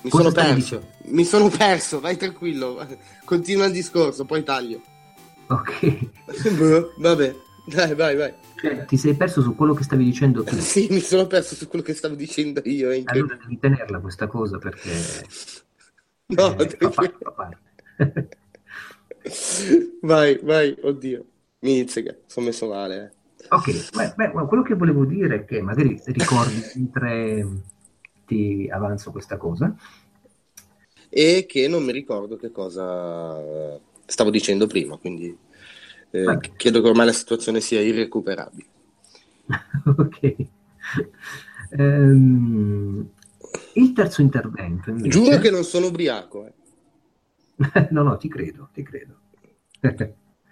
Mi 0.03 0.11
Cosa 0.11 0.31
sono 0.31 0.35
perso. 0.35 0.55
Dicendo? 0.55 0.87
Mi 1.17 1.25
sono 1.25 1.49
perso, 1.49 2.01
vai 2.01 2.17
tranquillo. 2.19 2.87
Continua 3.25 3.65
il 3.65 3.73
discorso, 3.73 4.27
poi 4.27 4.45
taglio. 4.45 4.83
Ok. 5.47 6.09
Boh, 6.57 6.93
vabbè, 6.99 7.35
dai, 7.67 7.95
vai, 7.95 8.17
vai. 8.17 8.35
Cioè, 8.61 8.85
ti 8.85 8.99
sei 8.99 9.15
perso 9.15 9.41
su 9.41 9.55
quello 9.55 9.73
che 9.73 9.83
stavi 9.83 10.05
dicendo 10.05 10.45
tu? 10.45 10.57
sì, 10.61 10.89
mi 10.91 11.01
sono 11.01 11.27
perso 11.27 11.55
su 11.55 11.67
quello 11.69 11.85
che 11.85 11.95
stavo 11.95 12.15
dicendo 12.15 12.61
io. 12.65 12.91
Allora 13.07 13.37
devi 13.41 13.59
tenerla 13.59 13.99
questa 13.99 14.27
cosa 14.27 14.59
perché 14.59 14.93
No, 16.29 16.59
eh, 16.59 16.69
fa, 16.69 16.91
fa 16.91 17.31
parte. 17.31 17.59
vai, 20.03 20.39
vai, 20.43 20.77
oddio. 20.83 21.25
Mi 21.61 21.79
Mizzica, 21.79 22.17
sono 22.27 22.47
messo 22.47 22.69
male. 22.69 23.15
Eh. 23.37 23.47
Ok, 23.51 23.91
beh, 23.95 24.15
beh, 24.17 24.47
quello 24.47 24.63
che 24.63 24.75
volevo 24.75 25.05
dire 25.05 25.37
è 25.37 25.45
che 25.45 25.63
magari 25.63 26.01
ricordi 26.07 26.61
mentre 26.75 27.47
ti 28.27 28.69
avanzo 28.71 29.13
questa 29.13 29.37
cosa. 29.37 29.75
E 31.09 31.47
che 31.49 31.69
non 31.69 31.85
mi 31.85 31.93
ricordo 31.93 32.37
che 32.37 32.51
cosa 32.51 33.81
stavo 34.05 34.31
dicendo 34.31 34.67
prima, 34.67 34.97
quindi 34.97 35.37
eh, 36.11 36.39
credo 36.57 36.83
che 36.83 36.89
ormai 36.89 37.07
la 37.07 37.13
situazione 37.13 37.61
sia 37.61 37.81
irrecuperabile. 37.81 38.69
ok. 39.97 40.37
Um, 41.71 43.11
il 43.77 43.93
terzo 43.93 44.23
intervento 44.23 44.91
invece... 44.91 45.09
Giuro 45.09 45.39
che 45.39 45.51
non 45.51 45.65
sono 45.65 45.87
ubriaco. 45.87 46.47
Eh. 46.47 46.53
no, 47.91 48.03
no, 48.03 48.17
ti 48.17 48.29
credo, 48.29 48.71
ti 48.73 48.83
credo. 48.83 49.21